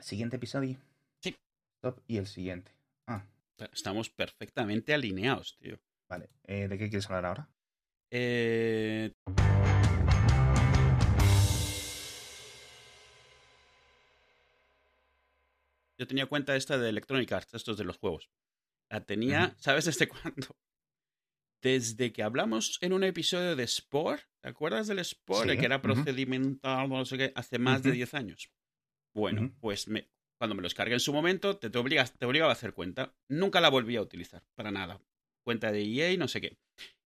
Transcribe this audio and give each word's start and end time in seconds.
Siguiente 0.00 0.36
episodio. 0.36 0.78
Sí. 1.20 1.36
Stop 1.76 2.00
y 2.06 2.16
el 2.18 2.26
siguiente. 2.26 2.72
Ah, 3.06 3.24
Estamos 3.72 4.08
perfectamente 4.08 4.94
alineados, 4.94 5.56
tío. 5.58 5.78
vale. 6.08 6.30
Eh, 6.44 6.66
¿De 6.68 6.78
qué 6.78 6.88
quieres 6.88 7.06
hablar 7.06 7.26
ahora? 7.26 7.48
Eh... 8.10 9.12
Yo 15.98 16.06
tenía 16.06 16.26
cuenta 16.26 16.56
esta 16.56 16.78
de 16.78 16.88
Electronic 16.88 17.30
Arts, 17.32 17.54
estos 17.54 17.76
de 17.76 17.84
los 17.84 17.98
juegos. 17.98 18.30
La 18.88 19.04
tenía. 19.04 19.54
¿sabes 19.58 19.84
desde 19.84 20.08
cuándo? 20.08 20.56
Desde 21.62 22.10
que 22.12 22.22
hablamos 22.22 22.78
en 22.80 22.94
un 22.94 23.04
episodio 23.04 23.54
de 23.54 23.66
Spore, 23.66 24.22
¿te 24.40 24.48
acuerdas 24.48 24.86
del 24.86 25.04
Spore? 25.04 25.52
Sí, 25.52 25.58
que 25.58 25.66
era 25.66 25.82
procedimental, 25.82 26.88
no 26.88 27.04
sé 27.04 27.18
qué, 27.18 27.32
hace 27.34 27.58
más 27.58 27.82
de 27.82 27.90
Ujú. 27.90 27.96
10 27.96 28.14
años. 28.14 28.50
Bueno, 29.14 29.52
pues 29.60 29.88
me, 29.88 30.08
cuando 30.38 30.54
me 30.54 30.62
los 30.62 30.74
cargué 30.74 30.94
en 30.94 31.00
su 31.00 31.12
momento, 31.12 31.56
te, 31.56 31.70
te, 31.70 31.78
obligas, 31.78 32.12
te 32.16 32.26
obligaba 32.26 32.52
a 32.52 32.54
hacer 32.54 32.72
cuenta. 32.74 33.14
Nunca 33.28 33.60
la 33.60 33.68
volví 33.68 33.96
a 33.96 34.02
utilizar, 34.02 34.42
para 34.54 34.70
nada. 34.70 35.00
Cuenta 35.44 35.72
de 35.72 35.82
EA, 35.82 36.16
no 36.16 36.28
sé 36.28 36.40
qué. 36.40 36.58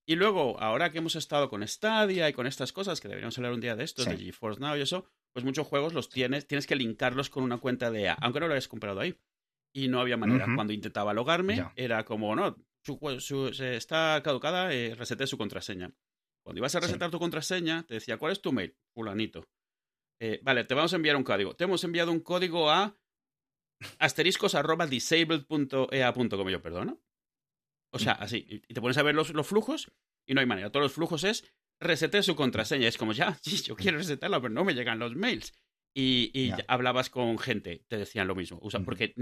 Y 0.07 0.17
luego, 0.17 0.61
ahora 0.61 0.93
que 0.93 0.99
hemos 0.99 1.17
estado 1.17 1.49
con 1.49 1.67
Stadia 1.67 2.29
y 2.29 2.33
con 2.35 2.47
estas 2.47 2.73
cosas, 2.73 3.01
que 3.01 3.09
deberíamos 3.09 3.39
hablar 3.39 3.55
un 3.55 3.61
día 3.61 3.75
de 3.75 3.85
esto, 3.85 4.03
Sí. 4.05 4.11
de 4.11 4.19
GeForce 4.19 4.61
Now 4.61 4.77
y 4.77 4.83
eso, 4.83 5.07
pues 5.33 5.45
muchos 5.47 5.67
juegos 5.67 5.95
los 5.95 6.11
tienes, 6.11 6.47
tienes 6.47 6.67
que 6.67 6.77
linkarlos 6.77 7.31
con 7.31 7.43
una 7.43 7.57
cuenta 7.59 7.91
de 7.91 8.03
EA, 8.03 8.19
aunque 8.21 8.41
no 8.41 8.47
lo 8.49 8.53
hayas 8.53 8.69
comprado 8.69 9.01
ahí. 9.01 9.19
Y 9.73 9.89
no 9.89 10.01
había 10.01 10.17
manera. 10.17 10.47
Cuando 10.55 10.73
intentaba 10.73 11.15
logarme, 11.15 11.65
era 11.75 12.05
como, 12.05 12.37
no, 12.37 12.57
su, 13.19 13.51
se 13.53 13.77
está 13.77 14.21
caducada, 14.23 14.73
eh, 14.75 14.95
resete 14.95 15.27
su 15.27 15.37
contraseña. 15.39 15.91
Cuando 16.45 16.59
ibas 16.61 16.75
a 16.77 16.81
Sí. 16.81 16.87
resetar 16.87 17.11
tu 17.11 17.19
contraseña, 17.19 17.85
te 17.85 17.95
decía, 17.95 18.19
¿cuál 18.19 18.33
es 18.33 18.43
tu 18.43 18.53
mail? 18.53 18.77
Fulanito. 18.95 19.49
Eh, 20.21 20.41
vale, 20.43 20.65
te 20.65 20.75
vamos 20.75 20.93
a 20.93 20.97
enviar 20.97 21.17
un 21.17 21.25
código. 21.25 21.55
Te 21.55 21.65
hemos 21.65 21.83
enviado 21.85 22.13
un 22.13 22.21
código 22.21 22.71
a 22.71 22.97
asteriscos 23.99 24.55
arroba 24.55 24.87
disabled.ea.com. 24.87 26.49
Yo, 26.49 26.63
perdona. 26.63 26.97
O 27.93 27.99
sea, 27.99 28.13
así. 28.13 28.47
Y 28.69 28.75
te 28.75 28.81
pones 28.81 28.97
a 28.99 29.03
ver 29.03 29.15
los, 29.15 29.31
los 29.35 29.47
flujos 29.47 29.93
y 30.27 30.35
no 30.35 30.41
hay 30.41 30.47
manera. 30.47 30.71
Todos 30.71 30.85
los 30.85 30.93
flujos 30.93 31.25
es 31.25 31.45
resete 31.81 32.23
su 32.23 32.35
contraseña. 32.37 32.89
Es 32.89 32.99
como, 32.99 33.13
ya, 33.13 33.35
sí, 33.43 33.57
yo 33.63 33.77
quiero 33.77 33.99
resetarla, 33.99 34.41
pero 34.41 34.53
no 34.55 34.65
me 34.65 34.75
llegan 34.75 34.99
los 34.99 35.15
mails. 35.15 35.53
Y, 35.97 36.33
y 36.35 36.53
hablabas 36.67 37.09
con 37.09 37.39
gente, 37.39 37.85
te 37.87 37.97
decían 37.97 38.27
lo 38.27 38.35
mismo. 38.35 38.59
O 38.63 38.71
sea, 38.71 38.81
Ujú. 38.81 38.85
porque 38.87 39.15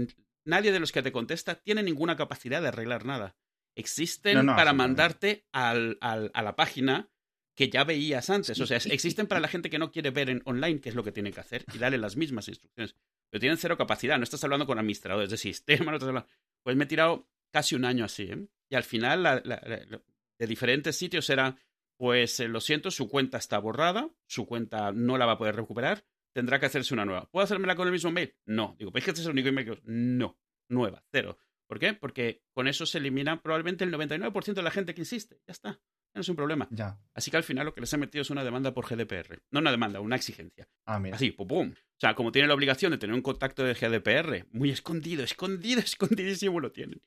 nadie 0.43 0.71
de 0.71 0.79
los 0.79 0.91
que 0.91 1.03
te 1.03 1.11
contesta 1.11 1.55
tiene 1.61 1.83
ninguna 1.83 2.15
capacidad 2.15 2.63
de 2.63 2.69
arreglar 2.69 3.05
nada. 3.05 3.35
Existen 3.75 4.37
No, 4.37 4.43
no, 4.43 4.55
para 4.55 4.73
mandarte 4.73 5.45
al, 5.51 5.97
al- 6.01 6.31
a 6.33 6.41
la 6.41 6.55
página 6.55 7.11
que 7.55 7.69
ya 7.69 7.83
veías 7.83 8.29
antes. 8.29 8.59
O 8.59 8.65
sea, 8.65 8.77
existen 8.77 9.27
para 9.27 9.41
la 9.41 9.47
gente 9.47 9.69
que 9.69 9.79
no 9.79 9.91
quiere 9.91 10.09
ver 10.11 10.29
en 10.29 10.41
online 10.45 10.79
qué 10.81 10.89
es 10.89 10.95
lo 10.95 11.03
que 11.03 11.11
tiene 11.11 11.31
que 11.31 11.39
hacer 11.39 11.65
y 11.73 11.77
darle 11.77 11.97
las 11.97 12.15
mismas 12.15 12.47
instrucciones. 12.47 12.95
Pero 13.29 13.39
tienen 13.39 13.57
cero 13.57 13.77
capacidad. 13.77 14.17
No 14.17 14.23
estás 14.23 14.43
hablando 14.43 14.65
con 14.65 14.77
administradores 14.79 15.29
de 15.29 15.37
sistema, 15.37 15.85
no 15.91 15.97
estás 15.97 16.09
hablando... 16.09 16.29
Pues 16.63 16.75
me 16.75 16.83
he 16.85 16.87
tirado 16.87 17.27
casi 17.51 17.75
un 17.75 17.85
año 17.85 18.05
así, 18.05 18.23
¿eh? 18.23 18.47
Y 18.69 18.75
al 18.75 18.83
final, 18.83 19.23
la- 19.23 19.41
la- 19.43 19.61
la- 19.65 19.85
la- 19.87 20.01
de 20.39 20.47
diferentes 20.47 20.95
sitios 20.97 21.29
era, 21.29 21.55
pues 21.97 22.39
eh, 22.39 22.47
lo 22.47 22.59
siento, 22.61 22.89
su 22.91 23.07
cuenta 23.09 23.37
está 23.37 23.59
borrada, 23.59 24.09
su 24.27 24.45
cuenta 24.45 24.91
no 24.91 25.17
la 25.17 25.25
va 25.25 25.33
a 25.33 25.37
poder 25.37 25.55
recuperar, 25.55 26.05
tendrá 26.33 26.59
que 26.59 26.65
hacerse 26.65 26.93
una 26.93 27.05
nueva. 27.05 27.29
¿Puedo 27.29 27.43
hacérmela 27.43 27.75
con 27.75 27.87
el 27.87 27.91
mismo 27.93 28.11
mail? 28.11 28.35
No. 28.45 28.75
Digo, 28.79 28.91
¿veis 28.91 29.05
que 29.05 29.11
este 29.11 29.21
es 29.21 29.27
el 29.27 29.33
único 29.33 29.49
email 29.49 29.67
que... 29.69 29.81
No. 29.83 30.39
Nueva, 30.69 31.03
cero. 31.11 31.37
¿Por 31.67 31.79
qué? 31.79 31.93
Porque 31.93 32.43
con 32.51 32.67
eso 32.67 32.85
se 32.85 32.97
elimina 32.97 33.41
probablemente 33.41 33.83
el 33.83 33.91
99% 33.93 34.53
de 34.53 34.63
la 34.63 34.71
gente 34.71 34.93
que 34.95 35.01
insiste. 35.01 35.41
Ya 35.47 35.51
está. 35.51 35.79
No 36.13 36.21
es 36.21 36.29
un 36.29 36.35
problema. 36.35 36.67
Ya. 36.71 36.99
Así 37.13 37.31
que 37.31 37.37
al 37.37 37.43
final 37.43 37.65
lo 37.65 37.73
que 37.73 37.81
les 37.81 37.91
he 37.93 37.97
metido 37.97 38.21
es 38.21 38.29
una 38.29 38.43
demanda 38.43 38.73
por 38.73 38.85
GDPR. 38.85 39.41
No 39.51 39.59
una 39.59 39.71
demanda, 39.71 39.99
una 39.99 40.15
exigencia. 40.15 40.67
Ah, 40.85 40.99
mira. 40.99 41.15
Así, 41.15 41.31
pum, 41.31 41.47
pum. 41.47 41.73
O 42.03 42.05
sea, 42.05 42.15
como 42.15 42.33
tienen 42.33 42.49
la 42.49 42.55
obligación 42.55 42.91
de 42.91 42.97
tener 42.97 43.13
un 43.13 43.21
contacto 43.21 43.63
de 43.63 43.73
GDPR, 43.75 44.45
muy 44.51 44.71
escondido, 44.71 45.23
escondido, 45.23 45.79
escondidísimo 45.85 46.59
lo 46.59 46.73
tienen. 46.73 47.01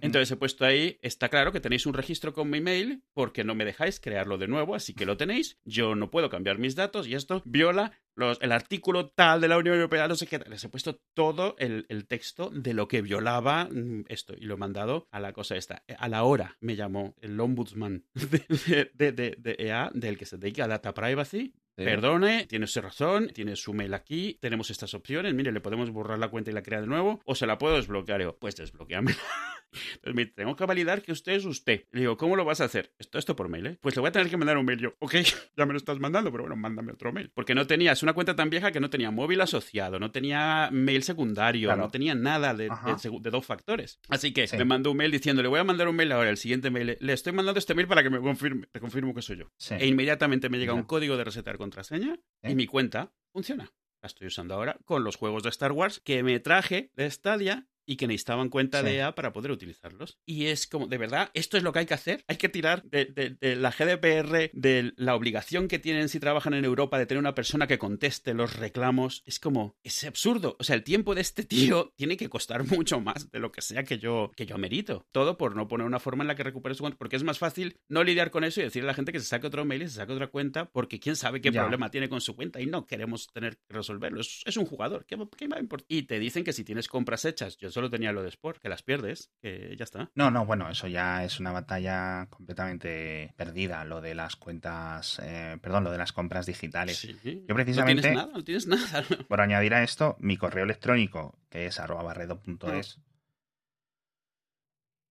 Entonces 0.00 0.30
he 0.30 0.36
puesto 0.36 0.64
ahí, 0.64 0.98
está 1.02 1.28
claro 1.28 1.52
que 1.52 1.60
tenéis 1.60 1.84
un 1.84 1.92
registro 1.92 2.32
con 2.32 2.48
mi 2.48 2.62
mail 2.62 3.02
porque 3.12 3.44
no 3.44 3.54
me 3.54 3.66
dejáis 3.66 4.00
crearlo 4.00 4.38
de 4.38 4.48
nuevo, 4.48 4.74
así 4.74 4.94
que 4.94 5.04
lo 5.04 5.18
tenéis. 5.18 5.58
Yo 5.66 5.94
no 5.94 6.10
puedo 6.10 6.30
cambiar 6.30 6.56
mis 6.56 6.74
datos 6.76 7.06
y 7.06 7.14
esto 7.14 7.42
viola 7.44 7.92
los, 8.14 8.38
el 8.40 8.52
artículo 8.52 9.08
tal 9.10 9.42
de 9.42 9.48
la 9.48 9.58
Unión 9.58 9.74
Europea, 9.74 10.08
no 10.08 10.14
sé 10.16 10.26
qué. 10.26 10.38
tal. 10.38 10.48
Les 10.50 10.64
he 10.64 10.70
puesto 10.70 10.98
todo 11.12 11.54
el, 11.58 11.84
el 11.90 12.06
texto 12.06 12.48
de 12.48 12.72
lo 12.72 12.88
que 12.88 13.02
violaba 13.02 13.66
mm, 13.70 14.04
esto 14.08 14.34
y 14.34 14.46
lo 14.46 14.54
he 14.54 14.56
mandado 14.56 15.08
a 15.10 15.20
la 15.20 15.34
cosa 15.34 15.56
esta. 15.56 15.84
A 15.98 16.08
la 16.08 16.22
hora 16.24 16.56
me 16.60 16.74
llamó 16.74 17.14
el 17.20 17.38
ombudsman 17.38 18.06
de, 18.14 18.90
de, 18.94 19.12
de- 19.12 19.36
de 19.38 19.56
EA, 19.58 19.90
del 19.92 20.16
que 20.16 20.24
se 20.24 20.38
dedica 20.38 20.64
a 20.64 20.68
data 20.68 20.94
privacy. 20.94 21.52
Perdone, 21.84 22.46
tiene 22.46 22.64
usted 22.64 22.82
razón, 22.82 23.28
tiene 23.34 23.56
su 23.56 23.72
mail 23.74 23.94
aquí, 23.94 24.38
tenemos 24.40 24.70
estas 24.70 24.94
opciones, 24.94 25.34
mire, 25.34 25.52
le 25.52 25.60
podemos 25.60 25.90
borrar 25.90 26.18
la 26.18 26.28
cuenta 26.28 26.50
y 26.50 26.54
la 26.54 26.62
crear 26.62 26.82
de 26.82 26.88
nuevo, 26.88 27.20
o 27.24 27.34
se 27.34 27.46
la 27.46 27.58
puedo 27.58 27.76
desbloquear. 27.76 28.20
Yo, 28.22 28.36
pues 28.38 28.56
desbloqueame. 28.56 29.14
Entonces 29.96 30.14
me 30.14 30.24
tengo 30.24 30.56
que 30.56 30.64
validar 30.64 31.02
que 31.02 31.12
usted 31.12 31.32
es 31.32 31.44
usted. 31.44 31.84
Le 31.92 32.00
digo, 32.00 32.16
¿cómo 32.16 32.36
lo 32.36 32.44
vas 32.46 32.62
a 32.62 32.64
hacer? 32.64 32.94
Esto, 32.98 33.18
esto 33.18 33.36
por 33.36 33.50
mail, 33.50 33.66
¿eh? 33.66 33.78
Pues 33.82 33.94
le 33.94 34.00
voy 34.00 34.08
a 34.08 34.12
tener 34.12 34.30
que 34.30 34.38
mandar 34.38 34.56
un 34.56 34.64
mail. 34.64 34.78
Yo, 34.78 34.94
ok, 34.98 35.14
ya 35.58 35.66
me 35.66 35.72
lo 35.74 35.76
estás 35.76 35.98
mandando, 36.00 36.30
pero 36.32 36.44
bueno, 36.44 36.56
mándame 36.56 36.92
otro 36.92 37.12
mail. 37.12 37.30
Porque 37.34 37.54
no 37.54 37.66
tenía, 37.66 37.92
es 37.92 38.02
una 38.02 38.14
cuenta 38.14 38.34
tan 38.34 38.48
vieja 38.48 38.72
que 38.72 38.80
no 38.80 38.88
tenía 38.88 39.10
móvil 39.10 39.42
asociado, 39.42 39.98
no 40.00 40.10
tenía 40.10 40.70
mail 40.72 41.02
secundario, 41.02 41.68
Claro. 41.68 41.82
no 41.82 41.90
tenía 41.90 42.14
nada 42.14 42.54
de, 42.54 42.64
de 42.70 43.18
de 43.20 43.30
dos 43.30 43.44
factores. 43.44 44.00
Así 44.08 44.32
que 44.32 44.46
Sí. 44.46 44.56
me 44.56 44.64
mandó 44.64 44.90
un 44.90 44.96
mail 44.96 45.10
diciendo, 45.10 45.42
le 45.42 45.48
voy 45.48 45.60
a 45.60 45.64
mandar 45.64 45.86
un 45.88 45.96
mail 45.96 46.12
ahora, 46.12 46.30
el 46.30 46.38
siguiente 46.38 46.70
mail, 46.70 46.96
le 46.98 47.12
estoy 47.12 47.32
mandando 47.34 47.58
este 47.58 47.74
mail 47.74 47.86
para 47.86 48.02
que 48.02 48.08
me 48.08 48.20
confirme, 48.20 48.66
te 48.72 48.80
confirmo 48.80 49.14
que 49.14 49.20
soy 49.20 49.36
yo. 49.38 49.50
Sí. 49.58 49.74
E 49.78 49.86
inmediatamente 49.86 50.48
me 50.48 50.58
llega 50.58 50.72
un 50.72 50.84
código 50.84 51.16
de 51.18 51.24
resetar 51.24 51.58
contraseña 51.68 52.18
¿Eh? 52.42 52.52
y 52.52 52.54
mi 52.54 52.66
cuenta 52.66 53.12
funciona. 53.30 53.72
La 54.00 54.06
estoy 54.06 54.28
usando 54.28 54.54
ahora 54.54 54.78
con 54.84 55.04
los 55.04 55.16
juegos 55.16 55.42
de 55.42 55.50
Star 55.50 55.72
Wars 55.72 56.00
que 56.00 56.22
me 56.22 56.40
traje 56.40 56.92
de 56.94 57.10
Stadia 57.10 57.68
y 57.88 57.96
que 57.96 58.06
necesitaban 58.06 58.50
cuenta 58.50 58.80
Sí. 58.80 58.84
de 58.86 58.96
EA 58.96 59.14
para 59.14 59.32
poder 59.32 59.50
utilizarlos. 59.50 60.18
Y 60.26 60.46
es 60.46 60.66
como, 60.66 60.86
de 60.86 60.98
verdad, 60.98 61.30
esto 61.32 61.56
es 61.56 61.62
lo 61.62 61.72
que 61.72 61.78
hay 61.80 61.86
que 61.86 61.94
hacer. 61.94 62.22
Hay 62.28 62.36
que 62.36 62.48
tirar 62.50 62.82
de, 62.84 63.06
de- 63.06 63.30
de 63.40 63.56
la 63.56 63.70
GDPR, 63.72 64.50
de 64.52 64.92
la 64.96 65.14
obligación 65.14 65.68
que 65.68 65.78
tienen 65.78 66.08
si 66.08 66.20
trabajan 66.20 66.52
en 66.54 66.64
Europa 66.64 66.98
de 66.98 67.06
tener 67.06 67.18
una 67.20 67.34
persona 67.34 67.66
que 67.66 67.78
conteste 67.78 68.34
los 68.34 68.56
reclamos. 68.56 69.22
Es 69.26 69.40
como, 69.40 69.76
es 69.82 70.04
absurdo. 70.04 70.56
O 70.58 70.64
sea, 70.64 70.76
el 70.76 70.84
tiempo 70.84 71.14
de 71.14 71.22
este 71.22 71.44
tío 71.44 71.92
tiene 71.96 72.16
que 72.16 72.28
costar 72.28 72.64
mucho 72.64 73.00
más 73.00 73.30
de 73.30 73.38
lo 73.38 73.50
que 73.52 73.62
sea 73.62 73.84
que 73.84 73.98
yo, 73.98 74.30
que 74.36 74.44
yo 74.46 74.54
amerito. 74.54 75.06
Todo 75.10 75.38
por 75.38 75.56
no 75.56 75.66
poner 75.66 75.86
una 75.86 75.98
forma 75.98 76.22
en 76.24 76.28
la 76.28 76.34
que 76.36 76.42
recupere 76.42 76.74
su 76.74 76.82
cuenta. 76.82 76.98
Porque 76.98 77.16
es 77.16 77.24
más 77.24 77.38
fácil 77.38 77.78
no 77.88 78.04
lidiar 78.04 78.30
con 78.30 78.44
eso 78.44 78.60
y 78.60 78.64
decirle 78.64 78.88
a 78.88 78.92
la 78.92 78.94
gente 78.94 79.12
que 79.12 79.20
se 79.20 79.26
saque 79.26 79.46
otro 79.46 79.64
mail 79.64 79.82
y 79.82 79.88
se 79.88 79.94
saque 79.96 80.12
otra 80.12 80.26
cuenta 80.28 80.70
porque 80.70 81.00
quién 81.00 81.16
sabe 81.16 81.40
qué 81.40 81.50
Ya. 81.50 81.62
problema 81.62 81.90
tiene 81.90 82.08
con 82.10 82.20
su 82.20 82.36
cuenta 82.36 82.60
y 82.60 82.66
no 82.66 82.86
queremos 82.86 83.28
tener 83.32 83.56
que 83.56 83.74
resolverlo. 83.74 84.20
Es, 84.20 84.42
es 84.44 84.56
un 84.58 84.66
jugador. 84.66 85.06
¿Qué, 85.06 85.16
qué 85.36 85.48
va 85.48 85.56
a 85.56 85.60
importar? 85.60 85.86
Y 85.88 86.02
te 86.02 86.18
dicen 86.18 86.44
que 86.44 86.52
si 86.52 86.64
tienes 86.64 86.88
compras 86.88 87.24
hechas, 87.24 87.56
yo 87.56 87.70
solo 87.78 87.90
tenía 87.90 88.10
lo 88.10 88.22
de 88.24 88.28
Sport, 88.30 88.60
que 88.60 88.68
las 88.68 88.82
pierdes, 88.82 89.30
que 89.40 89.76
ya 89.78 89.84
está. 89.84 90.10
No, 90.16 90.32
no, 90.32 90.44
bueno, 90.44 90.68
eso 90.68 90.88
ya 90.88 91.22
es 91.24 91.38
una 91.38 91.52
batalla 91.52 92.26
completamente 92.28 93.32
perdida, 93.36 93.84
lo 93.84 94.00
de 94.00 94.16
las 94.16 94.34
cuentas, 94.34 95.20
eh, 95.22 95.58
perdón, 95.62 95.84
lo 95.84 95.92
de 95.92 95.98
las 95.98 96.12
compras 96.12 96.44
digitales. 96.46 96.98
Sí. 96.98 97.44
Yo 97.48 97.54
precisamente- 97.54 98.02
No 98.12 98.16
tienes 98.16 98.16
nada, 98.26 98.32
no 98.36 98.44
tienes 98.44 98.66
nada. 98.66 99.04
Por 99.28 99.40
añadir 99.40 99.74
a 99.74 99.84
esto, 99.84 100.16
mi 100.18 100.36
correo 100.36 100.64
electrónico, 100.64 101.38
que 101.48 101.66
es 101.66 101.78
arroba 101.78 102.02
barredo.es. 102.02 103.00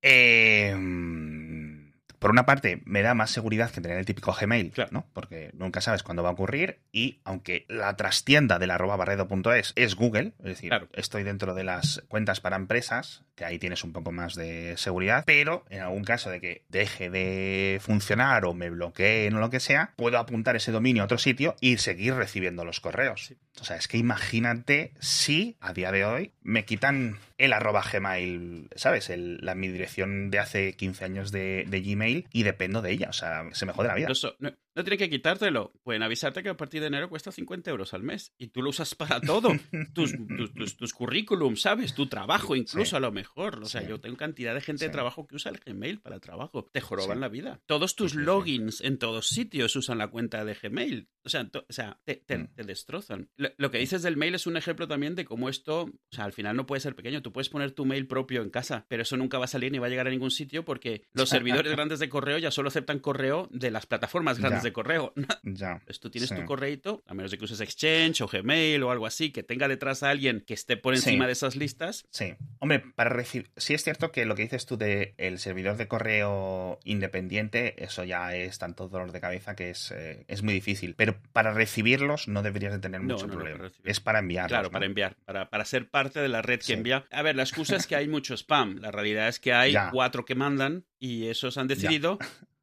eh, 0.02 0.76
por 2.20 2.32
una 2.32 2.46
parte, 2.46 2.82
me 2.86 3.02
da 3.02 3.14
más 3.14 3.32
seguridad 3.32 3.72
que 3.72 3.82
tener 3.82 3.98
el 3.98 4.06
típico 4.06 4.34
Gmail, 4.34 4.72
Claro. 4.72 4.90
¿no? 4.92 5.06
Porque 5.14 5.52
nunca 5.54 5.82
sabes 5.82 6.04
cuándo 6.04 6.24
va 6.24 6.30
a 6.30 6.34
ocurrir. 6.34 6.80
Y 6.92 7.20
aunque 7.24 7.66
la 7.70 7.96
trastienda 7.96 8.60
del 8.60 8.72
arroba 8.72 8.96
barredo.es 8.96 9.74
es 9.76 9.96
Google, 9.96 10.34
es 10.40 10.46
decir, 10.46 10.70
Claro. 10.70 10.88
estoy 10.94 11.24
dentro 11.24 11.54
de 11.54 11.64
las 11.64 12.04
cuentas 12.08 12.40
para 12.42 12.56
empresas, 12.56 13.24
que 13.36 13.46
ahí 13.46 13.60
tienes 13.60 13.84
un 13.84 13.94
poco 13.94 14.12
más 14.12 14.34
de 14.36 14.74
seguridad, 14.78 15.24
pero 15.26 15.64
en 15.70 15.82
algún 15.82 16.04
caso 16.04 16.30
de 16.30 16.42
que 16.42 16.64
deje 16.70 17.10
de 17.10 17.80
funcionar 17.82 18.46
o 18.46 18.54
me 18.54 18.70
bloqueen 18.70 19.34
o 19.36 19.40
lo 19.40 19.50
que 19.50 19.60
sea, 19.60 19.94
puedo 19.96 20.18
apuntar 20.18 20.56
ese 20.56 20.72
dominio 20.72 21.04
a 21.04 21.06
otro 21.06 21.18
sitio 21.20 21.56
y 21.62 21.78
seguir 21.78 22.16
recibiendo 22.16 22.66
los 22.66 22.80
correos. 22.80 23.26
Sí. 23.28 23.38
O 23.62 23.64
sea, 23.64 23.76
es 23.78 23.88
que 23.88 23.98
imagínate 23.98 24.92
si 25.00 25.58
a 25.62 25.74
día 25.74 25.92
de 25.92 26.06
hoy 26.06 26.32
me 26.44 26.66
quitan 26.66 27.18
el 27.38 27.54
arroba 27.54 27.84
Gmail, 27.92 28.70
¿sabes? 28.76 29.10
El- 29.10 29.40
la, 29.42 29.56
mi 29.56 29.68
dirección 29.68 30.30
de 30.32 30.40
hace 30.40 30.74
15 30.74 31.06
años 31.06 31.32
de, 31.32 31.66
de 31.68 31.82
Gmail 31.82 32.07
y 32.08 32.44
dependo 32.44 32.82
de 32.82 32.92
ella. 32.92 33.08
O 33.10 33.14
sea, 33.14 33.44
se 33.54 33.66
me 33.66 33.74
jode 33.74 33.88
la 33.88 33.96
vida. 33.96 34.08
No 34.78 34.84
tienen 34.84 35.00
que 35.00 35.10
quitártelo. 35.10 35.74
Pueden 35.84 36.04
avisarte 36.04 36.42
que 36.44 36.50
a 36.50 36.56
partir 36.58 36.80
de 36.82 36.88
enero 36.88 37.10
cuesta 37.10 37.32
50 37.32 37.70
euros 37.72 37.94
al 37.94 38.04
mes. 38.04 38.34
Y 38.38 38.48
tú 38.48 38.62
lo 38.62 38.70
usas 38.70 38.96
para 38.96 39.20
todo. 39.20 39.50
tus, 39.94 40.14
tus, 40.38 40.54
tus, 40.54 40.78
tus 40.78 40.94
currículum, 40.94 41.56
¿sabes? 41.58 41.94
Tu 41.94 42.08
trabajo, 42.08 42.56
incluso 42.56 42.92
Sí. 42.92 42.96
a 42.96 43.00
lo 43.00 43.12
mejor. 43.12 43.64
O 43.64 43.66
sea, 43.66 43.82
Sí. 43.82 43.88
yo 43.90 44.00
tengo 44.00 44.16
cantidad 44.18 44.54
de 44.54 44.62
gente 44.62 44.86
de 44.86 44.92
trabajo 44.92 45.28
que 45.28 45.36
usa 45.36 45.52
el 45.52 45.60
Gmail 45.60 46.00
para 46.00 46.20
trabajo. 46.20 46.70
Te 46.72 46.80
joroban 46.82 47.20
la 47.20 47.28
vida. 47.28 47.60
Todos 47.66 47.96
tus 47.96 48.16
logins 48.16 48.82
en 48.82 48.98
todos 48.98 49.28
sitios 49.28 49.76
usan 49.76 49.98
la 49.98 50.08
cuenta 50.10 50.46
de 50.46 50.54
Gmail. 50.54 51.10
O 51.24 51.30
sea, 51.30 51.50
o 51.54 51.74
sea 51.74 52.00
te, 52.06 52.16
te- 52.16 52.38
Mm. 52.38 52.54
te 52.56 52.64
destrozan. 52.64 53.30
Lo, 53.36 53.50
lo 53.58 53.72
que 53.72 53.80
dices 53.80 54.02
del 54.04 54.16
mail 54.16 54.36
es 54.36 54.46
un 54.48 54.56
ejemplo 54.58 54.88
también 54.88 55.16
de 55.16 55.26
cómo 55.26 55.50
esto, 55.50 55.84
o 55.86 55.92
sea, 56.12 56.24
al 56.26 56.34
final 56.34 56.56
no 56.56 56.66
puede 56.68 56.80
ser 56.82 56.96
pequeño. 56.96 57.22
Tú 57.22 57.34
puedes 57.34 57.50
poner 57.50 57.72
tu 57.72 57.86
mail 57.86 58.08
propio 58.08 58.42
en 58.44 58.50
casa, 58.52 58.86
pero 58.88 59.02
eso 59.02 59.18
nunca 59.18 59.38
va 59.40 59.46
a 59.46 59.48
salir 59.48 59.72
ni 59.72 59.80
va 59.80 59.88
a 59.88 59.90
llegar 59.90 60.08
a 60.08 60.12
ningún 60.12 60.32
sitio 60.32 60.64
porque 60.64 61.04
los 61.14 61.30
servidores 61.64 61.72
grandes 61.74 62.00
de 62.00 62.10
correo 62.10 62.38
ya 62.38 62.52
solo 62.52 62.68
aceptan 62.70 63.00
correo 63.00 63.48
de 63.52 63.72
las 63.72 63.86
plataformas 63.88 64.38
grandes 64.40 64.64
Ya. 64.64 64.67
De 64.68 64.74
correo. 64.74 65.14
Ya. 65.44 65.82
Tú 66.02 66.10
tienes 66.10 66.30
Sí. 66.30 66.36
tu 66.36 66.46
correito, 66.46 67.04
a 67.08 67.14
menos 67.14 67.32
de 67.32 67.38
que 67.38 67.46
uses 67.46 67.60
Exchange 67.62 68.22
o 68.22 68.28
Gmail 68.28 68.84
o 68.84 68.92
algo 68.92 69.06
así, 69.06 69.32
que 69.32 69.44
tenga 69.44 69.68
detrás 69.68 70.04
a 70.04 70.10
alguien 70.10 70.44
que 70.46 70.54
esté 70.54 70.78
por 70.78 70.94
encima 70.94 71.24
Sí. 71.24 71.28
de 71.28 71.32
esas 71.34 71.56
listas. 71.56 72.06
Sí. 72.12 72.36
Hombre, 72.60 72.84
para 72.96 73.10
recibir. 73.10 73.50
Sí 73.58 73.74
es 73.74 73.84
cierto 73.84 74.12
que 74.12 74.26
lo 74.26 74.36
que 74.36 74.44
dices 74.44 74.66
tú 74.66 74.78
de 74.78 75.16
el 75.18 75.40
servidor 75.40 75.78
de 75.78 75.88
correo 75.88 76.80
independiente, 76.84 77.82
eso 77.84 78.04
ya 78.04 78.36
es 78.36 78.58
tanto 78.60 78.88
dolor 78.90 79.12
de 79.12 79.22
cabeza 79.22 79.56
que 79.56 79.70
es, 79.70 79.92
eh, 79.92 80.26
es 80.28 80.44
muy 80.44 80.54
difícil. 80.54 80.96
Pero 80.96 81.18
para 81.34 81.54
recibirlos 81.54 82.28
no 82.28 82.44
deberías 82.44 82.74
de 82.74 82.80
tener 82.80 83.02
No, 83.02 83.14
mucho 83.14 83.28
no, 83.28 83.34
no, 83.34 83.40
problema. 83.40 83.58
para 83.70 83.72
es 83.92 84.00
para 84.00 84.20
enviarlos. 84.20 84.50
Claro, 84.52 84.72
para 84.72 84.86
enviar, 84.86 85.16
para, 85.26 85.50
para 85.50 85.66
ser 85.66 85.90
parte 85.90 86.20
de 86.20 86.28
la 86.28 86.42
red 86.42 86.60
que 86.60 86.74
envía. 86.74 87.06
A 87.12 87.22
ver, 87.22 87.36
la 87.36 87.44
excusa 87.44 87.76
es 87.76 87.88
que 87.88 87.96
hay 87.96 88.08
mucho 88.08 88.34
spam. 88.36 88.80
La 88.82 88.92
realidad 88.92 89.28
es 89.28 89.40
que 89.40 89.54
hay 89.54 89.72
Ya. 89.74 89.90
cuatro 89.92 90.26
que 90.26 90.36
mandan 90.36 90.86
y 91.00 91.28
esos 91.28 91.58
han 91.58 91.68
decidido. 91.68 92.18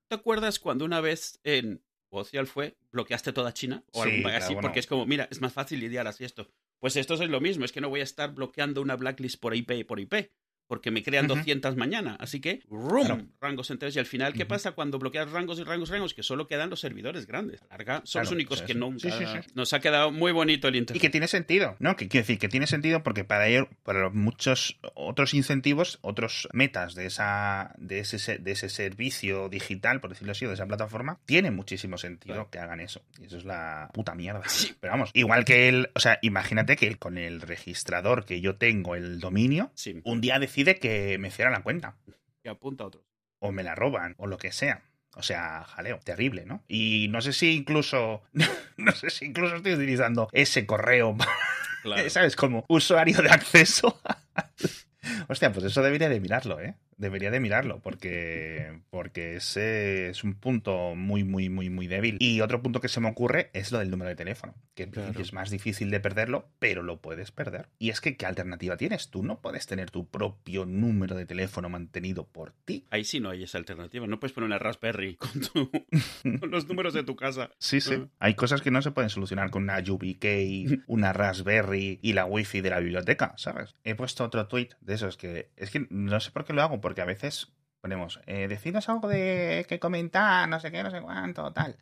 ¿Te 0.08 0.16
acuerdas 0.16 0.58
cuando 0.58 0.84
una 0.84 1.00
vez 1.00 1.40
en 1.44 1.82
Social 2.22 2.46
fue 2.46 2.76
bloqueaste 2.92 3.32
toda 3.32 3.52
China? 3.52 3.82
O 3.92 4.02
Sí, 4.02 4.08
algún 4.08 4.22
país 4.22 4.32
claro, 4.36 4.44
así, 4.44 4.54
bueno. 4.54 4.68
porque 4.68 4.80
es 4.80 4.86
como, 4.86 5.06
mira, 5.06 5.26
es 5.30 5.40
más 5.40 5.52
fácil 5.52 5.80
lidiar 5.80 6.06
así 6.06 6.24
esto. 6.24 6.48
Pues 6.78 6.96
esto 6.96 7.14
es 7.14 7.20
lo 7.28 7.40
mismo, 7.40 7.64
es 7.64 7.72
que 7.72 7.80
no 7.80 7.88
voy 7.88 8.00
a 8.00 8.04
estar 8.04 8.32
bloqueando 8.34 8.82
una 8.82 8.94
blacklist 8.96 9.40
por 9.40 9.54
IP 9.56 9.70
y 9.72 9.84
por 9.84 9.98
IP. 10.00 10.30
Porque 10.66 10.90
me 10.90 11.02
crean 11.02 11.26
Ujú. 11.26 11.36
200 11.36 11.76
mañana. 11.76 12.16
Así 12.18 12.40
que, 12.40 12.60
¡rum! 12.70 13.04
Claro. 13.06 13.26
Rangos 13.40 13.70
enteros. 13.70 13.94
Y 13.96 13.98
al 13.98 14.06
final, 14.06 14.32
¿qué 14.32 14.46
pasa 14.46 14.72
cuando 14.72 14.98
bloqueas 14.98 15.30
rangos 15.30 15.58
y 15.58 15.64
rangos 15.64 15.90
y 15.90 15.92
rangos? 15.92 16.14
Que 16.14 16.22
solo 16.22 16.46
quedan 16.46 16.70
los 16.70 16.80
servidores 16.80 17.26
grandes. 17.26 17.60
A 17.62 17.66
larga, 17.76 18.00
son 18.04 18.22
los 18.22 18.32
únicos 18.32 18.62
que 18.62 18.74
nunca. 18.74 18.98
Sí, 19.00 19.10
sí, 19.10 19.24
sí. 19.26 19.50
Nos 19.54 19.72
ha 19.74 19.80
quedado 19.80 20.10
muy 20.10 20.32
bonito 20.32 20.68
el 20.68 20.76
Y 20.76 20.78
internet. 20.78 21.00
que 21.02 21.10
tiene 21.10 21.28
sentido, 21.28 21.76
¿no? 21.80 21.96
Que 21.96 22.08
quiero 22.08 22.22
decir 22.22 22.38
que 22.38 22.48
tiene 22.48 22.66
sentido 22.66 23.02
porque 23.02 23.24
para 23.24 23.46
ello, 23.48 23.68
para 23.82 24.08
muchos 24.10 24.78
otros 24.94 25.34
incentivos, 25.34 25.98
otros 26.00 26.48
metas 26.52 26.94
de 26.94 27.06
esa, 27.06 27.74
de 27.78 27.98
ese, 28.00 28.18
se- 28.18 28.38
de 28.38 28.52
ese 28.52 28.68
servicio 28.70 29.48
digital, 29.48 30.00
por 30.00 30.10
decirlo 30.10 30.32
así, 30.32 30.44
o 30.46 30.48
de 30.48 30.54
esa 30.54 30.66
plataforma, 30.66 31.20
tiene 31.26 31.50
muchísimo 31.50 31.98
sentido 31.98 32.34
Claro. 32.34 32.50
que 32.50 32.58
hagan 32.58 32.80
eso. 32.80 33.02
Y 33.20 33.26
eso 33.26 33.36
es 33.36 33.44
la 33.44 33.90
puta 33.92 34.14
mierda. 34.14 34.42
Pero 34.80 34.92
vamos, 34.92 35.10
igual 35.12 35.44
que 35.44 35.68
él, 35.68 35.90
o 35.94 36.00
sea, 36.00 36.18
imagínate 36.22 36.76
que 36.76 36.86
él 36.86 36.98
con 36.98 37.18
el 37.18 37.40
registrador 37.42 38.24
que 38.24 38.40
yo 38.40 38.56
tengo, 38.56 38.94
el 38.94 39.20
dominio, 39.20 39.70
Sí, 39.74 40.00
un 40.04 40.20
día 40.20 40.38
decide 40.54 40.78
que 40.78 41.18
me 41.18 41.30
cierra 41.32 41.50
la 41.50 41.62
cuenta. 41.62 41.96
que 42.42 42.48
apunta 42.48 42.84
a 42.84 42.86
otro. 42.86 43.04
o 43.40 43.50
me 43.52 43.62
la 43.64 43.74
roban, 43.74 44.14
o 44.18 44.26
lo 44.28 44.38
que 44.38 44.52
sea. 44.52 44.82
O 45.16 45.22
sea, 45.22 45.64
jaleo, 45.64 45.98
terrible, 46.00 46.44
¿no? 46.46 46.64
Y 46.68 47.08
no 47.10 47.20
sé 47.20 47.32
si 47.32 47.54
incluso, 47.54 48.22
no 48.76 48.92
sé 48.92 49.10
si 49.10 49.26
incluso 49.26 49.56
estoy 49.56 49.74
utilizando 49.74 50.28
ese 50.32 50.64
correo, 50.66 51.16
Claro. 51.82 52.08
¿sabes? 52.08 52.34
Como 52.36 52.64
usuario 52.68 53.20
de 53.20 53.28
acceso. 53.30 54.00
Hostia, 55.28 55.52
pues 55.52 55.64
eso 55.66 55.82
debería 55.82 56.08
de 56.08 56.20
mirarlo, 56.20 56.60
¿eh? 56.60 56.74
Debería 56.96 57.30
de 57.32 57.40
mirarlo, 57.40 57.80
porque, 57.82 58.80
porque 58.90 59.36
ese 59.36 60.10
es 60.10 60.22
un 60.22 60.34
punto 60.34 60.94
muy, 60.94 61.24
muy, 61.24 61.48
muy, 61.48 61.68
muy 61.68 61.88
débil. 61.88 62.16
Y 62.20 62.40
otro 62.40 62.62
punto 62.62 62.80
que 62.80 62.86
se 62.88 63.00
me 63.00 63.08
ocurre 63.08 63.50
es 63.52 63.72
lo 63.72 63.80
del 63.80 63.90
número 63.90 64.08
de 64.10 64.14
teléfono, 64.14 64.54
que 64.74 64.84
en 64.84 64.90
Claro. 64.90 65.06
principio 65.08 65.24
es 65.24 65.32
más 65.32 65.50
difícil 65.50 65.90
de 65.90 65.98
perderlo, 65.98 66.48
pero 66.60 66.82
lo 66.84 67.00
puedes 67.00 67.32
perder. 67.32 67.68
Y 67.80 67.90
es 67.90 68.00
que, 68.00 68.16
¿qué 68.16 68.26
alternativa 68.26 68.76
tienes? 68.76 69.10
Tú 69.10 69.24
no 69.24 69.40
puedes 69.40 69.66
tener 69.66 69.90
tu 69.90 70.08
propio 70.08 70.66
número 70.66 71.16
de 71.16 71.26
teléfono 71.26 71.68
mantenido 71.68 72.28
por 72.28 72.52
ti. 72.64 72.86
Ahí 72.90 73.04
sí 73.04 73.18
no 73.18 73.30
hay 73.30 73.42
esa 73.42 73.58
alternativa. 73.58 74.06
No 74.06 74.20
puedes 74.20 74.32
poner 74.32 74.46
una 74.46 74.58
Raspberry 74.60 75.16
con, 75.16 75.30
tu- 75.40 75.70
con 76.40 76.50
los 76.52 76.68
números 76.68 76.94
de 76.94 77.02
tu 77.02 77.16
casa. 77.16 77.50
Sí, 77.58 77.80
sí. 77.80 77.94
Ah. 78.00 78.06
Hay 78.20 78.34
cosas 78.34 78.62
que 78.62 78.70
no 78.70 78.82
se 78.82 78.92
pueden 78.92 79.10
solucionar 79.10 79.50
con 79.50 79.64
una 79.64 79.80
YubiKey, 79.80 80.82
una 80.86 81.12
Raspberry 81.12 81.98
y 82.02 82.12
la 82.12 82.24
Wi-Fi 82.26 82.60
de 82.60 82.70
la 82.70 82.78
biblioteca, 82.78 83.34
¿sabes? 83.36 83.74
He 83.82 83.96
puesto 83.96 84.22
otro 84.24 84.46
tweet 84.46 84.68
de 84.80 84.94
esos 84.94 85.13
que 85.16 85.50
es 85.56 85.70
que 85.70 85.86
no 85.90 86.20
sé 86.20 86.30
por 86.30 86.44
qué 86.44 86.52
lo 86.52 86.62
hago, 86.62 86.80
porque 86.80 87.00
a 87.00 87.06
veces 87.06 87.52
ponemos, 87.80 88.18
eh, 88.26 88.48
algo 88.86 89.08
de 89.08 89.66
que 89.68 89.78
comentar, 89.78 90.48
no 90.48 90.58
sé 90.58 90.72
qué, 90.72 90.82
no 90.82 90.90
sé 90.90 91.02
cuánto, 91.02 91.52
tal. 91.52 91.76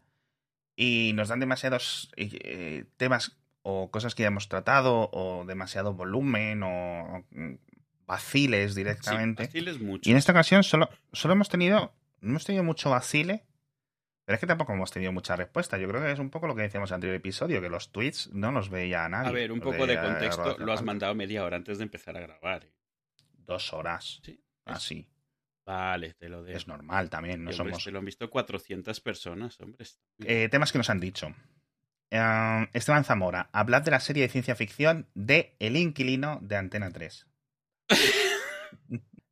Y 0.74 1.12
nos 1.14 1.28
dan 1.28 1.38
demasiados 1.38 2.10
eh, 2.16 2.86
temas 2.96 3.36
o 3.62 3.90
cosas 3.90 4.14
que 4.14 4.22
ya 4.22 4.28
hemos 4.28 4.48
tratado, 4.48 5.10
o 5.12 5.44
demasiado 5.46 5.94
volumen, 5.94 6.64
o 6.64 7.24
mm, 7.30 7.54
vaciles 8.04 8.74
directamente. 8.74 9.44
Sí, 9.44 9.48
vaciles 9.48 9.80
mucho. 9.80 10.08
Y 10.08 10.12
en 10.12 10.18
esta 10.18 10.32
ocasión 10.32 10.64
solo, 10.64 10.90
solo 11.12 11.34
hemos 11.34 11.48
tenido, 11.48 11.92
no 12.20 12.30
hemos 12.30 12.44
tenido 12.44 12.64
mucho 12.64 12.90
vacile, 12.90 13.44
pero 14.24 14.34
es 14.34 14.40
que 14.40 14.46
tampoco 14.46 14.72
hemos 14.72 14.90
tenido 14.90 15.12
mucha 15.12 15.36
respuesta. 15.36 15.78
Yo 15.78 15.88
creo 15.88 16.02
que 16.02 16.10
es 16.10 16.18
un 16.18 16.30
poco 16.30 16.46
lo 16.46 16.54
que 16.54 16.62
decíamos 16.62 16.90
en 16.90 16.94
el 16.94 16.96
anterior 16.96 17.16
episodio, 17.16 17.60
que 17.60 17.68
los 17.68 17.92
tweets 17.92 18.30
no 18.32 18.50
los 18.50 18.70
veía 18.70 19.08
nadie. 19.08 19.28
A 19.28 19.32
ver, 19.32 19.52
un 19.52 19.60
poco 19.60 19.86
de 19.86 20.00
contexto. 20.00 20.58
Lo 20.58 20.72
has 20.72 20.82
mandado 20.82 21.14
media 21.14 21.44
hora 21.44 21.56
antes 21.56 21.78
de 21.78 21.84
empezar 21.84 22.16
a 22.16 22.20
grabar. 22.20 22.64
¿eh? 22.64 22.72
Dos 23.46 23.72
horas. 23.72 24.20
Sí. 24.24 24.40
Así. 24.64 25.08
Vale, 25.64 26.14
te 26.14 26.28
lo 26.28 26.42
dejo. 26.42 26.56
Es 26.56 26.66
normal 26.66 27.08
también, 27.10 27.44
no 27.44 27.50
hombre, 27.50 27.56
somos... 27.72 27.84
se 27.84 27.90
lo 27.92 27.98
han 28.00 28.04
visto 28.04 28.28
400 28.28 29.00
personas, 29.00 29.60
hombre. 29.60 29.84
Eh, 30.24 30.48
temas 30.50 30.72
que 30.72 30.78
nos 30.78 30.90
han 30.90 30.98
dicho. 31.00 31.34
Eh, 32.10 32.68
Esteban 32.72 33.04
Zamora, 33.04 33.48
hablad 33.52 33.82
de 33.82 33.92
la 33.92 34.00
serie 34.00 34.24
de 34.24 34.28
ciencia 34.28 34.54
ficción 34.56 35.08
de 35.14 35.54
El 35.60 35.76
Inquilino 35.76 36.38
de 36.42 36.56
Antena 36.56 36.90
3. 36.90 37.26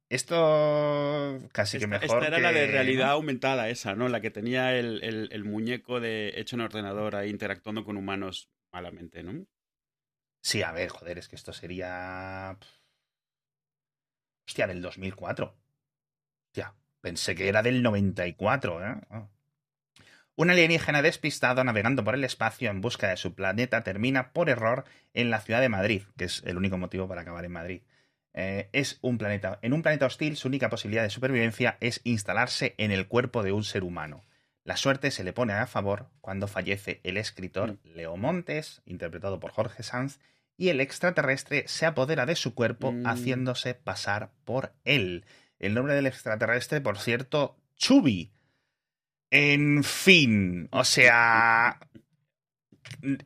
Esto 0.08 1.38
casi 1.52 1.78
que 1.78 1.84
esta, 1.84 1.98
mejor. 2.00 2.24
esta 2.24 2.26
era 2.26 2.38
la 2.40 2.52
de 2.52 2.66
que- 2.66 2.72
realidad 2.72 3.10
aumentada, 3.10 3.68
esa, 3.68 3.94
¿no? 3.94 4.08
La 4.08 4.20
que 4.20 4.30
tenía 4.30 4.76
el, 4.76 5.02
el- 5.04 5.28
el 5.30 5.44
muñeco 5.44 6.00
de 6.00 6.32
hecho 6.36 6.56
en 6.56 6.62
ordenador 6.62 7.14
ahí 7.14 7.30
interactuando 7.30 7.84
con 7.84 7.96
humanos 7.96 8.50
malamente, 8.72 9.22
¿no? 9.22 9.46
Sí, 10.42 10.62
a 10.62 10.72
ver, 10.72 10.88
joder, 10.88 11.18
es 11.18 11.28
que 11.28 11.36
esto 11.36 11.52
sería. 11.52 12.58
Hostia, 14.46 14.66
del 14.66 14.82
2004. 14.82 15.54
Hostia, 16.46 16.74
pensé 17.00 17.34
que 17.34 17.48
era 17.48 17.62
del 17.62 17.82
94, 17.82 18.84
¿eh? 18.84 19.00
Ah. 19.10 19.28
Un 20.36 20.48
alienígena 20.48 21.02
despistado 21.02 21.62
navegando 21.64 22.02
por 22.02 22.14
el 22.14 22.24
espacio 22.24 22.70
en 22.70 22.80
busca 22.80 23.08
de 23.08 23.18
su 23.18 23.34
planeta 23.34 23.82
termina 23.82 24.32
por 24.32 24.48
error 24.48 24.84
en 25.12 25.28
la 25.28 25.40
ciudad 25.40 25.60
de 25.60 25.68
Madrid, 25.68 26.04
que 26.16 26.24
es 26.24 26.42
el 26.46 26.56
único 26.56 26.78
motivo 26.78 27.06
para 27.06 27.20
acabar 27.20 27.44
en 27.44 27.52
Madrid. 27.52 27.82
Eh, 28.32 28.70
es 28.72 28.98
un 29.02 29.18
planeta. 29.18 29.58
En 29.60 29.72
un 29.72 29.82
planeta 29.82 30.06
hostil, 30.06 30.36
su 30.36 30.48
única 30.48 30.70
posibilidad 30.70 31.02
de 31.02 31.10
supervivencia 31.10 31.76
es 31.80 32.00
instalarse 32.04 32.74
en 32.78 32.90
el 32.90 33.06
cuerpo 33.06 33.42
de 33.42 33.52
un 33.52 33.64
ser 33.64 33.82
humano. 33.84 34.24
La 34.64 34.76
suerte 34.76 35.10
se 35.10 35.24
le 35.24 35.32
pone 35.32 35.52
a 35.52 35.66
favor 35.66 36.08
cuando 36.20 36.46
fallece 36.46 37.00
el 37.02 37.16
escritor 37.16 37.78
Leo 37.82 38.16
Montes, 38.16 38.82
interpretado 38.86 39.40
por 39.40 39.50
Jorge 39.50 39.82
Sanz, 39.82 40.20
y 40.60 40.68
el 40.68 40.82
extraterrestre 40.82 41.64
se 41.68 41.86
apodera 41.86 42.26
de 42.26 42.36
su 42.36 42.54
cuerpo 42.54 42.92
Mm. 42.92 43.06
haciéndose 43.06 43.74
pasar 43.74 44.30
por 44.44 44.74
él. 44.84 45.24
El 45.58 45.72
nombre 45.72 45.94
del 45.94 46.06
extraterrestre, 46.06 46.82
por 46.82 46.98
cierto, 46.98 47.56
Chubi. 47.76 48.30
En 49.30 49.82
fin, 49.82 50.68
o 50.70 50.84
sea... 50.84 51.80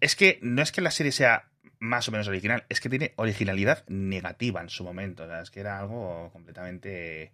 Es 0.01 0.15
que 0.15 0.39
no 0.43 0.63
es 0.63 0.71
que 0.71 0.81
la 0.81 0.93
serie 0.93 1.11
sea 1.11 1.51
más 1.81 2.07
o 2.09 2.13
menos 2.13 2.29
original, 2.29 2.67
es 2.69 2.81
que 2.81 2.89
tiene 2.89 3.15
originalidad 3.17 3.85
negativa 3.89 4.61
en 4.61 4.69
su 4.69 4.85
momento. 4.85 5.25
O 5.25 5.27
sea, 5.27 5.41
es 5.41 5.51
que 5.51 5.59
era 5.59 5.81
algo 5.81 6.31
completamente 6.33 7.33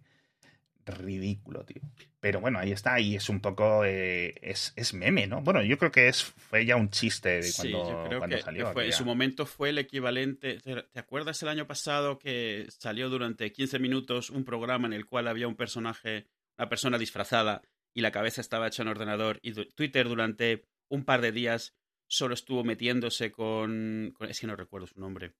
ridículo, 0.85 1.63
tío. 1.65 1.81
Pero 2.19 2.39
bueno, 2.39 2.59
ahí 2.59 2.71
está, 2.71 2.99
y 2.99 3.15
es 3.15 3.29
un 3.29 3.39
poco. 3.39 3.83
eh, 3.85 4.33
es, 4.41 4.73
es 4.75 4.93
meme, 4.93 5.27
¿no? 5.27 5.41
Bueno, 5.41 5.63
yo 5.63 5.77
creo 5.77 5.91
que 5.91 6.07
es 6.07 6.23
fue 6.23 6.65
ya 6.65 6.75
un 6.75 6.89
chiste 6.89 7.29
de 7.29 7.43
Sí, 7.43 7.71
cuando, 7.71 7.89
yo 7.89 8.03
creo 8.07 8.19
cuando 8.19 8.35
que, 8.37 8.41
salió. 8.43 8.67
que 8.67 8.73
fue- 8.73 8.83
que 8.83 8.87
en 8.89 8.93
su 8.93 9.05
momento 9.05 9.45
fue 9.45 9.69
el 9.69 9.77
equivalente. 9.79 10.59
¿Te, 10.59 10.83
te 10.83 10.99
acuerdas 10.99 11.41
el 11.43 11.49
año 11.49 11.65
pasado 11.67 12.19
que 12.19 12.67
salió 12.69 13.09
durante 13.09 13.51
15 13.51 13.79
minutos 13.79 14.29
un 14.29 14.43
programa 14.45 14.87
en 14.87 14.93
el 14.93 15.05
cual 15.05 15.27
había 15.27 15.47
un 15.47 15.55
personaje, 15.55 16.27
una 16.57 16.69
persona 16.69 16.97
disfrazada 16.97 17.61
y 17.93 18.01
la 18.01 18.11
cabeza 18.11 18.41
estaba 18.41 18.67
hecha 18.67 18.83
en 18.83 18.89
ordenador 18.89 19.39
y 19.41 19.53
Twitter 19.53 20.07
durante 20.07 20.65
un 20.89 21.03
par 21.05 21.21
de 21.21 21.31
días 21.31 21.73
solo 22.07 22.33
estuvo 22.33 22.63
metiéndose 22.63 23.31
con, 23.31 24.11
con- 24.15 24.29
es 24.29 24.39
que 24.39 24.47
no 24.47 24.55
recuerdo 24.55 24.85
su 24.87 24.99
nombre. 24.99 25.33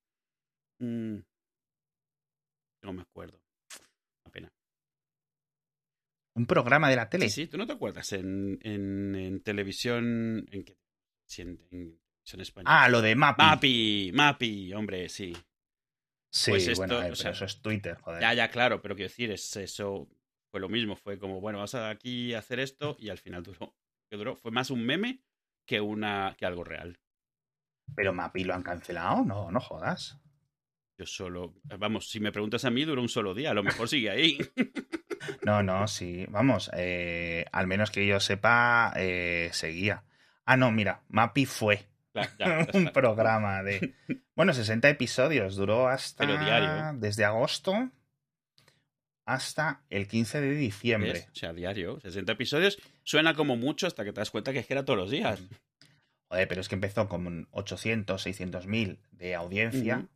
Mm, 0.79 1.17
no 2.83 2.93
me 2.93 3.01
acuerdo. 3.03 3.39
Una 4.25 4.31
pena. 4.31 4.49
Un 6.33 6.45
programa 6.45 6.89
de 6.89 6.95
la 6.95 7.09
tele. 7.09 7.29
Sí, 7.29 7.43
sí, 7.43 7.47
¿tú 7.47 7.57
no 7.57 7.67
te 7.67 7.73
acuerdas? 7.73 8.13
En, 8.13 8.59
en, 8.61 9.15
en 9.15 9.41
televisión. 9.41 10.47
¿En 10.51 10.65
en, 11.39 12.41
española. 12.41 12.83
Ah, 12.83 12.89
lo 12.89 13.01
de 13.01 13.15
Mappy. 13.15 13.43
Mapi, 13.43 14.11
Mapi, 14.13 14.73
hombre, 14.73 15.09
sí. 15.09 15.35
Sí, 16.29 16.51
pues 16.51 16.67
esto, 16.67 16.81
bueno, 16.81 16.95
a 16.95 16.97
ver, 16.99 17.05
o 17.07 17.09
pero 17.09 17.15
sea, 17.15 17.31
eso 17.31 17.45
es 17.45 17.61
Twitter, 17.61 17.97
joder. 17.97 18.21
Ya, 18.21 18.33
ya, 18.33 18.49
claro, 18.49 18.81
pero 18.81 18.95
quiero 18.95 19.09
decir, 19.09 19.31
es 19.31 19.53
eso 19.57 20.09
fue 20.49 20.61
lo 20.61 20.69
mismo, 20.69 20.95
fue 20.95 21.17
como, 21.17 21.41
bueno, 21.41 21.57
vamos 21.57 21.75
a 21.75 21.89
aquí 21.89 22.33
a 22.33 22.39
hacer 22.39 22.59
esto 22.59 22.95
y 22.99 23.09
al 23.09 23.17
final 23.17 23.43
duró. 23.43 23.75
¿Qué 24.09 24.17
duró? 24.17 24.35
Fue 24.35 24.51
más 24.51 24.69
un 24.69 24.85
meme 24.85 25.23
que 25.65 25.81
una 25.81 26.35
que 26.37 26.45
algo 26.45 26.63
real. 26.63 26.99
Pero 27.95 28.13
Mappy 28.13 28.43
lo 28.43 28.53
han 28.53 28.63
cancelado, 28.63 29.25
no, 29.25 29.51
no 29.51 29.59
jodas. 29.59 30.21
Yo 30.97 31.05
solo, 31.05 31.55
vamos, 31.63 32.09
si 32.09 32.19
me 32.19 32.31
preguntas 32.31 32.63
a 32.63 32.69
mí, 32.69 32.85
duró 32.85 33.01
un 33.01 33.09
solo 33.09 33.33
día, 33.33 33.51
a 33.51 33.53
lo 33.53 33.63
mejor 33.63 33.89
sigue 33.89 34.09
ahí. 34.09 34.37
No, 35.43 35.63
no, 35.63 35.87
sí. 35.87 36.25
Vamos, 36.29 36.69
eh, 36.73 37.45
al 37.51 37.67
menos 37.67 37.91
que 37.91 38.05
yo 38.05 38.19
sepa, 38.19 38.93
eh, 38.95 39.49
seguía. 39.53 40.03
Ah, 40.45 40.57
no, 40.57 40.71
mira, 40.71 41.01
Mappy 41.09 41.45
fue 41.45 41.87
Claro, 42.13 42.31
ya, 42.37 42.65
ya 42.65 42.67
un 42.77 42.87
programa 42.89 43.63
de. 43.63 43.95
Bueno, 44.35 44.53
60 44.53 44.89
episodios, 44.89 45.55
duró 45.55 45.87
hasta. 45.87 46.25
Pero 46.25 46.43
diario, 46.43 46.69
¿eh? 46.69 46.91
Desde 46.95 47.25
agosto 47.25 47.91
hasta 49.25 49.83
el 49.89 50.07
15 50.07 50.41
de 50.41 50.51
diciembre. 50.55 51.13
¿Ves? 51.13 51.29
O 51.31 51.35
sea, 51.35 51.53
diario, 51.53 51.99
60 52.01 52.31
episodios. 52.33 52.77
Suena 53.03 53.33
como 53.33 53.55
mucho 53.55 53.87
hasta 53.87 54.03
que 54.03 54.11
te 54.11 54.19
das 54.19 54.31
cuenta 54.31 54.51
que 54.51 54.59
es 54.59 54.67
que 54.67 54.73
era 54.73 54.83
todos 54.83 54.99
los 54.99 55.11
días. 55.11 55.41
Joder, 56.27 56.47
pero 56.47 56.61
es 56.61 56.67
que 56.67 56.75
empezó 56.75 57.07
con 57.07 57.47
800, 57.51 58.21
600 58.21 58.67
mil 58.67 58.99
de 59.11 59.35
audiencia. 59.35 60.07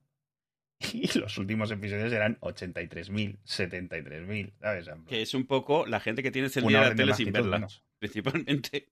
Y 0.94 1.17
los 1.17 1.38
últimos 1.38 1.72
episodios 1.72 2.12
eran 2.12 2.38
83.000, 2.41 3.38
73.000, 3.46 4.53
¿sabes? 4.60 4.89
Que 5.08 5.22
es 5.22 5.34
un 5.34 5.46
poco 5.46 5.86
la 5.86 6.00
gente 6.00 6.22
que 6.24 6.32
tiene 6.32 6.50
la 6.53 6.82
orden 6.82 6.89
de 6.98 7.03
tele 7.03 7.13
sin 7.13 7.32
verla, 7.32 7.58
menos. 7.58 7.84
principalmente. 8.00 8.89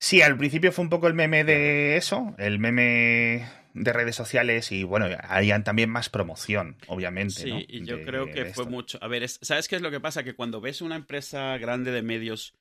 Sí, 0.00 0.22
al 0.22 0.36
principio 0.38 0.70
fue 0.70 0.84
un 0.84 0.90
poco 0.90 1.08
el 1.08 1.14
meme 1.14 1.42
de 1.42 1.96
eso, 1.96 2.34
el 2.38 2.58
meme 2.60 3.48
de 3.74 3.92
redes 3.92 4.14
sociales 4.14 4.70
y 4.70 4.84
bueno, 4.84 5.06
harían 5.24 5.64
también 5.64 5.90
más 5.90 6.08
promoción, 6.08 6.76
obviamente. 6.86 7.34
Sí, 7.34 7.50
¿no? 7.50 7.58
y 7.60 7.84
yo 7.84 7.96
de- 7.96 8.04
creo 8.04 8.30
que 8.30 8.44
fue 8.46 8.66
mucho. 8.66 8.98
A 9.02 9.08
ver, 9.08 9.22
es- 9.24 9.38
¿sabes 9.42 9.66
qué 9.68 9.76
es 9.76 9.82
lo 9.82 9.90
que 9.90 10.00
pasa? 10.00 10.22
Que 10.22 10.34
cuando 10.34 10.60
ves 10.60 10.82
una 10.82 10.94
empresa 10.96 11.56
grande 11.58 11.90
de 11.90 12.02
medios 12.02 12.54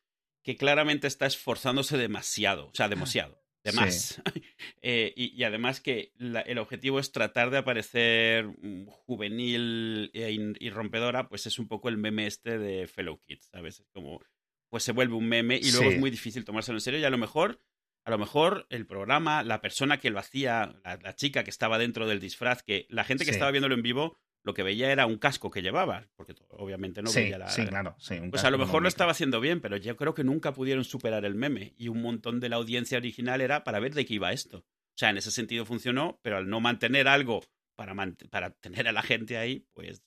que 0.44 0.56
claramente 0.56 1.08
está 1.08 1.26
esforzándose 1.28 1.98
demasiado, 1.98 2.68
o 2.68 2.74
sea, 2.74 2.88
demasiado, 2.90 3.40
de 3.68 3.72
Sí. 3.72 3.78
más, 3.78 4.22
eh, 4.82 5.14
y, 5.16 5.36
y 5.36 5.44
además 5.44 5.82
que 5.82 6.12
la- 6.18 6.42
el 6.42 6.58
objetivo 6.58 7.00
es 7.00 7.12
tratar 7.12 7.50
de 7.52 7.58
aparecer 7.60 8.46
mm, 8.48 8.86
juvenil 9.32 10.10
e 10.14 10.32
in- 10.32 10.58
y 10.60 10.70
rompedora, 10.70 11.28
pues 11.28 11.46
es 11.46 11.60
un 11.60 11.68
poco 11.68 11.90
el 11.90 11.98
meme 11.98 12.28
este 12.28 12.58
de 12.58 12.88
Fellow 12.88 13.20
Kids, 13.22 13.50
¿sabes? 13.52 13.80
Es 13.82 13.90
como, 13.92 14.22
pues 14.70 14.84
se 14.84 14.92
vuelve 14.92 15.16
un 15.16 15.28
meme 15.28 15.58
y 15.58 15.72
luego 15.72 15.90
Sí. 15.90 15.96
es 15.96 16.00
muy 16.00 16.10
difícil 16.12 16.46
tomárselo 16.46 16.78
en 16.78 16.82
serio 16.82 17.00
y 17.00 17.04
a 17.04 17.10
lo 17.10 17.18
mejor 17.18 17.62
a 18.06 18.10
lo 18.10 18.18
mejor 18.18 18.68
el 18.70 18.88
programa, 18.88 19.44
la 19.44 19.60
persona 19.60 19.98
que 20.00 20.10
lo 20.10 20.18
hacía, 20.20 20.80
la, 20.86 20.96
la 20.96 21.14
chica 21.14 21.44
que 21.44 21.50
estaba 21.50 21.78
dentro 21.78 22.08
del 22.08 22.22
disfraz, 22.22 22.64
que 22.64 22.86
la 22.88 23.04
gente 23.04 23.26
que 23.26 23.32
Sí. 23.32 23.36
estaba 23.36 23.52
viéndolo 23.52 23.76
en 23.76 23.82
vivo, 23.82 24.18
lo 24.48 24.56
que 24.56 24.64
veía 24.64 24.92
era 24.92 25.06
un 25.06 25.18
casco 25.20 25.52
que 25.52 25.62
llevaba, 25.62 26.08
porque 26.16 26.34
obviamente 26.50 27.04
no 27.04 27.12
sí, 27.12 27.20
veía 27.22 27.38
la... 27.38 27.50
sí, 27.50 27.66
claro. 27.66 27.96
Sí, 28.00 28.16
un 28.16 28.32
Pues 28.32 28.42
casco 28.42 28.48
a 28.48 28.52
lo 28.52 28.58
mejor 28.58 28.82
lo 28.82 28.88
estaba 28.88 29.12
haciendo 29.12 29.40
bien, 29.40 29.62
pero 29.62 29.78
yo 29.78 29.96
creo 29.96 30.16
que 30.16 30.24
nunca 30.24 30.54
pudieron 30.54 30.84
superar 30.84 31.24
el 31.26 31.36
meme. 31.36 31.74
Y 31.78 31.90
un 31.90 32.02
montón 32.02 32.40
de 32.40 32.50
la 32.50 32.56
audiencia 32.56 32.98
original 32.98 33.42
era 33.42 33.64
para 33.64 33.80
ver 33.80 33.94
de 33.94 34.06
qué 34.06 34.16
iba 34.16 34.32
esto. 34.34 34.60
O 34.60 34.98
sea, 34.98 35.12
en 35.12 35.18
ese 35.18 35.30
sentido 35.30 35.66
funcionó, 35.66 36.20
pero 36.24 36.38
al 36.38 36.50
no 36.50 36.60
mantener 36.60 37.08
algo 37.08 37.44
para, 37.76 37.94
para 38.32 38.50
tener 38.52 38.88
a 38.88 38.92
la 38.92 39.04
gente 39.04 39.38
ahí, 39.38 39.68
pues 39.74 40.02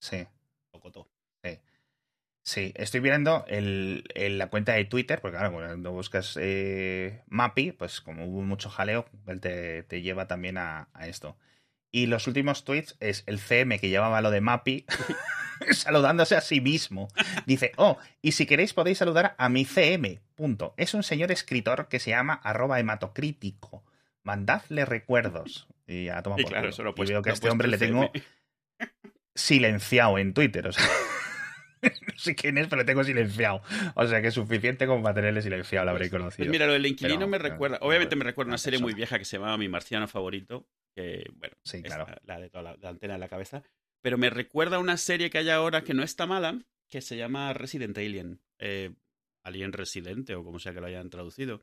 Sí. 0.00 0.26
todo. 0.92 1.10
Sí, 2.42 2.72
estoy 2.76 3.00
viendo 3.00 3.44
el, 3.48 4.04
el- 4.14 4.38
la 4.38 4.48
cuenta 4.50 4.74
de 4.74 4.84
Twitter, 4.84 5.20
porque 5.20 5.36
claro, 5.36 5.52
cuando 5.52 5.90
buscas 5.90 6.38
eh, 6.40 7.24
Mappy, 7.26 7.72
pues 7.72 8.00
como 8.00 8.24
hubo 8.26 8.42
mucho 8.42 8.70
jaleo, 8.70 9.04
él 9.26 9.40
te, 9.40 9.82
te 9.82 10.00
lleva 10.00 10.28
también 10.28 10.56
a, 10.56 10.88
a 10.92 11.08
esto. 11.08 11.36
Y 11.96 12.04
los 12.08 12.26
últimos 12.26 12.64
tweets 12.64 12.94
es 13.00 13.22
el 13.26 13.38
CM 13.38 13.78
que 13.78 13.88
llevaba 13.88 14.20
lo 14.20 14.30
de 14.30 14.42
Mappy 14.42 14.84
saludándose 15.72 16.36
a 16.36 16.42
sí 16.42 16.60
mismo. 16.60 17.08
Dice, 17.46 17.72
oh, 17.76 17.96
y 18.20 18.32
si 18.32 18.44
queréis 18.44 18.74
podéis 18.74 18.98
saludar 18.98 19.34
a 19.38 19.48
mi 19.48 19.64
CM, 19.64 20.20
punto. 20.34 20.74
Es 20.76 20.92
un 20.92 21.02
señor 21.02 21.32
escritor 21.32 21.88
que 21.88 21.98
se 21.98 22.10
llama 22.10 22.34
arroba 22.34 22.78
hematocrítico. 22.80 23.82
Mandadle 24.22 24.84
recuerdos. 24.84 25.68
Y 25.86 26.04
ya 26.04 26.20
toma 26.22 26.36
Y 26.38 26.42
por 26.42 26.50
claro, 26.50 26.64
culo. 26.64 26.70
eso 26.74 26.82
lo 26.82 26.90
Y 26.90 26.92
puesto- 26.92 27.12
veo 27.14 27.22
que 27.22 27.30
a 27.30 27.32
este 27.32 27.48
hombre 27.48 27.68
le 27.68 27.78
tengo 27.78 28.10
silenciado 29.34 30.18
en 30.18 30.34
Twitter. 30.34 30.66
O 30.66 30.72
sea, 30.72 30.84
no 32.06 32.18
sé 32.18 32.34
quién 32.34 32.58
es, 32.58 32.66
pero 32.68 32.82
le 32.82 32.86
tengo 32.86 33.04
silenciado. 33.04 33.62
O 33.94 34.06
sea 34.06 34.20
que 34.22 34.28
es 34.28 34.34
suficiente 34.34 34.86
como 34.86 35.02
para 35.02 35.14
tenerle 35.16 35.42
silenciado, 35.42 35.84
lo 35.84 35.90
habréis 35.92 36.10
conocido. 36.10 36.44
Pues 36.44 36.50
mira, 36.50 36.66
lo 36.66 36.72
del 36.72 36.86
inquilino 36.86 37.18
Pero, 37.20 37.28
me 37.28 37.38
recuerda, 37.38 37.78
pero, 37.78 37.88
obviamente 37.88 38.16
me 38.16 38.24
recuerda 38.24 38.50
una 38.50 38.58
serie 38.58 38.78
muy 38.78 38.94
vieja 38.94 39.18
que 39.18 39.24
se 39.24 39.36
llamaba 39.36 39.56
Mi 39.58 39.68
Marciano 39.68 40.08
Favorito, 40.08 40.66
que 40.94 41.24
bueno, 41.34 41.54
Sí, 41.64 41.82
claro. 41.82 42.06
la, 42.06 42.20
la 42.24 42.40
de 42.40 42.50
toda 42.50 42.62
la, 42.62 42.76
la 42.80 42.88
antena 42.90 43.14
en 43.14 43.20
la 43.20 43.28
cabeza, 43.28 43.62
pero 44.02 44.18
me 44.18 44.30
recuerda 44.30 44.76
a 44.76 44.80
una 44.80 44.96
serie 44.96 45.30
que 45.30 45.38
hay 45.38 45.50
ahora 45.50 45.82
que 45.82 45.94
no 45.94 46.02
está 46.02 46.26
mala, 46.26 46.58
que 46.88 47.00
se 47.00 47.16
llama 47.16 47.52
Resident 47.52 47.96
Alien, 47.98 48.40
eh, 48.60 48.92
Alien 49.44 49.72
Residente 49.72 50.34
o 50.34 50.44
como 50.44 50.58
sea 50.58 50.72
que 50.72 50.80
lo 50.80 50.86
hayan 50.86 51.10
traducido, 51.10 51.62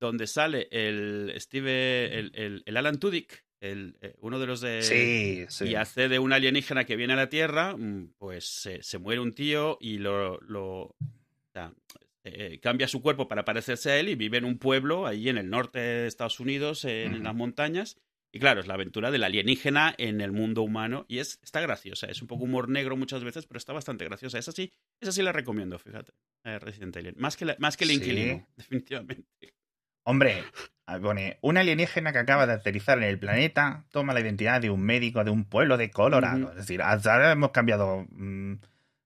donde 0.00 0.26
sale 0.26 0.68
el 0.70 1.32
Steve, 1.38 2.18
el, 2.18 2.32
el- 2.34 2.62
el 2.66 2.76
Alan 2.76 2.98
Tudyk, 2.98 3.44
el, 3.70 3.96
eh, 4.00 4.14
uno 4.20 4.38
de 4.38 4.46
los 4.46 4.60
de... 4.60 4.82
sí, 4.82 5.44
sí. 5.48 5.70
Y 5.70 5.74
hace 5.74 6.08
de 6.08 6.18
un 6.18 6.32
alienígena 6.32 6.84
que 6.84 6.96
viene 6.96 7.12
a 7.14 7.16
la 7.16 7.28
Tierra, 7.28 7.76
mm, 7.76 8.14
pues 8.18 8.44
se, 8.46 8.82
se 8.82 8.98
muere 8.98 9.20
un 9.20 9.32
tío 9.32 9.78
y 9.80 9.98
lo, 9.98 10.38
lo- 10.40 10.80
o 10.82 10.96
sea, 11.52 11.72
eh, 12.24 12.58
cambia 12.62 12.88
su 12.88 13.02
cuerpo 13.02 13.28
para 13.28 13.44
parecerse 13.44 13.90
a 13.90 13.98
él 13.98 14.08
y 14.08 14.14
vive 14.14 14.38
en 14.38 14.44
un 14.44 14.58
pueblo 14.58 15.06
ahí 15.06 15.28
en 15.28 15.36
el 15.38 15.50
norte 15.50 15.78
de 15.78 16.06
Estados 16.06 16.40
Unidos, 16.40 16.84
en, 16.84 17.22
las 17.22 17.34
montañas. 17.34 17.96
Y 18.32 18.40
claro, 18.40 18.60
es 18.60 18.66
la 18.66 18.74
aventura 18.74 19.10
del 19.12 19.22
alienígena 19.22 19.94
en 19.96 20.20
el 20.20 20.32
mundo 20.32 20.62
humano 20.62 21.04
y 21.06 21.18
es, 21.18 21.38
está 21.42 21.60
graciosa. 21.60 22.06
Es 22.08 22.20
un 22.20 22.26
poco 22.26 22.44
humor 22.44 22.68
negro 22.68 22.96
muchas 22.96 23.22
veces, 23.22 23.46
pero 23.46 23.58
está 23.58 23.72
bastante 23.72 24.04
graciosa. 24.06 24.38
Esa 24.38 24.50
sí, 24.50 24.72
esa 25.00 25.12
sí 25.12 25.22
la 25.22 25.30
recomiendo, 25.32 25.78
fíjate. 25.78 26.12
eh, 26.44 26.58
Resident 26.58 26.96
Alien. 26.96 27.14
Más 27.18 27.36
que, 27.36 27.44
la- 27.44 27.56
más 27.60 27.76
que 27.76 27.84
el 27.84 27.90
Sí. 27.90 27.96
inquilino, 27.96 28.48
definitivamente. 28.56 29.54
Hombre, 30.04 30.42
pone, 31.00 31.38
un 31.40 31.56
alienígena 31.56 32.12
que 32.12 32.18
acaba 32.18 32.46
de 32.46 32.54
aterrizar 32.54 32.98
en 32.98 33.04
el 33.04 33.18
planeta 33.18 33.84
toma 33.90 34.14
la 34.14 34.20
identidad 34.20 34.60
de 34.60 34.70
un 34.70 34.82
médico 34.82 35.24
de 35.24 35.30
un 35.30 35.44
pueblo 35.44 35.76
de 35.76 35.90
Colorado. 35.90 36.50
Es 36.50 36.56
decir, 36.56 36.82
ahora 36.82 37.32
hemos 37.32 37.50
cambiado 37.50 38.06
mm, 38.10 38.54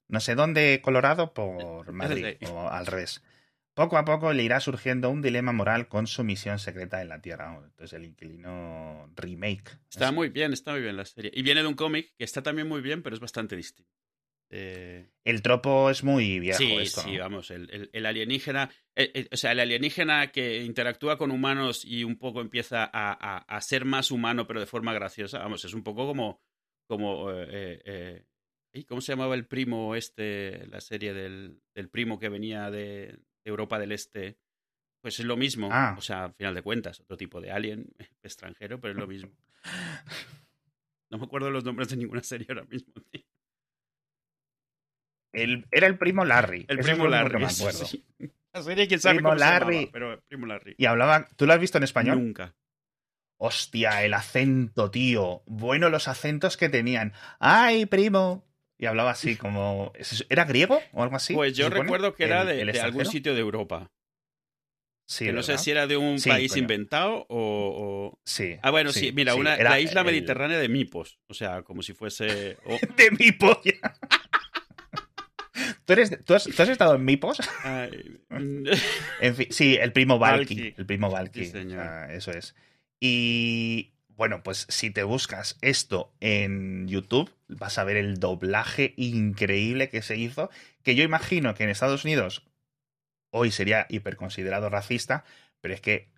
no 0.08 0.20
sé 0.20 0.34
dónde 0.34 0.80
Colorado 0.82 1.32
por 1.34 1.92
Madrid 1.92 2.36
sí. 2.40 2.46
o 2.46 2.68
al 2.68 2.86
revés. 2.86 3.22
Poco 3.74 3.96
a 3.96 4.04
poco 4.04 4.32
le 4.32 4.42
irá 4.42 4.58
surgiendo 4.58 5.08
un 5.08 5.22
dilema 5.22 5.52
moral 5.52 5.86
con 5.86 6.08
su 6.08 6.24
misión 6.24 6.58
secreta 6.58 7.00
en 7.00 7.08
la 7.08 7.20
Tierra. 7.20 7.54
Entonces 7.62 7.92
el 7.92 8.06
inquilino 8.06 9.08
remake. 9.14 9.78
Está 9.88 10.10
muy 10.10 10.30
bien, 10.30 10.52
está 10.52 10.72
muy 10.72 10.80
bien 10.80 10.96
la 10.96 11.04
serie. 11.04 11.30
Y 11.32 11.42
viene 11.42 11.62
de 11.62 11.68
un 11.68 11.74
cómic 11.74 12.12
que 12.18 12.24
está 12.24 12.42
también 12.42 12.66
muy 12.66 12.80
bien, 12.80 13.02
pero 13.02 13.14
es 13.14 13.20
bastante 13.20 13.54
distinto. 13.54 13.92
Eh, 14.50 15.10
El 15.24 15.42
tropo 15.42 15.90
es 15.90 16.02
muy 16.04 16.40
viejo 16.40 16.58
sí, 16.58 16.72
esto, 16.76 17.02
sí, 17.02 17.12
¿no? 17.14 17.20
vamos, 17.20 17.50
el, 17.50 17.68
el- 17.70 17.90
el 17.92 18.06
alienígena, 18.06 18.70
eh, 18.96 19.10
eh, 19.14 19.28
o 19.30 19.36
sea, 19.36 19.52
el 19.52 19.60
alienígena 19.60 20.32
que 20.32 20.62
interactúa 20.64 21.18
con 21.18 21.30
humanos 21.30 21.84
y 21.84 22.02
un 22.04 22.16
poco 22.16 22.40
empieza 22.40 22.84
a, 22.84 23.12
a- 23.12 23.38
a 23.38 23.60
ser 23.60 23.84
más 23.84 24.10
humano, 24.10 24.46
pero 24.46 24.60
de 24.60 24.66
forma 24.66 24.94
graciosa, 24.94 25.38
vamos, 25.40 25.64
es 25.66 25.74
un 25.74 25.82
poco 25.82 26.06
como, 26.06 26.40
como, 26.86 27.30
eh, 27.30 27.46
eh, 27.50 27.82
eh, 27.84 28.24
¿y 28.72 28.84
¿cómo 28.84 29.02
se 29.02 29.12
llamaba 29.12 29.34
el 29.34 29.46
primo 29.46 29.94
este, 29.94 30.66
la 30.68 30.80
serie 30.80 31.12
del, 31.12 31.60
del 31.74 31.90
primo 31.90 32.18
que 32.18 32.30
venía 32.30 32.70
de, 32.70 32.78
de 33.12 33.20
Europa 33.44 33.78
del 33.78 33.92
Este? 33.92 34.38
Pues 35.02 35.20
es 35.20 35.26
lo 35.26 35.36
mismo, 35.36 35.68
Ah. 35.70 35.94
o 35.96 36.00
sea, 36.00 36.24
al 36.24 36.34
final 36.34 36.54
de 36.54 36.62
cuentas, 36.62 37.00
otro 37.00 37.16
tipo 37.18 37.40
de 37.42 37.50
alien 37.50 37.86
extranjero, 38.22 38.80
pero 38.80 38.92
es 38.94 38.98
lo 38.98 39.06
mismo. 39.06 39.30
No 41.10 41.16
me 41.18 41.24
acuerdo 41.24 41.50
los 41.50 41.64
nombres 41.64 41.88
de 41.88 41.96
ninguna 41.96 42.22
serie 42.22 42.46
ahora 42.50 42.64
mismo. 42.64 42.92
tío. 43.10 43.22
El- 45.32 45.66
era 45.70 45.86
el 45.86 45.98
primo 45.98 46.24
Larry. 46.24 46.64
El 46.68 46.78
Eso 46.80 46.88
primo 46.90 47.06
Larry. 47.08 47.30
que 47.32 47.38
me 47.38 47.44
eso 47.46 47.64
acuerdo. 47.68 47.86
sí. 47.86 48.04
La 48.52 48.62
serie, 48.62 48.88
quién 48.88 48.98
sabe 48.98 49.16
Primo 49.16 49.28
cómo 49.30 49.38
se 49.38 49.44
Larry. 49.44 49.74
llamaba, 49.74 49.92
pero 49.92 50.20
primo 50.26 50.46
Larry. 50.46 50.74
Y 50.78 50.86
hablaba. 50.86 51.28
¿Tú 51.36 51.46
lo 51.46 51.52
has 51.52 51.60
visto 51.60 51.76
en 51.78 51.84
español? 51.84 52.18
Nunca. 52.18 52.54
Hostia, 53.40 54.02
el 54.04 54.14
acento, 54.14 54.90
tío. 54.90 55.42
Bueno, 55.46 55.90
los 55.90 56.08
acentos 56.08 56.56
que 56.56 56.68
tenían. 56.68 57.12
¡Ay, 57.38 57.86
primo! 57.86 58.44
Y 58.78 58.86
hablaba 58.86 59.10
así 59.12 59.36
como. 59.36 59.92
¿Era 60.28 60.44
griego 60.44 60.80
o 60.92 61.02
algo 61.02 61.16
así? 61.16 61.34
pues 61.34 61.56
yo 61.56 61.68
recuerdo 61.68 62.14
que 62.14 62.24
era 62.24 62.40
El- 62.42 62.46
de, 62.48 62.60
el 62.62 62.72
de 62.72 62.80
algún 62.80 63.04
sitio 63.06 63.34
de 63.34 63.40
Europa. 63.40 63.90
Sí, 65.10 65.24
que 65.26 65.32
no 65.32 65.42
sé 65.42 65.56
si 65.56 65.70
era 65.70 65.86
de 65.86 65.96
un 65.96 66.18
Sí, 66.18 66.28
país 66.28 66.50
coño. 66.52 66.62
inventado 66.62 67.24
o, 67.30 68.10
o- 68.12 68.18
Sí. 68.26 68.58
Ah, 68.62 68.70
bueno, 68.70 68.92
sí, 68.92 69.10
mira, 69.12 69.34
una, 69.36 69.54
era 69.56 69.70
la 69.70 69.80
isla 69.80 70.00
el- 70.02 70.06
mediterránea 70.06 70.58
de 70.58 70.68
Mipos. 70.68 71.18
O 71.28 71.34
sea, 71.34 71.62
como 71.62 71.82
si 71.82 71.94
fuese... 71.94 72.58
De 72.96 73.10
mi 73.18 73.32
polla. 73.32 73.72
¿Tú, 75.88 75.94
eres, 75.94 76.22
tú, 76.26 76.34
has, 76.34 76.44
tú 76.44 76.62
has 76.62 76.68
estado 76.68 76.96
en 76.96 77.04
Mipos? 77.06 77.38
En 78.30 79.34
fin, 79.34 79.46
sí, 79.48 79.78
el 79.80 79.90
primo 79.94 80.18
Valky. 80.18 80.74
El 80.76 80.84
primo 80.84 81.10
Valky. 81.10 81.46
Sí, 81.46 81.50
señor. 81.50 81.80
O 81.80 81.82
sea, 81.82 82.12
eso 82.12 82.30
es. 82.30 82.54
Y 83.00 83.94
bueno, 84.08 84.42
pues 84.42 84.66
si 84.68 84.90
te 84.90 85.02
buscas 85.02 85.56
esto 85.62 86.12
en 86.20 86.88
YouTube, 86.88 87.32
vas 87.48 87.78
a 87.78 87.84
ver 87.84 87.96
el 87.96 88.20
doblaje 88.20 88.92
increíble 88.98 89.88
que 89.88 90.02
se 90.02 90.18
hizo. 90.18 90.50
Que 90.82 90.94
yo 90.94 91.04
imagino 91.04 91.54
que 91.54 91.64
en 91.64 91.70
Estados 91.70 92.04
Unidos 92.04 92.42
hoy 93.30 93.50
sería 93.50 93.86
hiperconsiderado 93.88 94.68
racista, 94.68 95.24
pero 95.62 95.72
es 95.72 95.80
que. 95.80 96.10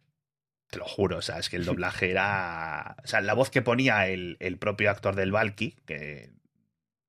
Te 0.68 0.78
lo 0.78 0.84
juro, 0.84 1.18
o 1.18 1.22
sea, 1.22 1.38
es 1.38 1.48
que 1.48 1.56
el 1.56 1.64
doblaje 1.66 2.10
era. 2.10 2.96
O 3.04 3.06
sea, 3.06 3.20
la 3.20 3.34
voz 3.34 3.50
que 3.50 3.62
ponía 3.62 4.08
el, 4.08 4.36
el 4.40 4.58
propio 4.58 4.90
actor 4.90 5.14
del 5.14 5.30
Valky, 5.30 5.76
que. 5.86 6.39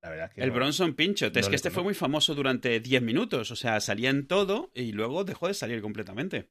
La 0.03 0.09
verdad 0.09 0.31
que. 0.31 0.41
el 0.41 0.49
no- 0.49 0.55
Bronson 0.55 0.95
Pinchot. 0.95 1.35
es 1.37 1.47
que 1.49 1.55
este 1.55 1.69
fue 1.71 1.83
muy 1.83 1.93
famoso 1.93 2.33
durante 2.35 2.79
10 2.79 3.01
minutos. 3.01 3.51
O 3.51 3.55
sea, 3.55 3.79
salía 3.79 4.09
en 4.09 4.27
todo 4.27 4.71
y 4.73 4.91
luego 4.93 5.23
dejó 5.23 5.47
de 5.47 5.53
salir 5.53 5.81
completamente. 5.81 6.49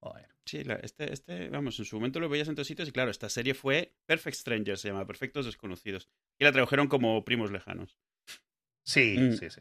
Joder. 0.00 0.28
Sí, 0.44 0.62
este, 0.82 1.12
este, 1.12 1.48
vamos, 1.50 1.78
en 1.78 1.84
su 1.84 1.96
momento 1.96 2.18
lo 2.18 2.28
veías 2.28 2.48
en 2.48 2.56
todos 2.56 2.66
sitios 2.66 2.88
y 2.88 2.92
claro, 2.92 3.10
esta 3.12 3.28
serie 3.28 3.54
fue 3.54 3.94
Perfect 4.06 4.36
Strangers, 4.36 4.80
se 4.80 4.88
llama, 4.88 5.06
Perfectos 5.06 5.46
Desconocidos. 5.46 6.08
Y 6.40 6.44
la 6.44 6.50
tradujeron 6.52 6.88
como 6.88 7.24
primos 7.24 7.52
lejanos. 7.52 7.96
Sí, 8.84 9.16
Mm. 9.18 9.32
sí, 9.34 9.50
sí. 9.50 9.60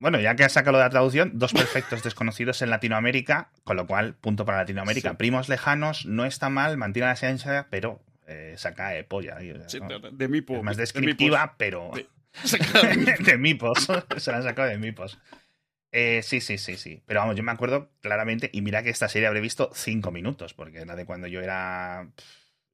Bueno, 0.00 0.20
ya 0.20 0.36
que 0.36 0.44
has 0.44 0.52
sacado 0.52 0.78
la 0.78 0.90
traducción, 0.90 1.32
dos 1.38 1.52
perfectos 1.52 2.02
desconocidos 2.04 2.62
en 2.62 2.70
Latinoamérica, 2.70 3.52
con 3.64 3.76
lo 3.76 3.86
cual, 3.86 4.14
punto 4.16 4.44
para 4.44 4.58
Latinoamérica. 4.58 5.10
Sí. 5.10 5.16
Primos 5.16 5.48
lejanos 5.48 6.06
no 6.06 6.24
está 6.24 6.48
mal, 6.50 6.76
mantiene 6.76 7.06
la 7.06 7.12
esencia, 7.14 7.68
pero 7.70 8.00
eh, 8.28 8.54
saca 8.56 8.90
de 8.90 9.02
polla. 9.04 9.42
y, 9.42 9.52
Sí, 9.66 9.80
¿no? 9.80 9.88
de, 9.98 10.10
de 10.12 10.28
Mipo. 10.28 10.56
Es 10.56 10.62
más 10.62 10.76
de 10.76 10.82
descriptiva, 10.82 11.56
pero 11.58 11.90
De- 11.94 12.06
de 12.86 12.96
Mipos. 12.96 13.26
de 13.26 13.38
mipos. 13.38 13.88
Se 14.22 14.30
la 14.30 14.36
han 14.36 14.42
sacado 14.44 14.68
de 14.68 14.78
mipos. 14.78 15.18
Eh, 15.90 16.20
sí, 16.22 16.40
sí, 16.42 16.58
sí, 16.58 16.76
sí. 16.76 17.02
Pero 17.06 17.20
vamos, 17.20 17.34
yo 17.36 17.42
me 17.42 17.50
acuerdo 17.52 17.90
claramente, 18.00 18.50
y 18.52 18.60
mira 18.60 18.82
que 18.82 18.90
esta 18.90 19.08
serie 19.08 19.26
habré 19.26 19.40
visto 19.40 19.70
cinco 19.74 20.10
minutos, 20.12 20.52
porque 20.54 20.78
era 20.80 20.94
de 20.94 21.06
cuando 21.06 21.26
yo 21.26 21.40
era 21.40 22.10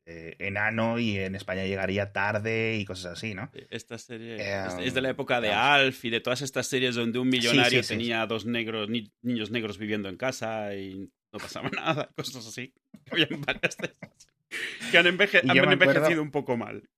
eh, 0.07 0.35
enano 0.41 0.99
y 0.99 1.17
en 1.19 1.37
España 1.37 1.65
llegaría 1.65 2.13
tarde 2.13 2.77
y 2.77 2.85
cosas 2.85 3.13
así, 3.13 3.35
¿no? 3.35 3.51
Esta 3.71 3.97
serie 3.99 4.37
Eh, 4.41 4.67
es, 4.81 4.93
de 4.95 5.01
la 5.01 5.11
época 5.11 5.41
de. 5.41 5.53
Alf 5.53 6.05
y 6.05 6.11
de 6.11 6.21
todas 6.21 6.43
estas 6.43 6.67
series 6.67 6.97
donde 6.97 7.21
un 7.21 7.29
millonario 7.29 7.83
sí, 7.85 7.89
sí. 7.89 7.95
tenía 7.95 8.27
dos 8.27 8.45
negros, 8.47 8.91
ni- 8.91 9.13
niños 9.23 9.51
negros 9.53 9.79
viviendo 9.79 10.09
en 10.09 10.17
casa 10.17 10.75
y 10.75 11.09
no 11.33 11.39
pasaba 11.39 11.71
nada, 11.77 12.11
cosas 12.17 12.45
así. 12.47 12.75
Habían 13.11 13.41
varias 13.43 13.77
de 13.79 13.87
esas 13.87 14.29
que 14.91 14.99
han, 14.99 15.07
enveje- 15.07 15.41
envejecido 15.45 16.23
un 16.23 16.31
poco 16.31 16.57
mal. 16.57 16.89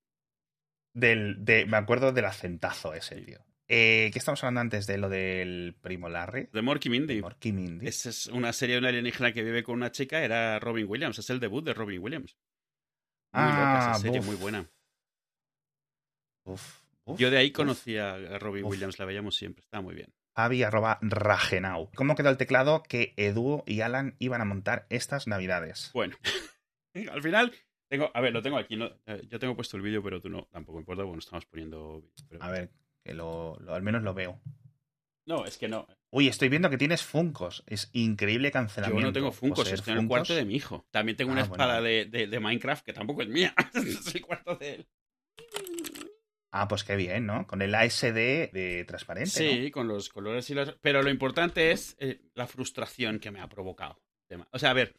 Del, 0.93 1.43
de, 1.45 1.65
me 1.65 1.77
acuerdo 1.77 2.11
del 2.11 2.25
acentazo 2.25 2.93
ese, 2.93 3.21
tío. 3.21 3.39
Eh, 3.69 4.09
¿Qué 4.13 4.19
estamos 4.19 4.41
hablando 4.43 4.61
antes 4.61 4.87
de 4.87 4.97
lo 4.97 5.09
del 5.09 5.75
primo 5.81 6.07
Larry? 6.09 6.47
De 6.53 6.61
Morky 6.61 6.89
Mindy. 6.89 7.21
Morky 7.21 7.51
Mindy. 7.51 7.87
Esa 7.87 8.09
es 8.09 8.27
una 8.27 8.53
serie 8.53 8.75
de 8.75 8.79
una 8.79 8.89
alienígena 8.89 9.33
que 9.33 9.43
vive 9.43 9.61
con 9.63 9.75
una 9.75 9.91
chica, 9.91 10.23
era 10.23 10.57
Robin 10.59 10.85
Williams, 10.87 11.19
es 11.19 11.29
el 11.29 11.39
debut 11.39 11.63
de 11.65 11.73
Robin 11.73 12.01
Williams. 12.01 12.37
Muy 13.33 13.43
loca 13.43 13.87
Ah, 13.89 13.91
esa 13.91 14.01
serie, 14.01 14.19
buf. 14.19 14.27
muy 14.27 14.35
buena. 14.37 14.69
Uf, 16.45 16.79
uf, 17.05 17.19
Yo 17.19 17.29
de 17.29 17.37
ahí 17.37 17.47
uf. 17.47 17.53
conocí 17.53 17.97
a 17.97 18.39
Robin. 18.39 18.63
Williams, 18.63 18.97
la 18.99 19.05
veíamos 19.05 19.35
siempre, 19.35 19.63
estaba 19.63 19.81
muy 19.81 19.95
bien. 19.95 20.13
Javi 20.35 20.63
arroba 20.63 20.97
Ragenau. 21.01 21.89
¿Cómo 21.95 22.15
quedó 22.15 22.29
el 22.29 22.37
teclado 22.37 22.83
que 22.83 23.13
Edu 23.17 23.63
y 23.65 23.81
Alan 23.81 24.15
iban 24.19 24.39
a 24.39 24.45
montar 24.45 24.85
estas 24.89 25.27
navidades? 25.27 25.89
Bueno, 25.93 26.15
al 27.11 27.21
final, 27.21 27.53
tengo, 27.89 28.09
a 28.13 28.21
ver, 28.21 28.33
lo 28.33 28.41
tengo 28.41 28.57
aquí, 28.57 28.75
¿no? 28.75 28.87
Eh, 29.05 29.27
yo 29.29 29.39
tengo 29.39 29.55
puesto 29.55 29.77
el 29.77 29.83
vídeo, 29.83 30.01
pero 30.03 30.21
tú 30.21 30.29
no, 30.29 30.47
tampoco 30.51 30.79
importa, 30.79 31.03
bueno, 31.03 31.19
estamos 31.19 31.45
poniendo... 31.45 32.03
pero- 32.29 32.43
A 32.43 32.49
ver, 32.51 32.71
que 33.03 33.13
lo, 33.13 33.57
lo- 33.59 33.73
al 33.73 33.81
menos 33.83 34.03
lo 34.03 34.13
veo. 34.13 34.41
No, 35.25 35.45
es 35.45 35.57
que 35.57 35.67
no. 35.67 35.85
Uy, 36.09 36.29
estoy 36.29 36.47
viendo 36.47 36.69
que 36.69 36.77
tienes 36.77 37.03
Funcos. 37.03 37.61
Es 37.67 37.89
increíble 37.91 38.47
Yo 38.47 38.53
cancelamiento. 38.53 39.07
no 39.07 39.11
tengo 39.13 39.31
Funkos, 39.33 39.59
poseer 39.59 39.75
estoy 39.79 39.93
en 39.93 39.99
el 39.99 40.07
cuarto 40.07 40.33
de 40.33 40.45
mi 40.45 40.55
hijo. 40.55 40.87
También 40.89 41.17
tengo 41.17 41.33
una 41.33 41.41
Ah, 41.41 41.47
bueno. 41.47 41.63
espada 41.65 41.81
de, 41.81 42.05
de- 42.05 42.27
de 42.27 42.39
Minecraft 42.39 42.85
que 42.85 42.93
tampoco 42.93 43.23
es 43.23 43.27
mía. 43.27 43.53
es 43.73 44.15
el 44.15 44.21
cuarto 44.21 44.55
de 44.55 44.75
él. 44.75 44.87
Ah, 46.51 46.67
pues 46.69 46.83
qué 46.85 46.95
bien, 46.95 47.25
¿no? 47.25 47.45
Con 47.45 47.61
el 47.61 47.75
ASD 47.75 48.13
de 48.53 48.85
transparente, 48.87 49.29
Sí, 49.31 49.69
con 49.69 49.87
los 49.89 50.07
colores 50.09 50.49
y 50.49 50.55
las... 50.55 50.71
Pero 50.81 51.03
lo 51.03 51.09
importante 51.09 51.71
es 51.71 51.95
eh, 51.99 52.21
la 52.33 52.47
frustración 52.47 53.19
que 53.19 53.29
me 53.31 53.41
ha 53.41 53.49
provocado. 53.49 54.01
O 54.51 54.59
sea, 54.59 54.71
a 54.71 54.73
ver, 54.73 54.95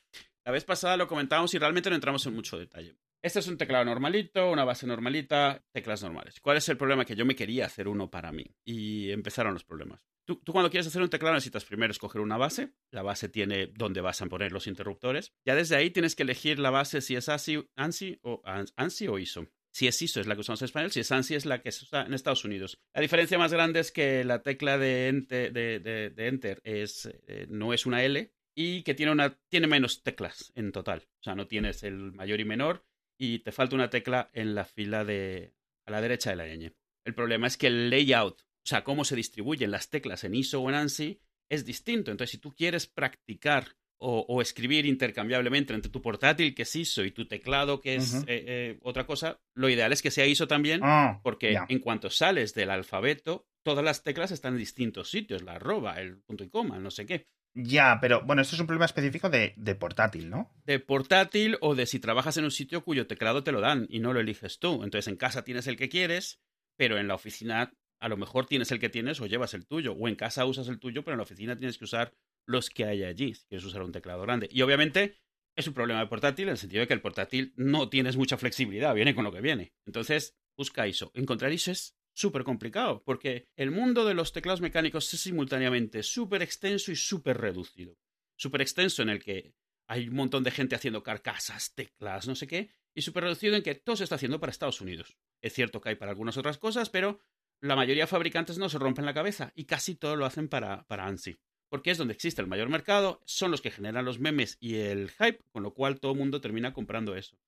la 0.48 0.52
vez 0.52 0.64
pasada 0.64 0.96
lo 0.96 1.06
comentábamos 1.06 1.52
y 1.52 1.58
realmente 1.58 1.90
no 1.90 1.96
entramos 1.96 2.24
en 2.24 2.34
mucho 2.34 2.58
detalle. 2.58 2.96
Este 3.20 3.40
es 3.40 3.48
un 3.48 3.58
teclado 3.58 3.84
normalito, 3.84 4.50
una 4.50 4.64
base 4.64 4.86
normalita, 4.86 5.62
teclas 5.72 6.02
normales. 6.02 6.40
¿Cuál 6.40 6.56
es 6.56 6.66
el 6.70 6.78
problema? 6.78 7.04
Que 7.04 7.14
yo 7.14 7.26
me 7.26 7.36
quería 7.36 7.66
hacer 7.66 7.86
uno 7.86 8.10
para 8.10 8.32
mí. 8.32 8.46
Y 8.64 9.10
empezaron 9.10 9.52
los 9.52 9.64
problemas. 9.64 10.06
Tú, 10.24 10.40
cuando 10.50 10.70
quieres 10.70 10.86
hacer 10.86 11.02
un 11.02 11.10
teclado 11.10 11.34
necesitas 11.34 11.66
primero 11.66 11.90
escoger 11.90 12.22
una 12.22 12.38
base. 12.38 12.72
La 12.90 13.02
base 13.02 13.28
tiene 13.28 13.66
dónde 13.66 14.00
vas 14.00 14.22
a 14.22 14.26
poner 14.26 14.50
los 14.50 14.66
interruptores. 14.66 15.34
Ya 15.44 15.54
desde 15.54 15.76
ahí 15.76 15.90
tienes 15.90 16.16
que 16.16 16.22
elegir 16.22 16.58
la 16.58 16.70
base 16.70 17.02
si 17.02 17.14
es 17.14 17.28
ANSI, 17.28 17.68
ANSI, 17.76 18.18
o, 18.22 18.40
ANSI 18.46 19.08
o 19.08 19.18
ISO. 19.18 19.48
Si 19.70 19.86
es 19.86 20.00
ISO 20.00 20.18
es 20.18 20.26
la 20.26 20.34
que 20.34 20.40
usamos 20.40 20.62
en 20.62 20.64
español, 20.64 20.90
si 20.90 21.00
es 21.00 21.12
ANSI 21.12 21.34
es 21.34 21.44
la 21.44 21.60
que 21.60 21.72
se 21.72 21.84
usa 21.84 22.06
en 22.06 22.14
Estados 22.14 22.46
Unidos. 22.46 22.78
La 22.94 23.02
diferencia 23.02 23.36
más 23.36 23.52
grande 23.52 23.80
es 23.80 23.92
que 23.92 24.24
la 24.24 24.42
tecla 24.42 24.78
de 24.78 25.08
enter 25.08 26.62
es, 26.64 27.06
eh, 27.26 27.46
no 27.50 27.74
es 27.74 27.84
una 27.84 28.02
L 28.02 28.32
y 28.60 28.82
que 28.82 28.94
tiene, 28.94 29.12
una, 29.12 29.38
tiene 29.48 29.68
menos 29.68 30.02
teclas 30.02 30.52
en 30.56 30.72
total. 30.72 31.06
O 31.20 31.22
sea, 31.22 31.36
no 31.36 31.46
tienes 31.46 31.84
el 31.84 32.12
mayor 32.12 32.40
y 32.40 32.44
menor 32.44 32.84
y 33.16 33.38
te 33.38 33.52
falta 33.52 33.76
una 33.76 33.88
tecla 33.88 34.30
en 34.32 34.56
la 34.56 34.64
fila 34.64 35.04
de 35.04 35.54
a 35.86 35.92
la 35.92 36.00
derecha 36.00 36.30
de 36.30 36.36
la 36.36 36.48
ñ. 36.48 36.72
El 37.04 37.14
problema 37.14 37.46
es 37.46 37.56
que 37.56 37.68
el 37.68 37.88
layout, 37.88 38.40
o 38.40 38.44
sea, 38.64 38.82
cómo 38.82 39.04
se 39.04 39.14
distribuyen 39.14 39.70
las 39.70 39.90
teclas 39.90 40.24
en 40.24 40.34
ISO 40.34 40.60
o 40.60 40.68
en 40.68 40.74
ANSI, 40.74 41.20
es 41.48 41.64
distinto. 41.64 42.10
Entonces, 42.10 42.32
si 42.32 42.38
tú 42.38 42.52
quieres 42.52 42.88
practicar 42.88 43.76
o, 43.96 44.26
o 44.28 44.42
escribir 44.42 44.86
intercambiablemente 44.86 45.72
entre 45.72 45.92
tu 45.92 46.02
portátil, 46.02 46.52
que 46.52 46.62
es 46.62 46.74
ISO, 46.74 47.04
y 47.04 47.12
tu 47.12 47.28
teclado, 47.28 47.80
que 47.80 47.94
es 47.94 48.14
eh, 48.14 48.24
eh, 48.26 48.78
otra 48.82 49.06
cosa, 49.06 49.40
lo 49.54 49.68
ideal 49.68 49.92
es 49.92 50.02
que 50.02 50.10
sea 50.10 50.26
ISO 50.26 50.48
también, 50.48 50.80
Ah, 50.82 51.20
porque 51.22 51.56
en 51.68 51.78
cuanto 51.78 52.10
sales 52.10 52.54
del 52.54 52.70
alfabeto, 52.70 53.46
todas 53.62 53.84
las 53.84 54.02
teclas 54.02 54.32
están 54.32 54.54
en 54.54 54.58
distintos 54.58 55.10
sitios, 55.10 55.42
la 55.42 55.52
arroba, 55.52 56.00
el 56.00 56.18
punto 56.22 56.42
y 56.42 56.48
coma, 56.48 56.76
el 56.76 56.82
no 56.82 56.90
sé 56.90 57.06
qué. 57.06 57.28
Ya, 57.60 57.98
pero 58.00 58.22
bueno, 58.24 58.42
esto 58.42 58.54
es 58.54 58.60
un 58.60 58.68
problema 58.68 58.84
específico 58.84 59.28
de, 59.30 59.52
de 59.56 59.74
portátil, 59.74 60.30
¿no? 60.30 60.48
de 60.64 60.78
portátil 60.78 61.58
o 61.60 61.74
de 61.74 61.86
si 61.86 61.98
trabajas 61.98 62.36
en 62.36 62.44
un 62.44 62.52
sitio 62.52 62.84
cuyo 62.84 63.08
teclado 63.08 63.42
te 63.42 63.50
lo 63.50 63.60
dan 63.60 63.86
y 63.90 63.98
no 63.98 64.12
lo 64.12 64.20
eliges 64.20 64.60
tú. 64.60 64.84
Entonces 64.84 65.08
en 65.08 65.16
casa 65.16 65.42
tienes 65.42 65.66
el 65.66 65.76
que 65.76 65.88
quieres, 65.88 66.40
pero 66.76 66.98
en 66.98 67.08
la 67.08 67.16
oficina 67.16 67.74
a 67.98 68.08
lo 68.08 68.16
mejor 68.16 68.46
tienes 68.46 68.70
el 68.70 68.78
que 68.78 68.88
tienes 68.88 69.20
o 69.20 69.26
llevas 69.26 69.54
el 69.54 69.66
tuyo. 69.66 69.94
O 69.94 70.06
en 70.06 70.14
casa 70.14 70.44
usas 70.44 70.68
el 70.68 70.78
tuyo, 70.78 71.02
pero 71.02 71.14
en 71.14 71.18
la 71.18 71.24
oficina 71.24 71.56
tienes 71.56 71.78
que 71.78 71.84
usar 71.84 72.14
los 72.46 72.70
que 72.70 72.84
hay 72.84 73.02
allí 73.02 73.34
si 73.34 73.46
quieres 73.46 73.64
usar 73.64 73.82
un 73.82 73.90
teclado 73.90 74.22
grande. 74.22 74.48
Y 74.52 74.62
obviamente 74.62 75.18
es 75.56 75.66
un 75.66 75.74
problema 75.74 75.98
de 75.98 76.06
portátil 76.06 76.44
en 76.44 76.52
el 76.52 76.58
sentido 76.58 76.82
de 76.82 76.86
que 76.86 76.94
el 76.94 77.00
portátil 77.00 77.54
no 77.56 77.88
tienes 77.88 78.16
mucha 78.16 78.36
flexibilidad, 78.36 78.94
viene 78.94 79.16
con 79.16 79.24
lo 79.24 79.32
que 79.32 79.40
viene. 79.40 79.72
Entonces 79.84 80.38
busca 80.56 80.86
ISO. 80.86 81.10
Encontrar 81.14 81.52
ISO 81.52 81.72
es 81.72 81.97
súper 82.18 82.42
complicado 82.42 83.02
porque 83.04 83.46
el 83.54 83.70
mundo 83.70 84.04
de 84.04 84.14
los 84.14 84.32
teclados 84.32 84.60
mecánicos 84.60 85.12
es 85.14 85.20
simultáneamente 85.20 86.02
súper 86.02 86.42
extenso 86.42 86.90
y 86.90 86.96
súper 86.96 87.38
reducido. 87.38 87.96
Súper 88.36 88.60
extenso 88.60 89.02
en 89.02 89.10
el 89.10 89.22
que 89.22 89.54
hay 89.86 90.08
un 90.08 90.16
montón 90.16 90.42
de 90.42 90.50
gente 90.50 90.74
haciendo 90.74 91.02
carcasas, 91.02 91.74
teclas, 91.74 92.26
no 92.26 92.34
sé 92.34 92.46
qué, 92.46 92.70
y 92.92 93.02
súper 93.02 93.24
reducido 93.24 93.54
en 93.54 93.62
que 93.62 93.76
todo 93.76 93.96
se 93.96 94.04
está 94.04 94.16
haciendo 94.16 94.40
para 94.40 94.50
Estados 94.50 94.80
Unidos. 94.80 95.16
Es 95.40 95.52
cierto 95.52 95.80
que 95.80 95.90
hay 95.90 95.94
para 95.94 96.10
algunas 96.10 96.36
otras 96.36 96.58
cosas, 96.58 96.90
pero 96.90 97.20
la 97.60 97.76
mayoría 97.76 98.02
de 98.04 98.08
fabricantes 98.08 98.58
no 98.58 98.68
se 98.68 98.78
rompen 98.78 99.06
la 99.06 99.14
cabeza 99.14 99.52
y 99.54 99.64
casi 99.64 99.94
todo 99.94 100.16
lo 100.16 100.26
hacen 100.26 100.48
para, 100.48 100.86
para 100.88 101.06
ANSI. 101.06 101.38
Porque 101.68 101.90
es 101.90 101.98
donde 101.98 102.14
existe 102.14 102.42
el 102.42 102.48
mayor 102.48 102.68
mercado, 102.68 103.20
son 103.26 103.50
los 103.50 103.60
que 103.60 103.70
generan 103.70 104.04
los 104.04 104.18
memes 104.18 104.56
y 104.58 104.76
el 104.76 105.10
hype, 105.10 105.44
con 105.52 105.62
lo 105.62 105.72
cual 105.72 106.00
todo 106.00 106.12
el 106.12 106.18
mundo 106.18 106.40
termina 106.40 106.72
comprando 106.72 107.14
eso. 107.14 107.38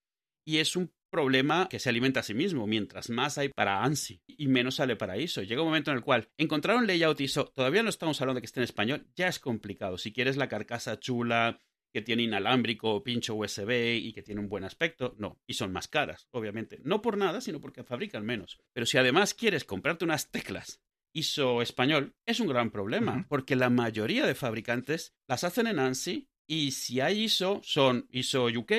Y 0.45 0.59
es 0.59 0.77
un 0.77 0.93
problema 1.11 1.69
que 1.69 1.79
se 1.79 1.89
alimenta 1.89 2.21
a 2.21 2.23
sí 2.23 2.35
mismo. 2.35 2.67
Mientras 2.67 3.11
más 3.11 3.37
hay 3.39 3.49
para 3.49 3.83
ANSI 3.83 4.23
y 4.27 4.49
menos 4.49 4.77
sale 4.77 4.97
para 4.97 5.19
ISO. 5.19 5.43
Llega 5.43 5.63
un 5.63 5.69
momento 5.69 5.91
en 5.91 5.99
el 5.99 6.03
cual 6.03 6.29
encontrar 6.39 6.77
un 6.77 6.87
layout 6.87 7.21
ISO, 7.21 7.47
todavía 7.47 7.83
no 7.83 7.91
estamos 7.91 8.21
hablando 8.21 8.37
de 8.37 8.43
que 8.43 8.47
esté 8.47 8.61
en 8.61 8.65
español, 8.65 9.07
ya 9.15 9.29
es 9.29 9.39
complicado. 9.39 9.99
Si 9.99 10.13
quieres 10.13 10.37
la 10.37 10.49
carcasa 10.49 10.99
chula, 10.99 11.61
que 11.93 12.03
tiene 12.03 12.23
inalámbrico, 12.23 13.03
pincho 13.03 13.35
USB 13.35 13.97
y 13.97 14.13
que 14.13 14.23
tiene 14.23 14.41
un 14.41 14.49
buen 14.49 14.65
aspecto, 14.65 15.15
no. 15.19 15.41
Y 15.47 15.55
son 15.55 15.73
más 15.73 15.89
caras, 15.89 16.29
obviamente. 16.31 16.81
No 16.85 17.03
por 17.03 17.17
nada, 17.17 17.41
sino 17.41 17.61
porque 17.61 17.85
fabrican 17.85 18.25
menos. 18.25 18.59
Pero 18.73 18.87
si 18.87 18.99
además 18.99 19.35
quieres 19.35 19.65
comprarte 19.65 20.05
unas 20.05 20.31
teclas 20.31 20.81
ISO 21.13 21.61
español, 21.61 22.15
es 22.25 22.39
un 22.39 22.47
gran 22.47 22.71
problema, 22.71 23.27
porque 23.29 23.57
la 23.57 23.71
mayoría 23.71 24.27
de 24.27 24.37
fabricantes 24.37 25.13
las 25.27 25.43
hacen 25.43 25.67
en 25.67 25.81
ANSI 25.81 26.29
y 26.47 26.71
si 26.71 27.01
hay 27.01 27.25
ISO, 27.25 27.61
son 27.65 28.07
ISO 28.11 28.47
UK 28.47 28.73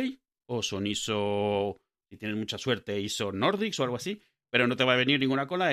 o 0.46 0.64
son 0.64 0.88
ISO, 0.88 1.78
si 2.12 2.18
tienes 2.18 2.38
mucha 2.38 2.58
suerte, 2.58 3.00
ISO 3.00 3.32
Nordics 3.32 3.80
o 3.80 3.84
algo 3.86 3.96
así, 3.96 4.22
pero 4.50 4.68
no 4.68 4.76
te 4.76 4.84
va 4.84 4.94
a 4.94 4.98
venir 4.98 5.18
ninguna 5.18 5.48
con 5.48 5.60
la 5.60 5.72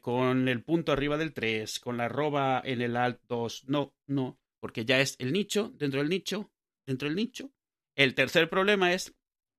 con 0.00 0.48
el 0.48 0.62
punto 0.62 0.92
arriba 0.92 1.16
del 1.18 1.32
3, 1.32 1.80
con 1.80 1.96
la 1.96 2.04
arroba 2.04 2.62
en 2.64 2.82
el 2.82 2.96
alt 2.96 3.20
2, 3.26 3.64
no, 3.66 3.92
no, 4.06 4.38
porque 4.60 4.84
ya 4.84 5.00
es 5.00 5.16
el 5.18 5.32
nicho, 5.32 5.72
dentro 5.74 5.98
del 5.98 6.08
nicho, 6.08 6.52
dentro 6.86 7.08
del 7.08 7.16
nicho. 7.16 7.50
El 7.96 8.14
tercer 8.14 8.48
problema 8.48 8.92
es, 8.92 9.12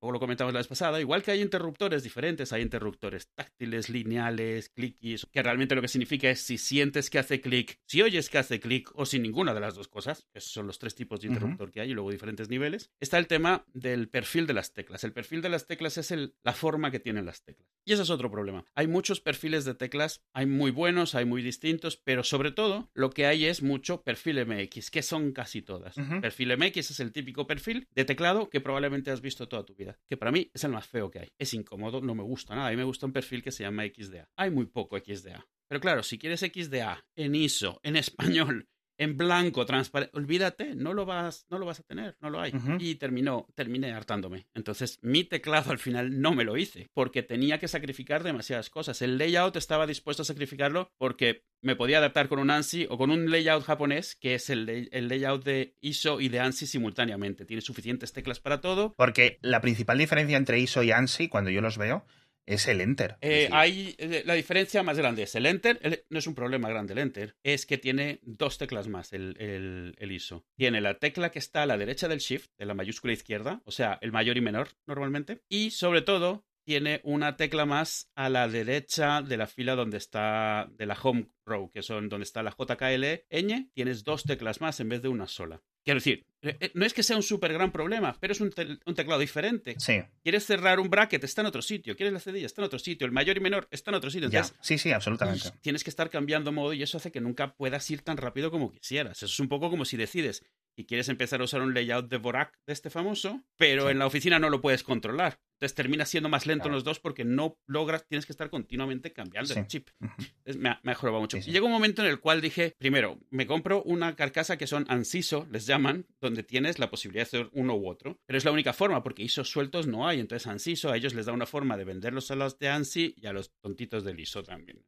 como 0.03 0.11
lo 0.11 0.19
comentamos 0.19 0.53
la 0.53 0.59
vez 0.59 0.67
pasada, 0.67 0.99
igual 0.99 1.23
que 1.23 1.31
hay 1.31 1.41
interruptores 1.41 2.03
diferentes, 2.03 2.51
hay 2.51 2.61
interruptores 2.61 3.29
táctiles, 3.33 3.89
lineales, 3.89 4.67
clickies, 4.67 5.25
que 5.31 5.41
realmente 5.41 5.75
lo 5.75 5.81
que 5.81 5.87
significa 5.87 6.29
es 6.29 6.41
si 6.41 6.57
sientes 6.57 7.09
que 7.09 7.19
hace 7.19 7.39
clic, 7.39 7.79
si 7.85 8.01
oyes 8.01 8.29
que 8.29 8.37
hace 8.37 8.59
clic 8.59 8.89
o 8.95 9.05
sin 9.05 9.21
ninguna 9.21 9.53
de 9.53 9.61
las 9.61 9.75
dos 9.75 9.87
cosas, 9.87 10.27
esos 10.33 10.51
son 10.51 10.67
los 10.67 10.77
tres 10.77 10.93
tipos 10.93 11.21
de 11.21 11.27
interruptor 11.27 11.71
que 11.71 11.79
hay 11.79 11.91
y 11.91 11.93
luego 11.93 12.11
diferentes 12.11 12.49
niveles, 12.49 12.91
está 12.99 13.17
el 13.17 13.27
tema 13.27 13.65
del 13.73 14.09
perfil 14.09 14.45
de 14.45 14.53
las 14.53 14.73
teclas. 14.73 15.05
El 15.05 15.13
perfil 15.13 15.41
de 15.41 15.47
las 15.47 15.67
teclas 15.67 15.97
es 15.97 16.11
el- 16.11 16.35
la 16.43 16.51
forma 16.51 16.91
que 16.91 16.99
tienen 16.99 17.25
las 17.25 17.41
teclas. 17.45 17.65
Y 17.85 17.93
ese 17.93 18.03
es 18.03 18.09
otro 18.09 18.29
problema. 18.29 18.65
Hay 18.75 18.87
muchos 18.87 19.21
perfiles 19.21 19.63
de 19.63 19.73
teclas, 19.73 20.21
hay 20.33 20.47
muy 20.47 20.71
buenos, 20.71 21.15
hay 21.15 21.23
muy 21.23 21.41
distintos, 21.41 21.95
pero 21.95 22.25
sobre 22.25 22.51
todo 22.51 22.89
lo 22.93 23.09
que 23.11 23.25
hay 23.25 23.45
es 23.45 23.61
mucho 23.63 24.01
perfil 24.01 24.39
MX, 24.45 24.91
que 24.91 25.01
son 25.01 25.31
casi 25.31 25.61
todas. 25.61 25.95
Perfil 26.19 26.51
MX 26.57 26.91
es 26.91 26.99
el 26.99 27.13
típico 27.13 27.47
perfil 27.47 27.87
de 27.95 28.03
teclado 28.03 28.49
que 28.49 28.59
probablemente 28.59 29.11
has 29.11 29.21
visto 29.21 29.47
toda 29.47 29.65
tu 29.65 29.75
vida, 29.75 29.92
que 30.07 30.17
para 30.17 30.31
mí 30.31 30.49
es 30.53 30.63
el 30.63 30.71
más 30.71 30.87
feo 30.87 31.09
que 31.09 31.19
hay. 31.19 31.33
Es 31.37 31.53
incómodo, 31.53 32.01
no 32.01 32.15
me 32.15 32.23
gusta 32.23 32.55
nada. 32.55 32.67
A 32.67 32.71
mí 32.71 32.77
me 32.77 32.83
gusta 32.83 33.05
un 33.05 33.13
perfil 33.13 33.43
que 33.43 33.51
se 33.51 33.63
llama 33.63 33.83
XDA. 33.85 34.29
Hay 34.35 34.51
muy 34.51 34.65
poco 34.65 34.97
XDA. 34.97 35.45
Pero 35.67 35.81
claro, 35.81 36.03
si 36.03 36.19
quieres 36.19 36.41
XDA 36.41 37.03
en 37.15 37.35
ISO, 37.35 37.79
en 37.83 37.95
español 37.95 38.69
en 38.97 39.17
blanco, 39.17 39.65
transparente. 39.65 40.15
Olvídate, 40.15 40.75
no 40.75 40.93
lo 40.93 41.05
vas, 41.05 41.45
no 41.49 41.57
lo 41.57 41.65
vas 41.65 41.79
a 41.79 41.83
tener, 41.83 42.17
no 42.21 42.29
lo 42.29 42.39
hay. 42.39 42.53
Y 42.79 42.95
terminó, 42.95 43.47
terminé 43.55 43.91
hartándome. 43.91 44.47
Entonces, 44.53 44.99
mi 45.01 45.23
teclado 45.23 45.71
al 45.71 45.79
final 45.79 46.21
no 46.21 46.33
me 46.33 46.43
lo 46.43 46.57
hice, 46.57 46.89
porque 46.93 47.23
tenía 47.23 47.59
que 47.59 47.67
sacrificar 47.67 48.23
demasiadas 48.23 48.69
cosas. 48.69 49.01
El 49.01 49.17
layout 49.17 49.55
estaba 49.55 49.87
dispuesto 49.87 50.23
a 50.23 50.25
sacrificarlo 50.25 50.91
porque 50.97 51.45
me 51.61 51.75
podía 51.75 51.99
adaptar 51.99 52.27
con 52.27 52.39
un 52.39 52.51
ANSI 52.51 52.87
o 52.89 52.97
con 52.97 53.09
un 53.09 53.31
layout 53.31 53.63
japonés, 53.63 54.15
que 54.15 54.35
es 54.35 54.49
el, 54.49 54.89
el 54.91 55.07
layout 55.07 55.43
de 55.43 55.75
ISO 55.81 56.19
y 56.19 56.29
de 56.29 56.39
ANSI 56.39 56.67
simultáneamente. 56.67 57.45
Tiene 57.45 57.61
suficientes 57.61 58.13
teclas 58.13 58.39
para 58.39 58.61
todo. 58.61 58.93
Porque 58.97 59.39
la 59.41 59.61
principal 59.61 59.97
diferencia 59.97 60.37
entre 60.37 60.59
ISO 60.59 60.83
y 60.83 60.91
ANSI, 60.91 61.29
cuando 61.29 61.49
yo 61.49 61.61
los 61.61 61.77
veo, 61.77 62.05
es 62.45 62.67
el 62.67 62.81
Enter. 62.81 63.17
Eh, 63.21 63.49
hay, 63.51 63.95
eh, 63.97 64.23
la 64.25 64.33
diferencia 64.33 64.83
más 64.83 64.97
grande 64.97 65.23
es 65.23 65.35
el 65.35 65.45
Enter. 65.45 65.79
el- 65.81 66.03
no 66.09 66.19
es 66.19 66.27
un 66.27 66.35
problema 66.35 66.69
grande 66.69 66.93
el 66.93 66.99
Enter. 66.99 67.35
Es 67.43 67.65
que 67.65 67.77
tiene 67.77 68.19
dos 68.23 68.57
teclas 68.57 68.87
más 68.87 69.13
el, 69.13 69.35
el- 69.39 69.95
el 69.97 70.11
ISO. 70.11 70.45
Tiene 70.57 70.81
la 70.81 70.99
tecla 70.99 71.31
que 71.31 71.39
está 71.39 71.63
a 71.63 71.65
la 71.65 71.77
derecha 71.77 72.07
del 72.07 72.19
Shift, 72.19 72.49
de 72.57 72.65
la 72.65 72.73
mayúscula 72.73 73.13
izquierda, 73.13 73.61
o 73.65 73.71
sea, 73.71 73.97
el 74.01 74.11
mayor 74.11 74.37
y 74.37 74.41
menor 74.41 74.69
normalmente. 74.85 75.41
Y 75.49 75.71
sobre 75.71 76.01
todo, 76.01 76.45
tiene 76.65 77.01
una 77.03 77.35
tecla 77.35 77.65
más 77.65 78.09
a 78.15 78.29
la 78.29 78.47
derecha 78.47 79.21
de 79.21 79.35
la 79.35 79.47
fila 79.47 79.75
donde 79.75 79.97
está, 79.97 80.69
de 80.77 80.85
la 80.85 80.97
Home 81.01 81.27
Row, 81.45 81.69
que 81.71 81.81
son 81.81 82.07
donde 82.07 82.23
está 82.23 82.41
la 82.41 82.51
JKL 82.57 83.25
ñ. 83.29 83.69
Tienes 83.73 84.03
dos 84.05 84.23
teclas 84.23 84.61
más 84.61 84.79
en 84.79 84.87
vez 84.89 85.01
de 85.01 85.09
una 85.09 85.27
sola. 85.27 85.61
Quiero 85.83 85.99
decir, 85.99 86.25
eh, 86.41 86.57
eh, 86.59 86.71
no 86.73 86.85
es 86.85 86.93
que 86.93 87.03
sea 87.03 87.15
un 87.17 87.23
súper 87.23 87.51
gran 87.53 87.71
problema, 87.71 88.15
pero 88.19 88.31
es 88.33 88.41
un, 88.41 88.51
teclado 88.51 89.19
diferente. 89.19 89.75
Sí, 89.79 90.01
Quieres 90.23 90.45
cerrar 90.45 90.79
un 90.79 90.89
bracket, 90.89 91.23
está 91.23 91.41
en 91.41 91.47
otro 91.47 91.61
sitio. 91.61 91.95
Quieres 91.95 92.13
la 92.13 92.19
cedilla, 92.19 92.45
está 92.45 92.61
en 92.61 92.65
otro 92.67 92.79
sitio. 92.79 93.05
El 93.05 93.11
mayor 93.11 93.37
y 93.37 93.39
menor 93.41 93.67
está 93.71 93.91
en 93.91 93.95
otro 93.95 94.09
sitio. 94.09 94.29
ya. 94.29 94.39
Entonces, 94.39 94.57
Sí, 94.61 94.77
sí, 94.77 94.91
absolutamente. 94.91 95.47
y 95.47 95.59
tienes 95.61 95.83
que 95.83 95.89
estar 95.89 96.09
cambiando 96.09 96.51
modo 96.51 96.73
y 96.73 96.83
eso 96.83 96.97
hace 96.97 97.11
que 97.11 97.21
nunca 97.21 97.53
puedas 97.55 97.89
ir 97.91 98.01
tan 98.01 98.17
rápido 98.17 98.49
como 98.51 98.71
quisieras. 98.71 99.17
Eso 99.17 99.25
es 99.25 99.39
un 99.39 99.49
poco 99.49 99.69
como 99.69 99.83
si 99.85 99.97
decides 99.97 100.43
y 100.75 100.85
quieres 100.85 101.07
empezar 101.09 101.41
a 101.41 101.43
usar 101.43 101.61
un 101.61 101.73
layout 101.73 102.09
de 102.09 102.17
Borac 102.17 102.57
de 102.65 102.73
este 102.73 102.89
famoso, 102.89 103.43
pero 103.57 103.85
Sí. 103.85 103.91
en 103.91 103.99
la 103.99 104.07
oficina 104.07 104.39
no 104.39 104.49
lo 104.49 104.59
puedes 104.61 104.83
controlar. 104.83 105.39
Entonces 105.63 105.75
termina 105.75 106.05
siendo 106.05 106.27
más 106.27 106.45
lento 106.45 106.65
en 106.67 106.73
los 106.73 106.83
dos 106.83 106.99
porque 106.99 107.23
no 107.23 107.57
logras, 107.67 108.05
tienes 108.05 108.25
que 108.25 108.33
estar 108.33 108.49
continuamente 108.49 109.13
cambiando 109.13 109.53
Sí. 109.53 109.59
el 109.61 109.67
chip. 109.67 109.87
Entonces, 110.01 110.57
me, 110.57 110.67
ha, 110.67 110.81
me 110.83 110.91
ha 110.91 110.95
jorobado 110.95 111.21
mucho. 111.21 111.37
Sí, 111.37 111.43
sí. 111.43 111.49
Y 111.51 111.53
llegó 111.53 111.67
un 111.67 111.71
momento 111.71 112.01
en 112.01 112.09
el 112.09 112.19
cual 112.19 112.41
dije, 112.41 112.75
primero, 112.77 113.17
me 113.29 113.47
compro 113.47 113.81
una 113.83 114.13
carcasa 114.17 114.57
que 114.57 114.67
son 114.67 114.85
ANSISO, 114.89 115.47
les 115.49 115.65
llaman, 115.65 116.05
donde 116.19 116.43
tienes 116.43 116.79
la 116.79 116.89
posibilidad 116.89 117.21
de 117.23 117.27
hacer 117.39 117.49
uno 117.53 117.75
u 117.75 117.87
otro. 117.87 118.19
Pero 118.25 118.37
es 118.37 118.43
la 118.43 118.51
única 118.51 118.73
forma, 118.73 119.01
porque 119.03 119.23
ISO 119.23 119.45
sueltos 119.45 119.87
no 119.87 120.05
hay. 120.05 120.19
Entonces 120.19 120.47
ANSISO 120.47 120.91
a 120.91 120.97
ellos 120.97 121.13
les 121.13 121.27
da 121.27 121.31
una 121.31 121.45
forma 121.45 121.77
de 121.77 121.85
venderlos 121.85 122.29
a 122.29 122.35
los 122.35 122.59
de 122.59 122.67
ANSI 122.67 123.13
y 123.15 123.25
a 123.27 123.31
los 123.31 123.53
tontitos 123.61 124.03
del 124.03 124.19
ISO 124.19 124.43
también. 124.43 124.85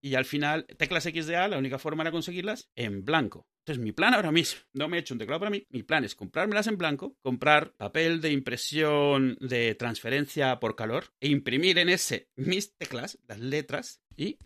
Y 0.00 0.14
al 0.14 0.24
final, 0.24 0.64
teclas 0.78 1.04
XDA, 1.04 1.48
la 1.48 1.58
única 1.58 1.78
forma 1.78 2.02
era 2.04 2.10
conseguirlas 2.10 2.70
en 2.74 3.04
blanco. 3.04 3.46
Entonces, 3.64 3.82
mi 3.82 3.92
plan 3.92 4.12
ahora 4.12 4.30
mismo, 4.30 4.60
no 4.74 4.88
me 4.88 4.98
he 4.98 5.00
hecho 5.00 5.14
un 5.14 5.18
teclado 5.18 5.40
para 5.40 5.50
mí, 5.50 5.66
mi 5.70 5.82
plan 5.82 6.04
es 6.04 6.14
comprármelas 6.14 6.66
en 6.66 6.76
blanco, 6.76 7.16
comprar 7.22 7.72
papel 7.72 8.20
de 8.20 8.30
impresión 8.30 9.38
de 9.40 9.74
transferencia 9.74 10.60
por 10.60 10.76
calor 10.76 11.14
e 11.18 11.28
imprimir 11.28 11.78
en 11.78 11.88
ese 11.88 12.28
mis 12.36 12.76
teclas, 12.76 13.18
las 13.26 13.40
letras, 13.40 14.02
y 14.18 14.36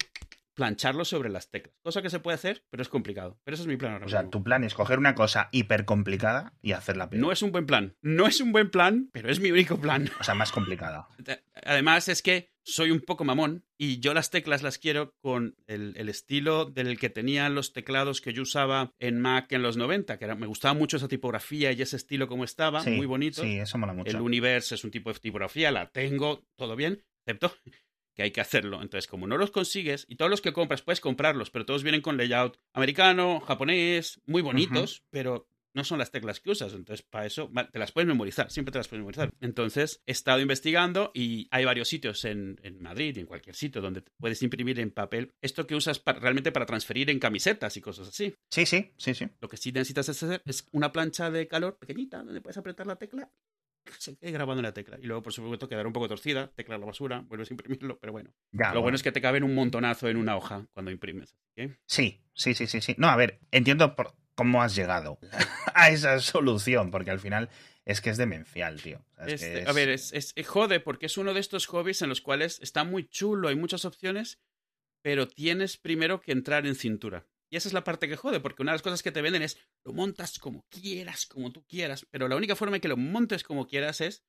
plancharlo 0.58 1.04
sobre 1.04 1.30
las 1.30 1.50
teclas. 1.50 1.72
Cosa 1.84 2.02
que 2.02 2.10
se 2.10 2.18
puede 2.18 2.34
hacer, 2.34 2.64
pero 2.68 2.82
es 2.82 2.88
complicado. 2.88 3.38
Pero 3.44 3.54
eso 3.54 3.62
es 3.62 3.68
mi 3.68 3.76
plan 3.76 3.92
ahora 3.92 4.06
O 4.06 4.08
sea, 4.08 4.22
mismo. 4.22 4.30
tu 4.32 4.42
plan 4.42 4.64
es 4.64 4.74
coger 4.74 4.98
una 4.98 5.14
cosa 5.14 5.48
hiper 5.52 5.84
complicada 5.84 6.52
y 6.60 6.72
hacerla 6.72 7.08
peor. 7.08 7.22
No 7.22 7.30
es 7.30 7.42
un 7.42 7.52
buen 7.52 7.64
plan. 7.64 7.96
No 8.02 8.26
es 8.26 8.40
un 8.40 8.50
buen 8.50 8.68
plan, 8.70 9.08
pero 9.12 9.30
es 9.30 9.38
mi 9.38 9.52
único 9.52 9.78
plan. 9.80 10.10
O 10.18 10.24
sea, 10.24 10.34
más 10.34 10.50
complicada. 10.50 11.06
Además 11.64 12.08
es 12.08 12.22
que 12.22 12.50
soy 12.64 12.90
un 12.90 13.00
poco 13.00 13.24
mamón 13.24 13.64
y 13.78 14.00
yo 14.00 14.12
las 14.14 14.30
teclas 14.30 14.62
las 14.62 14.78
quiero 14.78 15.14
con 15.22 15.54
el, 15.68 15.94
el 15.96 16.08
estilo 16.08 16.64
del 16.66 16.98
que 16.98 17.08
tenían 17.08 17.54
los 17.54 17.72
teclados 17.72 18.20
que 18.20 18.32
yo 18.32 18.42
usaba 18.42 18.92
en 18.98 19.20
Mac 19.20 19.52
en 19.52 19.62
los 19.62 19.76
90, 19.76 20.18
que 20.18 20.24
era, 20.24 20.34
me 20.34 20.48
gustaba 20.48 20.74
mucho 20.74 20.96
esa 20.96 21.06
tipografía 21.08 21.70
y 21.70 21.80
ese 21.80 21.94
estilo 21.96 22.26
como 22.26 22.42
estaba, 22.42 22.82
Sí, 22.82 22.90
muy 22.90 23.06
bonito. 23.06 23.40
Sí, 23.42 23.58
eso 23.58 23.78
mola 23.78 23.92
mucho. 23.94 24.10
el 24.10 24.20
Universe 24.20 24.74
es 24.74 24.82
un 24.82 24.90
tipo 24.90 25.12
de 25.12 25.18
tipografía, 25.20 25.70
la 25.70 25.88
tengo, 25.88 26.42
todo 26.56 26.74
bien, 26.74 27.04
excepto 27.24 27.52
que 28.18 28.24
hay 28.24 28.32
que 28.32 28.40
hacerlo. 28.40 28.82
Entonces, 28.82 29.06
como 29.06 29.28
no 29.28 29.38
los 29.38 29.52
consigues, 29.52 30.04
y 30.08 30.16
todos 30.16 30.28
los 30.28 30.40
que 30.40 30.52
compras 30.52 30.82
puedes 30.82 31.00
comprarlos, 31.00 31.50
pero 31.50 31.64
todos 31.64 31.84
vienen 31.84 32.00
con 32.00 32.16
layout 32.16 32.58
americano, 32.72 33.38
japonés, 33.38 34.20
muy 34.26 34.42
bonitos, 34.42 35.04
pero 35.08 35.48
no 35.72 35.84
son 35.84 36.00
las 36.00 36.10
teclas 36.10 36.40
que 36.40 36.50
usas. 36.50 36.72
Entonces, 36.72 37.06
para 37.08 37.26
eso 37.26 37.48
te 37.70 37.78
las 37.78 37.92
puedes 37.92 38.08
memorizar, 38.08 38.50
siempre 38.50 38.72
te 38.72 38.78
las 38.78 38.88
puedes 38.88 39.02
memorizar. 39.02 39.32
Entonces, 39.40 40.02
he 40.04 40.10
estado 40.10 40.40
investigando 40.40 41.12
y 41.14 41.46
hay 41.52 41.64
varios 41.64 41.86
sitios 41.86 42.24
en, 42.24 42.58
en 42.64 42.82
Madrid 42.82 43.16
y 43.16 43.20
en 43.20 43.26
cualquier 43.26 43.54
sitio 43.54 43.80
donde 43.80 44.02
puedes 44.18 44.42
imprimir 44.42 44.80
en 44.80 44.90
papel 44.90 45.30
esto 45.40 45.68
que 45.68 45.76
usas 45.76 46.02
realmente 46.04 46.50
para 46.50 46.66
transferir 46.66 47.10
en 47.10 47.20
camisetas 47.20 47.76
y 47.76 47.80
cosas 47.80 48.08
así. 48.08 48.34
Sí, 48.50 48.66
sí, 48.66 48.94
sí, 48.96 49.14
sí. 49.14 49.28
Lo 49.40 49.48
que 49.48 49.56
sí 49.56 49.70
necesitas 49.70 50.08
hacer 50.08 50.42
es 50.44 50.66
una 50.72 50.90
plancha 50.90 51.30
de 51.30 51.46
calor 51.46 51.78
pequeñita 51.78 52.24
donde 52.24 52.40
puedes 52.40 52.58
apretar 52.58 52.88
la 52.88 52.96
tecla 52.96 53.30
se 53.98 54.16
quede 54.16 54.32
grabando 54.32 54.60
en 54.60 54.64
la 54.64 54.72
tecla. 54.74 54.98
Y 55.00 55.06
luego, 55.06 55.22
por 55.22 55.32
supuesto, 55.32 55.68
quedará 55.68 55.86
un 55.86 55.92
poco 55.92 56.08
torcida, 56.08 56.50
tecla 56.54 56.78
la 56.78 56.86
basura, 56.86 57.20
vuelves 57.20 57.50
a 57.50 57.54
imprimirlo, 57.54 57.98
pero 57.98 58.12
bueno. 58.12 58.34
Ya, 58.52 58.72
Lo 58.74 58.82
bueno 58.82 58.96
es 58.96 59.02
que 59.02 59.12
te 59.12 59.20
caben 59.20 59.44
un 59.44 59.54
montonazo 59.54 60.08
en 60.08 60.16
una 60.16 60.36
hoja 60.36 60.66
cuando 60.72 60.90
imprimes. 60.90 61.36
Sí, 61.86 62.22
sí, 62.34 62.54
sí, 62.54 62.66
sí, 62.66 62.80
sí. 62.80 62.94
No, 62.98 63.08
a 63.08 63.16
ver, 63.16 63.40
entiendo 63.50 63.94
por 63.96 64.14
cómo 64.34 64.62
has 64.62 64.74
llegado 64.76 65.18
a 65.74 65.90
esa 65.90 66.20
solución, 66.20 66.90
porque 66.90 67.10
al 67.10 67.18
final 67.20 67.48
es 67.84 68.00
que 68.00 68.10
es 68.10 68.16
demencial, 68.16 68.80
tío. 68.80 69.04
O 69.12 69.14
sea, 69.16 69.26
es 69.26 69.32
Este, 69.42 69.52
que 69.54 69.62
es- 69.62 69.68
A 69.68 69.72
ver, 69.72 69.88
es, 69.88 70.12
es- 70.12 70.32
es 70.36 70.46
jode 70.46 70.80
porque 70.80 71.06
es 71.06 71.16
uno 71.18 71.34
de 71.34 71.40
estos 71.40 71.66
hobbies 71.66 72.02
en 72.02 72.08
los 72.08 72.20
cuales 72.20 72.60
está 72.62 72.84
muy 72.84 73.08
chulo, 73.08 73.48
hay 73.48 73.56
muchas 73.56 73.84
opciones, 73.84 74.38
pero 75.02 75.26
tienes 75.26 75.76
primero 75.76 76.20
que 76.20 76.32
entrar 76.32 76.66
en 76.66 76.74
cintura. 76.74 77.26
Y 77.50 77.56
esa 77.56 77.68
es 77.68 77.72
la 77.72 77.84
parte 77.84 78.08
que 78.08 78.16
jode, 78.16 78.40
porque 78.40 78.62
una 78.62 78.72
de 78.72 78.76
las 78.76 78.82
cosas 78.82 79.02
que 79.02 79.12
te 79.12 79.22
venden 79.22 79.42
es 79.42 79.58
lo 79.84 79.92
montas 79.92 80.38
como 80.38 80.66
quieras, 80.68 81.26
como 81.26 81.50
tú 81.50 81.64
quieras, 81.66 82.06
pero 82.10 82.28
la 82.28 82.36
única 82.36 82.56
forma 82.56 82.76
en 82.76 82.82
que 82.82 82.88
lo 82.88 82.96
montes 82.96 83.42
como 83.42 83.66
quieras 83.66 84.00
es 84.00 84.22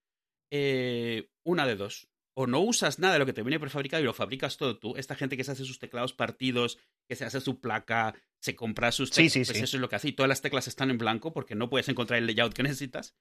eh, 0.51 1.29
una 1.43 1.67
de 1.67 1.75
dos. 1.75 2.07
O 2.35 2.47
no 2.47 2.61
usas 2.61 2.99
nada 2.99 3.13
de 3.13 3.19
lo 3.19 3.25
que 3.25 3.33
te 3.33 3.43
viene 3.43 3.59
prefabricado 3.59 4.01
y 4.01 4.05
lo 4.05 4.13
fabricas 4.13 4.55
todo 4.55 4.79
tú. 4.79 4.95
Esta 4.95 5.15
gente 5.15 5.35
que 5.35 5.43
se 5.43 5.51
hace 5.51 5.65
sus 5.65 5.77
teclados 5.79 6.13
partidos, 6.13 6.77
que 7.09 7.17
se 7.17 7.25
hace 7.25 7.41
su 7.41 7.59
placa, 7.59 8.15
se 8.39 8.55
compra 8.55 8.93
sus 8.93 9.09
Sí, 9.09 9.15
teclas, 9.15 9.33
sí, 9.33 9.39
pues 9.39 9.57
sí. 9.57 9.63
eso 9.65 9.75
es 9.77 9.81
lo 9.81 9.89
que 9.89 9.97
hace. 9.97 10.07
Y 10.07 10.13
todas 10.13 10.29
las 10.29 10.41
teclas 10.41 10.67
están 10.69 10.89
en 10.89 10.97
blanco 10.97 11.33
porque 11.33 11.55
no 11.55 11.69
puedes 11.69 11.89
encontrar 11.89 12.19
el 12.19 12.27
layout 12.27 12.53
que 12.53 12.63
necesitas. 12.63 13.13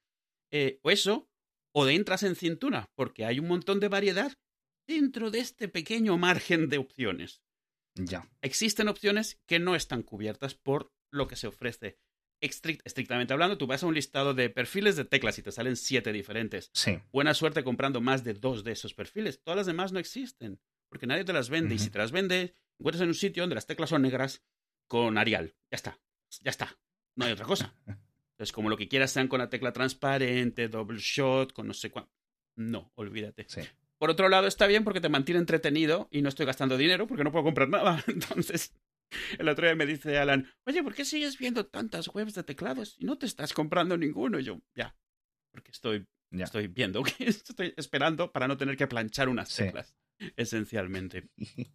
Eh, 0.52 0.78
o 0.82 0.90
eso, 0.92 1.28
o 1.74 1.84
de 1.84 1.94
entras 1.94 2.22
en 2.22 2.37
cintura, 2.37 2.92
porque 2.94 3.24
hay 3.24 3.40
un 3.40 3.48
montón 3.48 3.80
de 3.80 3.88
variedad 3.88 4.32
dentro 4.87 5.32
de 5.32 5.40
este 5.40 5.66
pequeño 5.66 6.16
margen 6.16 6.68
de 6.68 6.78
opciones. 6.78 7.42
Ya. 7.98 8.28
Existen 8.42 8.88
opciones 8.88 9.40
que 9.46 9.58
no 9.58 9.74
están 9.74 10.02
cubiertas 10.02 10.54
por 10.54 10.92
lo 11.11 11.26
que 11.28 11.37
se 11.37 11.46
ofrece. 11.46 11.98
Estrict- 12.40 12.82
estrictamente 12.84 13.32
hablando, 13.32 13.58
tú 13.58 13.66
vas 13.66 13.82
a 13.82 13.87
un 13.87 13.94
listado 13.94 14.32
de 14.34 14.48
perfiles 14.50 14.94
de 14.96 15.04
teclas 15.04 15.38
y 15.38 15.42
te 15.42 15.50
salen 15.52 15.76
siete 15.76 16.12
diferentes. 16.12 16.70
Sí. 16.72 16.98
Buena 17.12 17.34
suerte 17.34 17.64
comprando 17.64 18.00
más 18.00 18.22
de 18.22 18.34
dos 18.34 18.62
de 18.64 18.72
esos 18.72 18.94
perfiles. 18.94 19.42
Todas 19.42 19.56
las 19.56 19.66
demás 19.66 19.90
no 19.92 19.98
existen, 19.98 20.61
porque 20.88 21.06
nadie 21.08 21.24
te 21.24 21.32
las 21.32 21.50
vende. 21.50 21.74
Y 21.74 21.78
si 21.80 21.90
te 21.90 21.98
las 21.98 22.12
vende, 22.12 22.54
encuentras 22.78 23.02
en 23.02 23.08
un 23.08 23.14
sitio 23.14 23.42
donde 23.42 23.56
las 23.56 23.66
teclas 23.66 23.90
son 23.90 24.02
negras 24.02 24.44
con 24.87 25.18
Arial. 25.18 25.54
Ya 25.70 25.76
está, 25.76 25.98
ya 26.42 26.50
está. 26.50 26.78
No 27.16 27.24
hay 27.24 27.32
otra 27.32 27.46
cosa. 27.46 27.74
Entonces, 27.87 28.52
como 28.52 28.70
lo 28.70 28.76
que 28.76 28.87
quieras 28.88 29.11
sean 29.11 29.26
con 29.26 29.40
la 29.40 29.50
tecla 29.50 29.72
transparente, 29.72 30.68
double 30.68 30.98
shot, 31.00 31.52
con 31.52 31.66
no 31.66 31.74
sé 31.74 31.90
cuánto. 31.90 32.12
No, 32.54 32.92
olvídate. 32.94 33.46
Sí. 33.48 33.62
Por 33.98 34.11
otro 34.11 34.28
lado, 34.28 34.46
está 34.46 34.66
bien 34.66 34.84
porque 34.84 35.00
te 35.00 35.08
mantiene 35.08 35.40
entretenido 35.40 36.08
y 36.11 36.22
no 36.22 36.28
estoy 36.28 36.46
gastando 36.46 36.76
dinero 36.76 37.06
porque 37.06 37.24
no 37.24 37.32
puedo 37.32 37.44
comprar 37.44 37.68
nada. 37.68 38.02
Entonces, 38.06 38.74
el 39.38 39.48
otro 39.48 39.66
día 39.66 39.74
me 39.74 39.87
dice 39.87 40.18
Alan, 40.18 40.48
oye, 40.66 40.82
¿por 40.82 40.94
qué 40.94 41.04
sigues 41.04 41.38
viendo 41.38 41.66
tantas 41.66 42.08
webs 42.14 42.34
de 42.34 42.44
teclados 42.44 42.96
y 42.98 43.04
no 43.04 43.18
te 43.18 43.26
estás 43.26 43.52
comprando 43.52 43.96
ninguno? 43.96 44.38
Y 44.38 44.44
yo, 44.44 44.61
ya, 44.76 44.96
porque 45.52 45.72
estoy, 45.72 46.06
Ya. 46.30 46.44
estoy 46.44 46.68
viendo 46.68 47.02
que 47.02 47.12
estoy 47.26 47.74
esperando 47.76 48.30
para 48.32 48.46
no 48.48 48.56
tener 48.56 48.76
que 48.76 48.87
planchar 48.87 49.28
unas 49.28 49.48
Sí. 49.48 49.64
teclas, 49.64 49.94
esencialmente. 50.37 51.28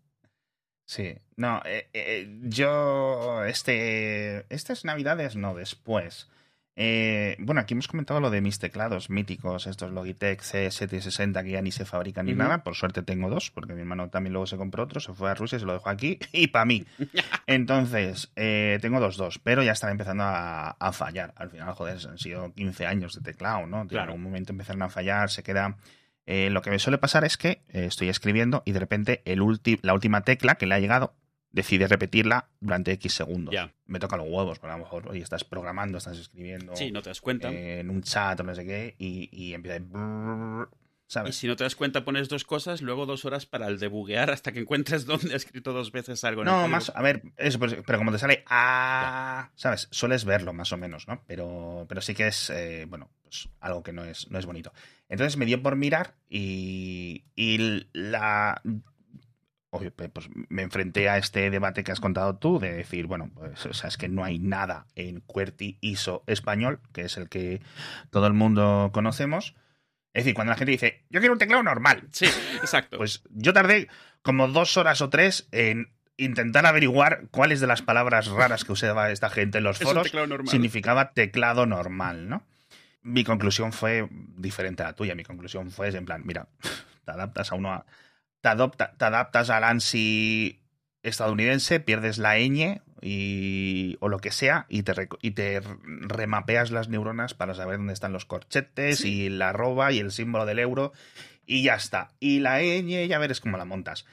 Sí, 0.86 1.16
no, 1.38 1.62
eh, 1.64 1.90
eh, 1.94 2.40
yo 2.44 3.46
este, 3.46 4.46
estas 4.54 4.84
navidades 4.84 5.38
no, 5.38 5.56
después. 5.56 6.30
Eh, 6.76 7.36
bueno, 7.40 7.62
aquí 7.62 7.76
hemos 7.76 7.88
comentado 7.88 8.20
lo 8.20 8.32
de 8.32 8.42
mis 8.42 8.58
teclados 8.58 9.10
míticos, 9.12 9.68
estos 9.68 9.92
Logitech 9.92 10.42
C760 10.42 11.44
que 11.44 11.52
ya 11.52 11.62
ni 11.62 11.72
se 11.72 11.86
fabrican 11.86 12.26
ni 12.26 12.34
nada. 12.34 12.64
Por 12.64 12.76
suerte 12.76 13.04
tengo 13.04 13.30
dos, 13.30 13.52
porque 13.52 13.74
mi 13.74 13.82
hermano 13.82 14.10
también 14.10 14.34
luego 14.34 14.48
se 14.48 14.58
compró 14.58 14.84
otro, 14.84 15.00
se 15.00 15.14
fue 15.14 15.30
a 15.30 15.36
Rusia, 15.36 15.60
se 15.60 15.66
lo 15.66 15.74
dejó 15.74 15.90
aquí 15.90 16.18
y 16.32 16.48
para 16.48 16.66
mí. 16.66 16.86
Entonces, 17.48 18.32
eh, 18.36 18.80
tengo 18.82 19.00
dos, 19.00 19.18
dos, 19.18 19.40
pero 19.40 19.62
ya 19.64 19.74
están 19.74 19.92
empezando 19.92 20.24
a, 20.24 20.70
a 20.72 20.92
fallar. 20.94 21.34
Al 21.38 21.50
final, 21.50 21.74
joder, 21.74 21.98
han 22.10 22.18
sido 22.18 22.52
15 22.54 22.86
años 22.88 23.14
de 23.16 23.22
teclado, 23.22 23.68
¿no? 23.68 23.88
Claro. 23.88 24.12
En 24.12 24.18
un 24.18 24.24
momento 24.24 24.52
empezaron 24.52 24.82
a 24.82 24.90
fallar, 24.90 25.30
se 25.30 25.44
queda... 25.44 25.78
Eh, 26.26 26.50
lo 26.50 26.62
que 26.62 26.70
me 26.70 26.80
suele 26.80 26.98
pasar 26.98 27.26
es 27.26 27.36
que 27.36 27.64
estoy 27.68 28.08
escribiendo 28.08 28.64
y 28.66 28.72
de 28.72 28.80
repente 28.80 29.22
el 29.26 29.42
ulti- 29.42 29.80
la 29.82 29.94
última 29.94 30.22
tecla 30.22 30.56
que 30.56 30.66
le 30.66 30.74
ha 30.76 30.80
llegado 30.80 31.14
decide 31.54 31.88
repetirla 31.88 32.50
durante 32.60 32.92
X 32.92 33.14
segundos. 33.14 33.54
Ya. 33.54 33.74
Me 33.86 34.00
toca 34.00 34.18
los 34.18 34.28
huevos, 34.28 34.60
porque 34.60 34.74
a 34.74 34.78
lo 34.78 34.84
mejor, 34.84 35.08
oye, 35.08 35.22
estás 35.22 35.46
programando, 35.46 35.98
estás 36.00 36.18
escribiendo 36.18 36.76
Sí, 36.76 36.92
no 36.92 37.02
te 37.02 37.10
das 37.12 37.22
cuenta. 37.22 37.50
eh, 37.52 37.80
en 37.80 37.90
un 37.90 38.02
chat 38.04 38.38
o 38.40 38.44
no 38.44 38.54
sé 38.54 38.66
qué, 38.66 38.96
y, 38.98 39.30
y 39.32 39.54
empieza 39.54 39.78
a... 39.78 39.80
brrr, 39.80 40.70
Y 40.72 41.14
¿sabes? 41.14 41.36
si 41.36 41.46
no 41.48 41.56
te 41.56 41.64
das 41.64 41.76
cuenta, 41.76 42.04
pones 42.06 42.28
dos 42.28 42.44
cosas, 42.44 42.82
luego 42.82 43.06
dos 43.06 43.24
horas 43.26 43.46
para 43.46 43.68
el 43.68 43.78
debuguear 43.78 44.32
hasta 44.32 44.52
que 44.52 44.60
encuentres 44.62 45.06
dónde 45.06 45.34
ha 45.34 45.38
escrito 45.38 45.74
dos 45.74 45.92
veces 45.92 46.24
algo. 46.24 46.42
En 46.42 46.48
el 46.48 46.54
No, 46.54 46.68
más, 46.68 46.92
a 46.96 47.02
ver, 47.04 47.22
eso, 47.38 47.60
pues, 47.60 47.76
pero 47.86 48.00
como 48.00 48.12
te 48.12 48.18
sale 48.18 48.44
ah, 48.48 49.52
¿sabes? 49.56 49.88
Sueles 49.92 50.26
verlo 50.26 50.54
más 50.54 50.72
o 50.72 50.78
menos, 50.78 51.08
¿no? 51.08 51.24
Pero, 51.28 51.86
pero 51.88 52.02
sí 52.02 52.16
que 52.16 52.28
es, 52.28 52.50
eh, 52.50 52.86
bueno, 52.90 53.12
pues 53.22 53.48
algo 53.60 53.84
que 53.84 53.94
no 53.94 54.04
es, 54.06 54.30
no 54.32 54.40
es 54.40 54.48
bonito. 54.48 54.74
Entonces 55.08 55.38
me 55.38 55.46
dio 55.46 55.62
por 55.62 55.76
mirar 55.76 56.16
y, 56.30 57.26
y 57.36 57.86
la... 57.94 58.60
Pues 59.80 60.30
me 60.50 60.62
enfrenté 60.62 61.10
a 61.10 61.18
este 61.18 61.50
debate 61.50 61.84
que 61.84 61.92
has 61.92 62.00
contado 62.00 62.36
tú 62.38 62.60
de 62.60 62.74
decir, 62.74 63.08
bueno, 63.08 63.32
pues 63.34 63.66
o 63.66 63.74
sea, 63.74 63.88
es 63.88 63.98
que 63.98 64.08
no 64.10 64.24
hay 64.24 64.40
nada 64.40 64.86
en 64.96 65.22
QWERTY 65.22 65.78
ISO 65.82 66.24
español, 66.28 66.80
que 66.94 67.02
es 67.02 67.18
el 67.18 67.30
que 67.30 67.62
todo 68.12 68.28
el 68.28 68.34
mundo 68.34 68.92
conocemos. 68.94 69.56
Es 70.14 70.24
decir, 70.26 70.36
cuando 70.36 70.52
la 70.52 70.58
gente 70.58 70.72
dice, 70.72 71.04
yo 71.10 71.20
quiero 71.20 71.34
un 71.34 71.40
teclado 71.40 71.64
normal, 71.64 72.08
Sí, 72.12 72.26
exacto. 72.62 72.98
pues 72.98 73.24
yo 73.32 73.52
tardé 73.54 73.88
como 74.22 74.48
dos 74.48 74.78
horas 74.78 75.02
o 75.02 75.10
tres 75.10 75.48
en 75.52 75.92
intentar 76.18 76.66
averiguar 76.68 77.24
cuáles 77.32 77.60
de 77.60 77.66
las 77.66 77.82
palabras 77.82 78.28
raras 78.28 78.64
que 78.64 78.72
usaba 78.74 79.10
esta 79.10 79.32
gente 79.32 79.58
en 79.58 79.64
los 79.64 79.80
foros 79.80 80.04
teclado 80.04 80.38
significaba 80.46 81.14
teclado 81.14 81.66
normal, 81.66 82.30
¿no? 82.30 82.44
Mi 83.02 83.24
conclusión 83.24 83.74
fue 83.74 84.08
diferente 84.38 84.84
a 84.84 84.86
la 84.88 84.94
tuya. 84.94 85.16
Mi 85.16 85.24
conclusión 85.24 85.72
fue 85.72 85.90
en 85.90 86.06
plan, 86.06 86.22
mira, 86.26 86.48
te 87.06 87.12
adaptas 87.12 87.52
a 87.52 87.56
uno 87.56 87.74
a- 87.74 87.86
te, 88.44 88.50
adopta- 88.50 88.94
te 88.98 89.06
adaptas 89.06 89.50
al 89.50 89.64
ANSI 89.64 90.60
estadounidense, 91.02 91.80
pierdes 91.80 92.18
la 92.18 92.38
ñ 92.38 92.82
y, 93.02 93.98
o 94.02 94.10
lo 94.10 94.20
que 94.20 94.32
sea 94.32 94.66
y 94.70 94.84
te, 94.84 94.94
y 95.22 95.32
te 95.32 95.62
remapeas 95.86 96.72
las 96.72 96.90
neuronas 96.90 97.34
para 97.34 97.54
saber 97.56 97.78
dónde 97.78 97.94
están 97.94 98.14
los 98.14 98.26
corchetes 98.26 99.00
Sí. 99.00 99.24
y 99.24 99.30
la 99.30 99.50
arroba 99.50 99.92
y 99.92 100.00
el 100.00 100.12
símbolo 100.12 100.46
del 100.46 100.60
euro 100.60 100.94
y 101.46 101.64
ya 101.64 101.76
está. 101.76 102.12
Y 102.20 102.40
la 102.40 102.60
ñ 102.62 103.08
ya 103.08 103.18
verás 103.18 103.40
cómo 103.40 103.58
la 103.58 103.66
montas. 103.66 104.06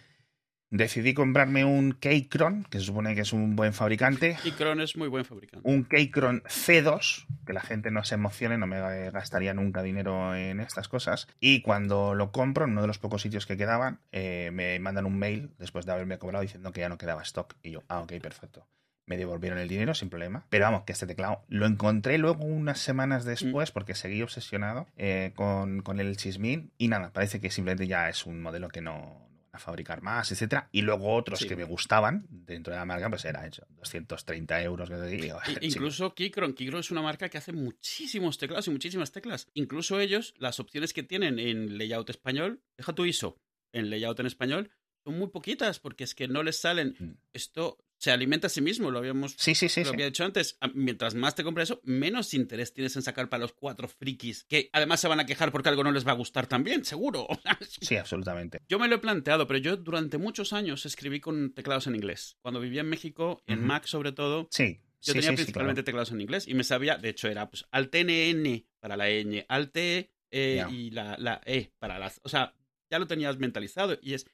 Decidí 0.70 1.14
comprarme 1.14 1.64
un 1.64 1.92
Keychron, 1.92 2.64
que 2.70 2.78
se 2.78 2.84
supone 2.84 3.16
que 3.16 3.22
es 3.22 3.32
un 3.32 3.56
buen 3.56 3.72
fabricante, 3.72 4.36
Y 4.44 4.52
Cron 4.52 4.80
es 4.80 4.96
muy 4.96 5.08
buen 5.08 5.24
fabricante. 5.24 5.68
un 5.68 5.84
Keychron 5.84 6.44
C2, 6.44 7.26
que 7.44 7.52
la 7.52 7.60
gente 7.60 7.90
no 7.90 8.04
se 8.04 8.14
emocione, 8.14 8.56
no 8.56 8.68
me 8.68 9.10
gastaría 9.10 9.52
nunca 9.52 9.82
dinero 9.82 10.36
en 10.36 10.60
estas 10.60 10.86
cosas. 10.86 11.26
Y 11.40 11.62
cuando 11.62 12.14
lo 12.14 12.30
compro, 12.30 12.66
en 12.66 12.70
uno 12.70 12.82
de 12.82 12.86
los 12.86 12.98
pocos 12.98 13.22
sitios 13.22 13.46
que 13.46 13.56
quedaban, 13.56 13.98
eh, 14.12 14.50
me 14.52 14.78
mandan 14.78 15.06
un 15.06 15.18
mail 15.18 15.50
después 15.58 15.86
de 15.86 15.92
haberme 15.92 16.18
cobrado 16.18 16.42
diciendo 16.42 16.70
que 16.72 16.80
ya 16.82 16.88
no 16.88 16.98
quedaba 16.98 17.22
stock. 17.22 17.56
Y 17.64 17.72
yo, 17.72 17.82
ah, 17.88 18.00
ok, 18.02 18.12
perfecto. 18.22 18.64
Me 19.06 19.16
devolvieron 19.16 19.58
el 19.58 19.66
dinero 19.66 19.92
sin 19.94 20.08
problema. 20.08 20.46
Pero 20.50 20.66
vamos, 20.66 20.84
que 20.84 20.92
este 20.92 21.08
teclado 21.08 21.42
lo 21.48 21.66
encontré 21.66 22.16
luego 22.16 22.44
unas 22.44 22.78
semanas 22.78 23.24
después 23.24 23.72
porque 23.72 23.96
seguí 23.96 24.22
obsesionado 24.22 24.86
eh, 24.96 25.32
con, 25.34 25.82
con 25.82 25.98
el 25.98 26.16
Chismin. 26.16 26.70
Y 26.78 26.86
nada, 26.86 27.10
parece 27.12 27.40
que 27.40 27.50
simplemente 27.50 27.88
ya 27.88 28.08
es 28.08 28.24
un 28.24 28.40
modelo 28.40 28.68
que 28.68 28.82
no, 28.82 29.29
a 29.52 29.58
fabricar 29.58 30.00
más, 30.02 30.30
etcétera. 30.30 30.68
Y 30.72 30.82
luego 30.82 31.14
otros 31.14 31.40
Sí. 31.40 31.48
que 31.48 31.56
me 31.56 31.64
gustaban 31.64 32.26
dentro 32.30 32.72
de 32.72 32.78
la 32.78 32.84
marca, 32.84 33.08
pues 33.10 33.24
era 33.24 33.46
eso, 33.46 33.66
230 33.70 34.62
euros. 34.62 34.88
Que 34.88 34.96
te 34.96 35.06
digo. 35.06 35.38
Incluso 35.60 36.14
Keychron. 36.14 36.54
Keychron 36.54 36.80
es 36.80 36.90
una 36.90 37.02
marca 37.02 37.28
que 37.28 37.38
hace 37.38 37.52
muchísimos 37.52 38.38
teclados 38.38 38.68
y 38.68 38.70
muchísimas 38.70 39.12
teclas. 39.12 39.48
Incluso 39.54 39.98
ellos, 40.00 40.34
las 40.38 40.60
opciones 40.60 40.92
que 40.92 41.02
tienen 41.02 41.38
en 41.38 41.78
layout 41.78 42.10
español, 42.10 42.62
deja 42.76 42.94
tu 42.94 43.04
ISO 43.04 43.36
en 43.72 43.90
layout 43.90 44.18
en 44.20 44.26
español, 44.26 44.70
son 45.04 45.18
muy 45.18 45.28
poquitas 45.28 45.78
porque 45.80 46.04
es 46.04 46.14
que 46.14 46.28
no 46.28 46.42
les 46.42 46.60
salen. 46.60 46.96
Mm. 46.98 47.10
Esto 47.32 47.78
se 48.00 48.10
alimenta 48.10 48.46
a 48.46 48.50
sí 48.50 48.60
mismo, 48.62 48.90
lo 48.90 48.98
habíamos 48.98 49.34
Sí, 49.36 49.54
sí, 49.54 49.68
sí. 49.68 49.84
lo 49.84 49.90
había 49.90 50.06
dicho 50.06 50.24
antes, 50.24 50.56
a- 50.60 50.68
mientras 50.74 51.14
más 51.14 51.34
te 51.34 51.44
compres 51.44 51.68
eso, 51.70 51.80
menos 51.84 52.32
interés 52.34 52.72
tienes 52.72 52.96
en 52.96 53.02
sacar 53.02 53.28
para 53.28 53.42
los 53.42 53.52
cuatro 53.52 53.88
frikis, 53.88 54.44
que 54.44 54.70
además 54.72 55.00
se 55.00 55.08
van 55.08 55.20
a 55.20 55.26
quejar 55.26 55.52
porque 55.52 55.68
algo 55.68 55.84
no 55.84 55.92
les 55.92 56.06
va 56.06 56.12
a 56.12 56.14
gustar 56.14 56.46
también, 56.46 56.84
seguro. 56.84 57.28
Sí, 57.80 57.96
absolutamente. 57.96 58.60
Yo 58.68 58.78
me 58.78 58.88
lo 58.88 58.96
he 58.96 58.98
planteado, 58.98 59.46
pero 59.46 59.58
yo 59.58 59.76
durante 59.76 60.16
muchos 60.18 60.52
años 60.52 60.86
escribí 60.86 61.20
con 61.20 61.52
teclados 61.52 61.86
en 61.86 61.94
inglés. 61.94 62.36
Cuando 62.40 62.58
vivía 62.60 62.80
en 62.80 62.88
México, 62.88 63.42
en. 63.46 63.64
Mac 63.64 63.84
sobre 63.86 64.12
todo, 64.12 64.48
Sí. 64.50 64.80
yo 65.02 65.12
tenía 65.12 65.32
principalmente 65.34 65.82
teclados 65.82 66.10
en 66.10 66.20
inglés 66.22 66.48
y 66.48 66.54
me 66.54 66.64
sabía, 66.64 66.96
de 66.96 67.10
hecho 67.10 67.28
era 67.28 67.50
pues 67.50 67.66
alt 67.70 67.94
NN 67.94 68.66
para 68.80 68.96
la 68.96 69.08
ñ, 69.10 69.44
alt 69.48 69.76
E 69.76 70.10
eh, 70.30 70.54
Ya. 70.56 70.70
y 70.70 70.90
la, 70.90 71.16
la 71.18 71.40
E 71.44 71.72
para 71.78 71.98
la... 71.98 72.10
O 72.22 72.28
sea, 72.30 72.54
ya 72.90 72.98
lo 72.98 73.06
tenías 73.06 73.36
mentalizado 73.38 73.98
y 74.00 74.14
es... 74.14 74.26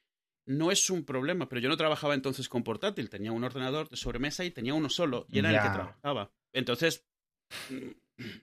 No 0.47 0.71
es 0.71 0.89
un 0.91 1.05
problema, 1.05 1.49
pero 1.49 1.61
yo 1.61 1.69
no 1.69 1.77
trabajaba 1.77 2.15
entonces 2.15 2.49
con 2.49 2.63
portátil, 2.63 3.11
tenía 3.11 3.33
un 3.33 3.43
ordenador 3.45 3.89
de 3.89 3.97
sobremesa 3.97 4.45
y 4.45 4.51
tenía 4.53 4.75
uno 4.75 4.89
solo 4.89 5.27
y 5.29 5.41
era 5.41 5.51
el 5.51 5.57
que 5.61 5.69
trabajaba. 5.71 6.31
Entonces, 6.53 7.05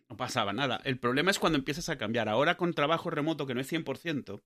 no 0.10 0.18
pasaba 0.18 0.54
nada. 0.54 0.82
El 0.84 1.00
problema 1.00 1.32
es 1.32 1.40
cuando 1.40 1.58
empiezas 1.58 1.90
a 1.90 1.98
cambiar. 1.98 2.30
Ahora 2.30 2.58
con 2.58 2.74
trabajo 2.74 3.10
remoto 3.10 3.48
que 3.48 3.54
no 3.56 3.62
es 3.62 3.72
100%, 3.72 4.44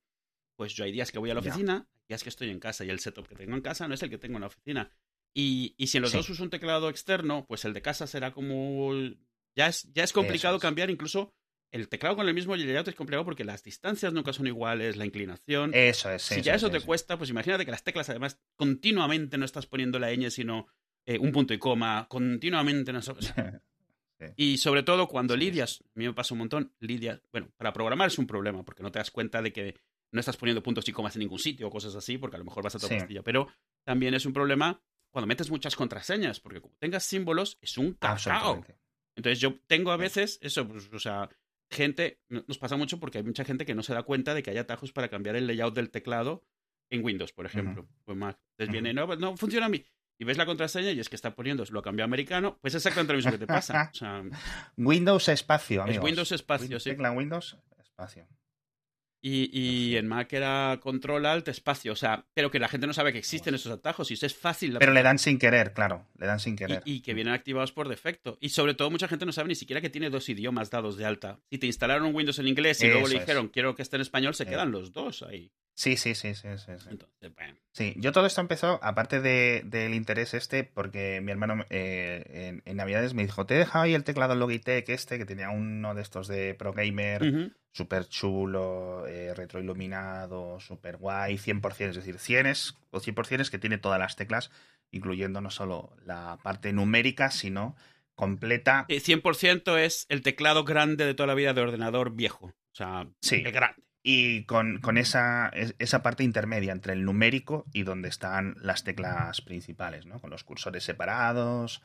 pues 0.56 0.74
yo 0.74 0.84
hay 0.86 0.91
días 0.91 1.12
que 1.12 1.20
voy 1.20 1.30
a 1.32 1.34
la 1.34 1.39
oficina, 1.41 1.88
hay 1.96 2.06
días 2.10 2.24
que 2.24 2.30
estoy 2.30 2.50
en 2.50 2.60
casa 2.60 2.86
y 2.86 2.89
el 2.89 3.00
setup 3.00 3.28
que 3.28 3.36
tengo 3.36 3.56
en 3.56 3.62
casa 3.62 3.88
no 3.88 3.93
es 3.93 4.04
el 4.04 4.10
que 4.10 4.17
tengo 4.17 4.36
en 4.38 4.41
la 4.41 4.48
oficina. 4.48 4.91
Y, 5.34 5.76
y 5.78 5.88
si 5.88 5.98
en 5.98 6.04
los 6.04 6.12
Sí. 6.12 6.17
dos 6.17 6.30
uso 6.30 6.43
un 6.43 6.50
teclado 6.50 6.89
externo, 6.89 7.46
pues 7.48 7.65
el 7.65 7.74
de 7.74 7.82
casa 7.82 8.08
será 8.08 8.32
como... 8.32 8.91
Ya 9.56 9.67
es, 9.67 9.91
ya 9.93 10.04
es 10.04 10.13
complicado 10.13 10.58
es. 10.58 10.62
cambiar, 10.62 10.89
incluso 10.89 11.34
el 11.71 11.89
teclado 11.89 12.15
con 12.15 12.27
el 12.27 12.34
mismo 12.34 12.56
layout 12.56 12.88
es 12.88 12.95
complicado 12.95 13.25
porque 13.25 13.43
las 13.43 13.63
distancias 13.63 14.13
nunca 14.13 14.34
son 14.34 14.47
iguales, 14.47 14.95
la 14.97 15.06
inclinación. 15.06 15.71
Eso 15.73 16.10
es. 16.12 16.21
si 16.21 16.36
eso 16.36 16.43
ya 16.43 16.53
es, 16.56 16.62
eso 16.63 16.71
te 16.71 16.77
es. 16.77 16.84
cuesta, 16.86 17.17
pues 17.17 17.30
imagínate 17.30 17.65
que 17.65 17.71
las 17.71 17.84
teclas 17.84 18.10
además 18.10 18.39
continuamente 18.56 19.38
no 19.38 19.45
estás 19.45 19.65
poniendo 19.65 19.99
la 19.99 20.12
ñ, 20.13 20.30
sino 20.30 20.67
eh, 21.06 21.17
un 21.19 21.32
punto 21.32 21.53
y 21.53 21.58
coma, 21.60 22.08
continuamente 22.10 22.91
no... 22.93 22.99
o 22.99 23.01
sea, 23.21 23.62
y 24.36 24.58
sobre 24.58 24.82
todo 24.84 25.08
cuando 25.08 25.36
Sí, 25.36 25.39
lidias, 25.41 25.82
a 25.84 25.99
mí 25.99 26.06
me 26.06 26.13
pasa 26.13 26.34
un 26.34 26.39
montón, 26.39 26.73
lidias, 26.80 27.21
bueno, 27.32 27.51
para 27.58 27.71
programar 27.73 28.08
es 28.08 28.17
un 28.17 28.25
problema, 28.27 28.63
porque 28.65 28.82
no 28.84 28.91
te 28.91 28.99
das 28.99 29.12
cuenta 29.12 29.41
de 29.41 29.53
que 29.53 29.75
no 30.12 30.19
estás 30.19 30.38
poniendo 30.38 30.63
puntos 30.63 30.88
y 30.88 30.91
comas 30.91 31.15
en 31.15 31.19
ningún 31.19 31.38
sitio 31.39 31.67
o 31.67 31.69
cosas 31.69 31.93
así, 31.95 32.17
porque 32.17 32.36
a 32.36 32.39
lo 32.39 32.45
mejor 32.45 32.63
vas 32.63 32.73
a 32.73 32.77
otra 32.77 32.89
Sí. 32.89 32.95
pastilla. 32.95 33.21
Pero 33.23 33.47
también 33.84 34.13
es 34.15 34.25
un 34.25 34.34
problema 34.34 34.82
cuando 35.12 35.27
metes 35.27 35.49
muchas 35.51 35.75
contraseñas, 35.75 36.39
porque 36.39 36.62
como 36.62 36.75
tengas 36.80 37.03
símbolos, 37.03 37.58
es 37.62 37.77
un 37.77 37.93
cacao. 37.93 38.65
Entonces 39.15 39.39
yo 39.39 39.60
tengo 39.67 39.91
a 39.91 39.97
veces 39.97 40.39
eso, 40.41 40.67
pues, 40.67 40.91
o 40.91 40.99
sea, 40.99 41.30
gente, 41.69 42.19
no- 42.30 42.43
nos 42.47 42.58
pasa 42.58 42.77
mucho 42.77 42.99
porque 42.99 43.17
hay 43.19 43.23
mucha 43.23 43.43
gente 43.43 43.65
que 43.65 43.75
no 43.75 43.84
se 43.84 43.93
da 43.93 44.03
cuenta 44.03 44.34
de 44.34 44.43
que 44.43 44.51
hay 44.51 44.58
atajos 44.58 44.91
para 44.91 45.10
cambiar 45.10 45.36
el 45.36 45.47
layout 45.47 45.75
del 45.75 45.89
teclado 45.91 46.43
en 46.89 47.03
Windows, 47.03 47.34
por 47.34 47.45
ejemplo, 47.45 47.88
o 48.06 48.12
en 48.13 48.17
Mac. 48.19 48.39
Entonces 48.51 48.71
viene, 48.71 48.93
no, 48.93 49.06
pues, 49.08 49.19
no 49.19 49.36
funciona 49.36 49.65
a 49.65 49.69
mí. 49.69 49.84
Y 50.19 50.25
ves 50.25 50.38
la 50.38 50.45
contraseña 50.47 50.91
y 50.91 50.99
es 50.99 51.10
que 51.10 51.15
está 51.15 51.36
poniendo, 51.36 51.63
lo 51.69 51.82
cambió 51.84 52.03
americano, 52.06 52.58
pues 52.62 52.73
es 52.73 52.80
exactamente 52.84 53.13
lo 53.13 53.17
mismo 53.17 53.32
que 53.32 53.38
te 53.38 53.45
pasa. 53.47 53.91
O 53.91 53.95
sea, 53.95 54.23
Windows 54.77 55.27
espacio, 55.30 55.82
es 55.82 55.88
amigos. 55.89 56.06
Windows 56.06 56.32
espacio, 56.32 56.67
Win- 56.77 56.80
sí. 56.80 56.89
Tecla 56.91 57.12
Windows 57.12 57.58
espacio. 57.77 58.27
Y, 59.21 59.49
y 59.51 59.95
en 59.97 60.08
Mac 60.08 60.32
era 60.34 60.77
control 60.82 61.25
alt 61.25 61.47
espacio, 61.47 61.91
o 61.93 61.95
sea, 61.95 62.25
pero 62.34 62.51
que 62.51 62.60
la 62.60 62.67
gente 62.67 62.86
no 62.88 62.93
sabe 62.93 63.12
que 63.12 63.17
existen 63.17 63.56
esos 63.56 63.71
atajos 63.71 64.12
y 64.12 64.13
eso 64.13 64.25
es 64.25 64.36
fácil. 64.36 64.77
Pero 64.80 64.93
le 64.93 65.01
dan 65.03 65.17
sin 65.17 65.39
querer, 65.39 65.73
claro. 65.73 66.06
Le 66.17 66.27
dan 66.27 66.39
sin 66.39 66.56
querer. 66.56 66.82
Y, 66.86 66.95
y 66.97 67.01
que 67.01 67.13
vienen 67.13 67.34
activados 67.34 67.71
por 67.71 67.89
defecto. 67.89 68.38
Y 68.41 68.49
sobre 68.49 68.73
todo 68.75 68.91
mucha 68.91 69.08
gente 69.08 69.25
no 69.25 69.32
sabe 69.32 69.49
ni 69.49 69.56
siquiera 69.56 69.82
que 69.82 69.89
tiene 69.89 70.10
dos 70.10 70.30
idiomas 70.30 70.69
dados 70.69 70.97
de 70.97 71.06
alta. 71.06 71.39
Si 71.49 71.58
te 71.58 71.65
instalaron 71.65 72.06
un 72.08 72.15
Windows 72.15 72.38
en 72.39 72.47
inglés 72.47 72.82
y 72.84 72.88
luego 72.88 73.08
le 73.08 73.15
es. 73.15 73.21
dijeron 73.21 73.47
quiero 73.49 73.75
que 73.75 73.82
esté 73.82 73.95
en 73.97 74.03
español, 74.03 74.36
se 74.36 74.43
Eh. 74.43 74.47
quedan 74.47 74.71
los 74.71 74.93
dos 74.93 75.23
ahí. 75.23 75.51
Sí, 75.78 75.96
sí, 75.96 76.16
sí, 76.16 76.34
sí, 76.34 76.48
sí, 76.58 76.72
sí. 76.80 76.88
Entonces, 76.90 77.36
bueno. 77.36 77.56
Sí, 77.72 77.94
yo 77.98 78.12
todo 78.12 78.26
esto 78.26 78.42
empezó, 78.42 78.80
aparte 78.82 79.22
de- 79.22 79.62
del 79.63 79.94
interés 79.94 80.34
este, 80.34 80.63
porque 80.63 81.22
mi 81.22 81.32
hermano 81.32 81.63
eh, 81.70 82.24
en, 82.50 82.63
en 82.66 82.78
Navidades 82.78 83.13
me 83.13 83.22
dijo, 83.24 83.46
te 83.46 83.54
he 83.54 83.58
dejado 83.60 83.84
ahí 83.86 83.94
el 83.94 84.04
teclado 84.04 84.34
Logitech 84.34 84.90
este, 84.90 85.20
que 85.20 85.26
tenía 85.26 85.52
uno 85.52 85.94
de 85.94 86.02
estos 86.02 86.28
de 86.28 86.56
Pro 86.56 86.74
Gamer, 86.74 87.22
Ujú. 87.22 87.52
súper 87.74 88.08
chulo, 88.08 89.06
eh, 89.06 89.36
retroiluminado, 89.36 90.60
súper 90.60 90.98
guay, 90.98 91.38
100%, 91.38 91.92
es 91.92 91.96
decir, 91.98 92.18
100 92.18 92.48
es, 92.48 92.76
o 92.90 93.00
100% 93.00 93.42
es 93.42 93.52
que 93.52 93.60
tiene 93.60 93.78
todas 93.78 94.00
las 94.00 94.16
teclas, 94.16 94.50
incluyendo 94.90 95.42
no 95.42 95.52
solo 95.52 95.96
la 96.06 96.40
parte 96.42 96.74
numérica, 96.74 97.30
sino 97.30 97.76
completa. 98.16 98.86
Eh, 98.88 99.00
100% 99.00 99.78
es 99.78 100.08
el 100.10 100.24
teclado 100.24 100.63
grande 100.63 101.06
de 101.06 101.13
toda 101.13 101.28
la 101.28 101.36
vida 101.36 101.54
de 101.54 101.62
ordenador 101.62 102.16
viejo. 102.16 102.48
O 102.48 102.76
sea, 102.78 103.08
Sí. 103.22 103.44
el 103.46 103.52
grande. 103.52 103.84
Y 104.10 104.43
con, 104.46 104.80
con 104.80 104.98
esa, 104.98 105.50
es- 105.50 105.76
esa 105.80 106.02
parte 106.02 106.24
intermedia 106.24 106.72
entre 106.72 106.93
el 106.93 107.04
numérico 107.04 107.65
y 107.74 107.84
donde 107.84 108.08
están 108.08 108.56
las 108.62 108.86
teclas 108.86 109.41
principales, 109.41 110.06
¿no? 110.06 110.22
Con 110.22 110.30
los 110.30 110.46
cursores 110.46 110.86
separados, 110.86 111.82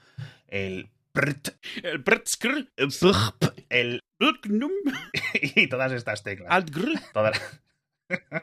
el 0.46 0.88
prt, 1.10 1.48
El 1.82 2.04
el 2.78 3.00
el 3.70 4.02
y 5.56 5.66
todas 5.66 5.90
estas 5.90 6.22
teclas. 6.22 6.48
Altgr. 6.52 6.92
Todas 7.12 7.40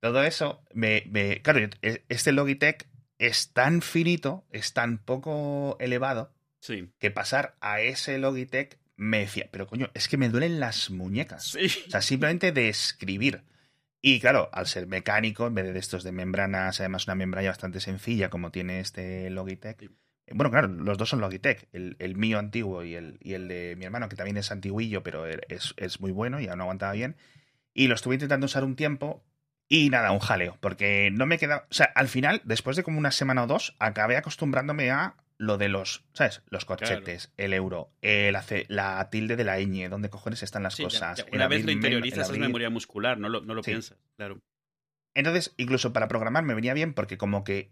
Todo 0.00 0.22
eso, 0.24 0.62
me, 0.72 1.04
me- 1.06 1.40
claro, 1.40 1.60
e- 1.82 2.04
este 2.08 2.32
Logitech 2.32 2.88
es 3.18 3.52
tan 3.52 3.80
finito, 3.80 4.44
es 4.50 4.72
tan 4.72 4.98
poco 4.98 5.76
elevado, 5.78 6.32
Sí. 6.60 6.90
que 6.98 7.10
pasar 7.12 7.54
a 7.60 7.80
ese 7.80 8.18
Logitech 8.18 8.78
me 8.96 9.20
decía, 9.20 9.48
pero 9.50 9.66
coño, 9.66 9.90
es 9.94 10.08
que 10.08 10.16
me 10.16 10.28
duelen 10.28 10.60
las 10.60 10.90
muñecas. 10.90 11.52
Sí. 11.52 11.66
O 11.86 11.90
sea, 11.90 12.02
simplemente 12.02 12.52
de 12.52 12.68
escribir. 12.68 13.42
Y 14.00 14.20
claro, 14.20 14.50
al 14.52 14.66
ser 14.66 14.86
mecánico, 14.86 15.46
en 15.46 15.54
vez 15.54 15.72
de 15.72 15.78
estos 15.78 16.04
de 16.04 16.12
membranas, 16.12 16.80
además 16.80 17.06
una 17.06 17.14
membrana 17.14 17.48
bastante 17.48 17.80
sencilla 17.80 18.28
como 18.28 18.50
tiene 18.50 18.80
este 18.80 19.30
Logitech, 19.30 19.90
Bueno, 20.30 20.50
claro, 20.50 20.68
los 20.68 20.98
dos 20.98 21.08
son 21.08 21.20
Logitech. 21.20 21.68
El, 21.72 21.96
el 21.98 22.14
mío 22.14 22.38
antiguo 22.38 22.84
y 22.84 22.94
el, 22.94 23.18
y 23.20 23.32
el 23.32 23.48
de 23.48 23.76
mi 23.76 23.86
hermano, 23.86 24.08
que 24.08 24.16
también 24.16 24.36
es 24.36 24.50
antiguillo, 24.50 25.02
pero 25.02 25.26
es, 25.26 25.74
es 25.76 26.00
muy 26.00 26.12
bueno 26.12 26.40
y 26.40 26.48
aún 26.48 26.58
no 26.58 26.64
aguantaba 26.64 26.92
bien. 26.92 27.16
Y 27.72 27.88
lo 27.88 27.94
estuve 27.94 28.16
intentando 28.16 28.44
usar 28.44 28.62
un 28.62 28.76
tiempo 28.76 29.24
y 29.68 29.88
nada, 29.90 30.12
un 30.12 30.18
jaleo, 30.18 30.58
porque 30.60 31.10
no 31.10 31.26
me 31.26 31.38
queda. 31.38 31.66
O 31.70 31.74
sea, 31.74 31.86
al 31.94 32.08
final, 32.08 32.42
después 32.44 32.76
de 32.76 32.82
como 32.82 32.98
una 32.98 33.10
semana 33.10 33.44
o 33.44 33.46
dos, 33.46 33.74
acabé 33.78 34.16
acostumbrándome 34.16 34.90
a 34.90 35.16
lo 35.38 35.58
de 35.58 35.68
los, 35.68 36.04
¿sabes? 36.12 36.42
Los 36.48 36.64
corchetes, 36.64 37.32
el 37.36 37.52
euro, 37.52 37.90
el 38.02 38.36
hace, 38.36 38.66
la 38.68 39.08
tilde 39.10 39.36
de 39.36 39.44
la 39.44 39.58
ñ, 39.58 39.88
dónde 39.88 40.10
cojones 40.10 40.42
están 40.42 40.62
las 40.62 40.76
cosas. 40.76 41.24
Una 41.32 41.48
vez 41.48 41.64
lo 41.64 41.72
interiorizas 41.72 42.30
es 42.30 42.38
memoria 42.38 42.70
muscular, 42.70 43.18
no 43.18 43.28
lo, 43.28 43.40
no 43.40 43.54
lo 43.54 43.62
piensas, 43.62 43.98
claro. 44.16 44.40
Entonces, 45.14 45.54
incluso 45.56 45.92
para 45.92 46.08
programar 46.08 46.44
me 46.44 46.54
venía 46.54 46.74
bien 46.74 46.92
porque 46.92 47.16
como 47.18 47.44
que 47.44 47.70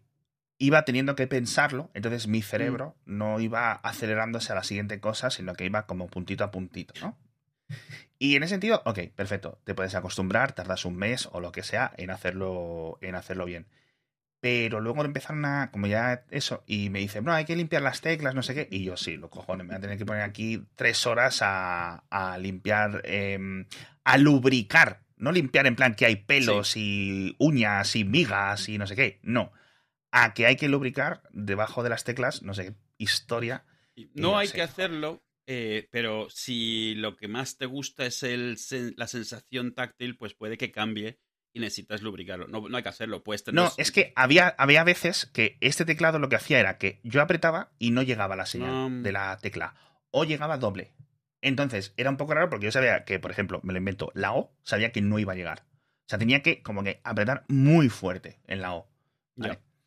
iba 0.59 0.85
teniendo 0.85 1.17
que 1.17 1.27
pensarlo, 1.27 1.91
entonces 1.93 2.29
mi 2.29 2.41
cerebro 2.41 2.97
mm. 3.05 3.17
no 3.17 3.41
iba 3.41 3.73
acelerándose 3.73 4.53
a 4.53 4.55
la 4.55 4.63
siguiente 4.63 5.01
cosa, 5.01 5.31
sino 5.31 5.55
que 5.55 5.65
iba 5.65 5.87
como 5.87 6.07
puntito 6.07 6.45
a 6.45 6.51
puntito, 6.51 6.95
¿no? 7.01 7.19
Y 8.19 8.37
en 8.37 8.45
ese 8.45 8.51
sentido, 8.51 8.83
ok, 8.85 9.01
perfecto, 9.17 9.61
te 9.65 9.75
puedes 9.75 9.95
acostumbrar, 9.97 10.53
tardas 10.53 10.85
un 10.85 10.97
mes 10.97 11.29
o 11.33 11.41
lo 11.41 11.51
que 11.51 11.65
sea 11.65 11.93
en 11.97 12.11
hacerlo, 12.11 12.99
en 13.01 13.17
hacerlo 13.17 13.45
bien. 13.45 13.67
Pero 14.43 14.81
luego 14.81 15.03
empezaron 15.05 15.45
a, 15.45 15.71
como 15.71 15.87
ya 15.87 16.25
eso, 16.31 16.65
y 16.67 16.91
me 16.91 16.99
dicen, 16.99 17.25
no, 17.25 17.33
hay 17.33 17.45
que 17.45 17.57
limpiar 17.57 17.81
las 17.81 18.03
teclas, 18.03 18.35
no 18.35 18.43
sé 18.43 18.55
qué. 18.55 18.69
Y 18.71 18.85
yo 18.85 18.99
sí, 18.99 19.17
lo 19.17 19.31
cojones, 19.31 19.65
me 19.65 19.73
voy 19.73 19.79
a 19.79 19.81
tener 19.81 19.97
que 19.97 20.05
poner 20.05 20.23
aquí 20.23 20.63
tres 20.75 21.07
horas 21.07 21.39
a, 21.43 22.05
a 22.11 22.37
limpiar, 22.39 23.03
em, 23.05 23.67
a 24.05 24.19
lubricar. 24.19 25.03
No 25.17 25.33
limpiar 25.33 25.67
en 25.67 25.77
plan 25.77 25.95
que 25.95 26.07
hay 26.07 26.17
pelos 26.17 26.77
y 26.77 27.37
uñas 27.39 27.95
y 27.95 28.05
migas 28.05 28.69
y 28.69 28.77
no 28.77 28.87
sé 28.87 28.97
qué. 28.97 29.21
No 29.23 29.53
a 30.13 30.35
que 30.35 30.47
hay 30.47 30.57
que 30.57 30.69
lubricar 30.69 31.23
debajo 31.33 31.83
de 31.83 31.89
las 31.89 32.05
teclas, 32.05 32.43
no 32.43 32.55
sé, 32.55 32.77
historia. 32.99 33.65
No 34.15 34.39
hay 34.39 34.49
que 34.49 34.63
hacerlo, 34.63 35.25
eh, 35.47 35.89
pero 35.91 36.29
si 36.31 36.95
lo 36.95 37.17
que 37.17 37.29
más 37.29 37.57
te 37.57 37.67
gusta 37.67 38.07
es 38.07 38.23
el, 38.23 38.57
la 38.97 39.07
sensación 39.07 39.75
táctil, 39.75 40.17
pues 40.17 40.35
puede 40.35 40.59
que 40.59 40.71
cambie 40.71 41.19
y 41.53 41.61
necesitas 41.61 42.03
lubricarlo. 42.03 42.49
No, 42.49 42.69
no 42.69 42.77
hay 42.77 42.83
que 42.83 42.89
hacerlo, 42.89 43.23
puedes 43.23 43.45
tener... 43.45 43.63
No, 43.63 43.71
es 43.77 43.93
que 43.93 44.13
había, 44.17 44.49
había 44.59 44.85
veces 44.85 45.27
que 45.27 45.59
este 45.61 45.85
teclado 45.85 46.19
lo 46.19 46.29
que 46.29 46.37
hacía 46.37 46.61
era 46.61 46.79
que 46.79 47.01
yo 47.03 47.21
apretaba 47.21 47.73
y 47.79 47.91
no 47.91 48.03
llegaba 48.03 48.37
la 48.37 48.47
señal 48.47 49.03
de 49.03 49.13
la 49.13 49.37
tecla. 49.39 49.75
O 50.11 50.25
llegaba 50.25 50.59
doble. 50.59 50.93
Entonces, 51.41 51.93
era 51.97 52.11
un 52.11 52.17
poco 52.17 52.35
raro 52.35 52.49
porque 52.49 52.67
yo 52.67 52.73
sabía 52.73 53.05
que, 53.05 53.19
por 53.19 53.31
ejemplo, 53.31 53.61
me 53.65 53.73
lo 53.73 53.79
invento, 53.79 54.13
la 54.15 54.33
O, 54.33 54.55
sabía 54.63 54.93
que 54.93 55.03
no 55.03 55.19
iba 55.19 55.33
a 55.33 55.37
llegar. 55.37 55.65
O 56.07 56.09
sea, 56.09 56.19
tenía 56.19 56.43
que 56.43 56.63
como 56.63 56.85
que 56.85 57.01
apretar 57.05 57.45
muy 57.49 57.89
fuerte 57.89 58.39
en 58.47 58.63
la 58.63 58.75
O. 58.75 58.89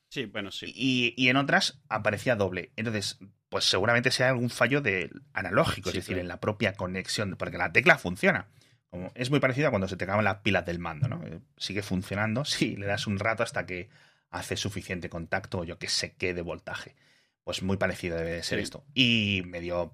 Sí, 0.10 0.26
bueno, 0.26 0.52
sí. 0.52 0.72
Y, 0.76 1.28
en 1.28 1.38
otras 1.38 1.82
aparecía 1.90 2.36
doble. 2.36 2.72
Entonces, 2.76 3.20
pues 3.50 3.66
seguramente 3.66 4.12
sea 4.12 4.30
algún 4.30 4.50
fallo 4.50 4.82
de 4.82 5.12
analógico, 5.34 5.90
es 5.90 5.96
decir, 5.96 6.18
en 6.18 6.28
la 6.28 6.40
propia 6.40 6.74
conexión, 6.74 7.36
porque 7.38 7.58
la 7.58 7.72
tecla 7.72 7.98
funciona. 7.98 8.48
Como, 8.96 9.12
es 9.14 9.30
muy 9.30 9.42
parecido 9.42 9.68
a 9.68 9.72
cuando 9.72 9.90
se 9.90 9.98
te 9.98 10.06
acaban 10.06 10.24
las 10.24 10.38
pilas 10.38 10.66
del 10.66 10.80
mando, 10.80 11.10
¿no? 11.10 11.22
Eh, 11.26 11.42
sigue 11.58 11.82
funcionando, 11.82 12.46
sí, 12.46 12.78
le 12.78 12.86
das 12.86 13.08
un 13.08 13.20
rato 13.20 13.44
hasta 13.44 13.66
que 13.66 13.90
hace 14.30 14.56
suficiente 14.56 15.10
contacto 15.10 15.60
o 15.60 15.64
yo 15.66 15.78
que 15.78 15.90
sé 15.90 16.14
qué 16.14 16.34
de 16.34 16.42
voltaje. 16.42 16.96
Pues 17.44 17.62
muy 17.62 17.78
parecido 17.78 18.18
debe 18.18 18.32
de 18.32 18.44
ser 18.44 18.60
esto. 18.60 18.86
Y 18.94 19.44
me 19.46 19.60
dio 19.60 19.92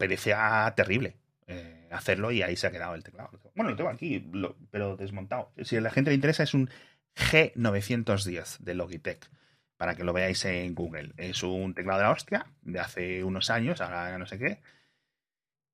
terrible 0.76 1.18
eh, 1.48 1.90
hacerlo 1.92 2.32
y 2.32 2.44
ahí 2.44 2.56
se 2.56 2.68
ha 2.68 2.72
quedado 2.72 2.96
el 2.96 3.04
teclado. 3.04 3.32
Bueno, 3.56 3.72
lo 3.72 3.76
tengo 3.76 3.90
aquí, 3.90 4.26
pero 4.70 4.96
desmontado. 4.96 5.52
Si 5.64 5.76
a 5.76 5.82
la 5.82 5.90
gente 5.90 6.12
le 6.12 6.16
interesa, 6.16 6.44
es 6.44 6.54
un 6.54 6.70
G910 7.16 8.60
de 8.60 8.76
Logitech 8.76 9.30
para 9.76 9.96
que 9.96 10.04
lo 10.04 10.14
veáis 10.14 10.46
en 10.46 10.76
Google. 10.76 11.12
Es 11.18 11.44
un 11.44 11.74
teclado 11.74 12.00
de 12.00 12.06
la 12.06 12.12
hostia, 12.12 12.46
de 12.62 12.80
hace 12.80 13.24
unos 13.24 13.50
años, 13.50 13.82
ahora 13.82 14.18
no 14.18 14.28
sé 14.28 14.38
qué. 14.38 14.62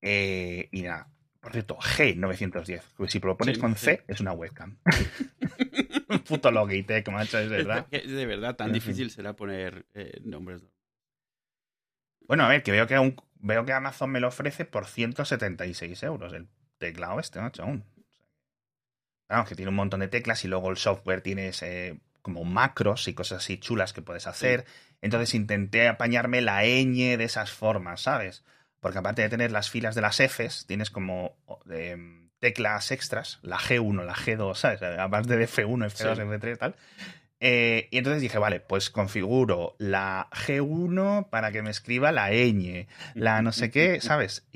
Eh, 0.01 0.69
y 0.71 0.81
nada, 0.83 1.09
por 1.47 1.53
cierto, 1.53 1.77
G910. 1.77 3.07
Si 3.07 3.19
lo 3.21 3.37
pones 3.37 3.57
con 3.57 3.77
C, 3.77 4.03
es 4.05 4.19
una 4.19 4.33
webcam. 4.33 4.75
un 6.09 6.19
puto 6.19 6.51
Logitech, 6.51 7.07
macho, 7.07 7.39
es 7.39 7.47
verdad. 7.47 7.87
de 7.87 8.25
verdad, 8.25 8.57
tan 8.57 8.73
difícil 8.73 9.09
será 9.09 9.33
poner 9.33 9.85
eh, 9.93 10.19
nombres. 10.25 10.61
Bueno, 12.27 12.43
a 12.43 12.49
ver, 12.49 12.63
que 12.63 12.73
veo 12.73 12.85
que, 12.85 13.15
veo 13.35 13.63
que 13.63 13.71
Amazon 13.71 14.09
me 14.09 14.19
lo 14.19 14.27
ofrece 14.27 14.65
por 14.65 14.87
176 14.87 16.03
euros 16.03 16.33
el 16.33 16.49
teclado 16.79 17.17
este, 17.21 17.39
macho, 17.39 17.63
aún. 17.63 17.85
Claro, 19.29 19.45
que 19.45 19.55
tiene 19.55 19.69
un 19.69 19.75
montón 19.75 20.01
de 20.01 20.09
teclas 20.09 20.43
y 20.43 20.49
luego 20.49 20.69
el 20.69 20.75
software 20.75 21.21
tiene 21.21 21.47
ese 21.47 22.01
como 22.21 22.43
macros 22.43 23.07
y 23.07 23.13
cosas 23.13 23.41
así 23.41 23.57
chulas 23.57 23.93
que 23.93 24.01
puedes 24.01 24.27
hacer. 24.27 24.65
Entonces 24.99 25.33
intenté 25.33 25.87
apañarme 25.87 26.41
la 26.41 26.63
ñ 26.63 27.15
de 27.15 27.23
esas 27.23 27.53
formas, 27.53 28.01
¿sabes? 28.01 28.43
Porque 28.79 28.99
aparte 28.99 29.21
de 29.21 29.29
tener 29.29 29.51
las 29.51 29.69
filas 29.69 29.95
de 29.95 30.01
las 30.01 30.17
Fs, 30.17 30.65
tienes 30.67 30.89
como 30.89 31.37
em, 31.69 32.29
teclas 32.39 32.91
extras, 32.91 33.39
la 33.41 33.57
G1, 33.57 34.03
la 34.05 34.15
G2, 34.15 34.55
¿sabes? 34.55 34.81
Aparte 34.81 35.37
de 35.37 35.47
F1, 35.47 35.91
F2, 35.91 36.39
F3 36.39 36.57
tal. 36.57 36.75
Eh, 37.39 37.87
y 37.91 37.99
entonces 37.99 38.21
dije, 38.21 38.39
vale, 38.39 38.59
pues 38.59 38.89
configuro 38.89 39.75
la 39.77 40.27
G1 40.31 41.29
para 41.29 41.51
que 41.51 41.61
me 41.61 41.69
escriba 41.69 42.11
la 42.11 42.31
ñ, 42.31 42.87
la 43.13 43.41
no 43.41 43.51
sé 43.51 43.69
qué, 43.71 44.01
¿sabes? 44.01 44.47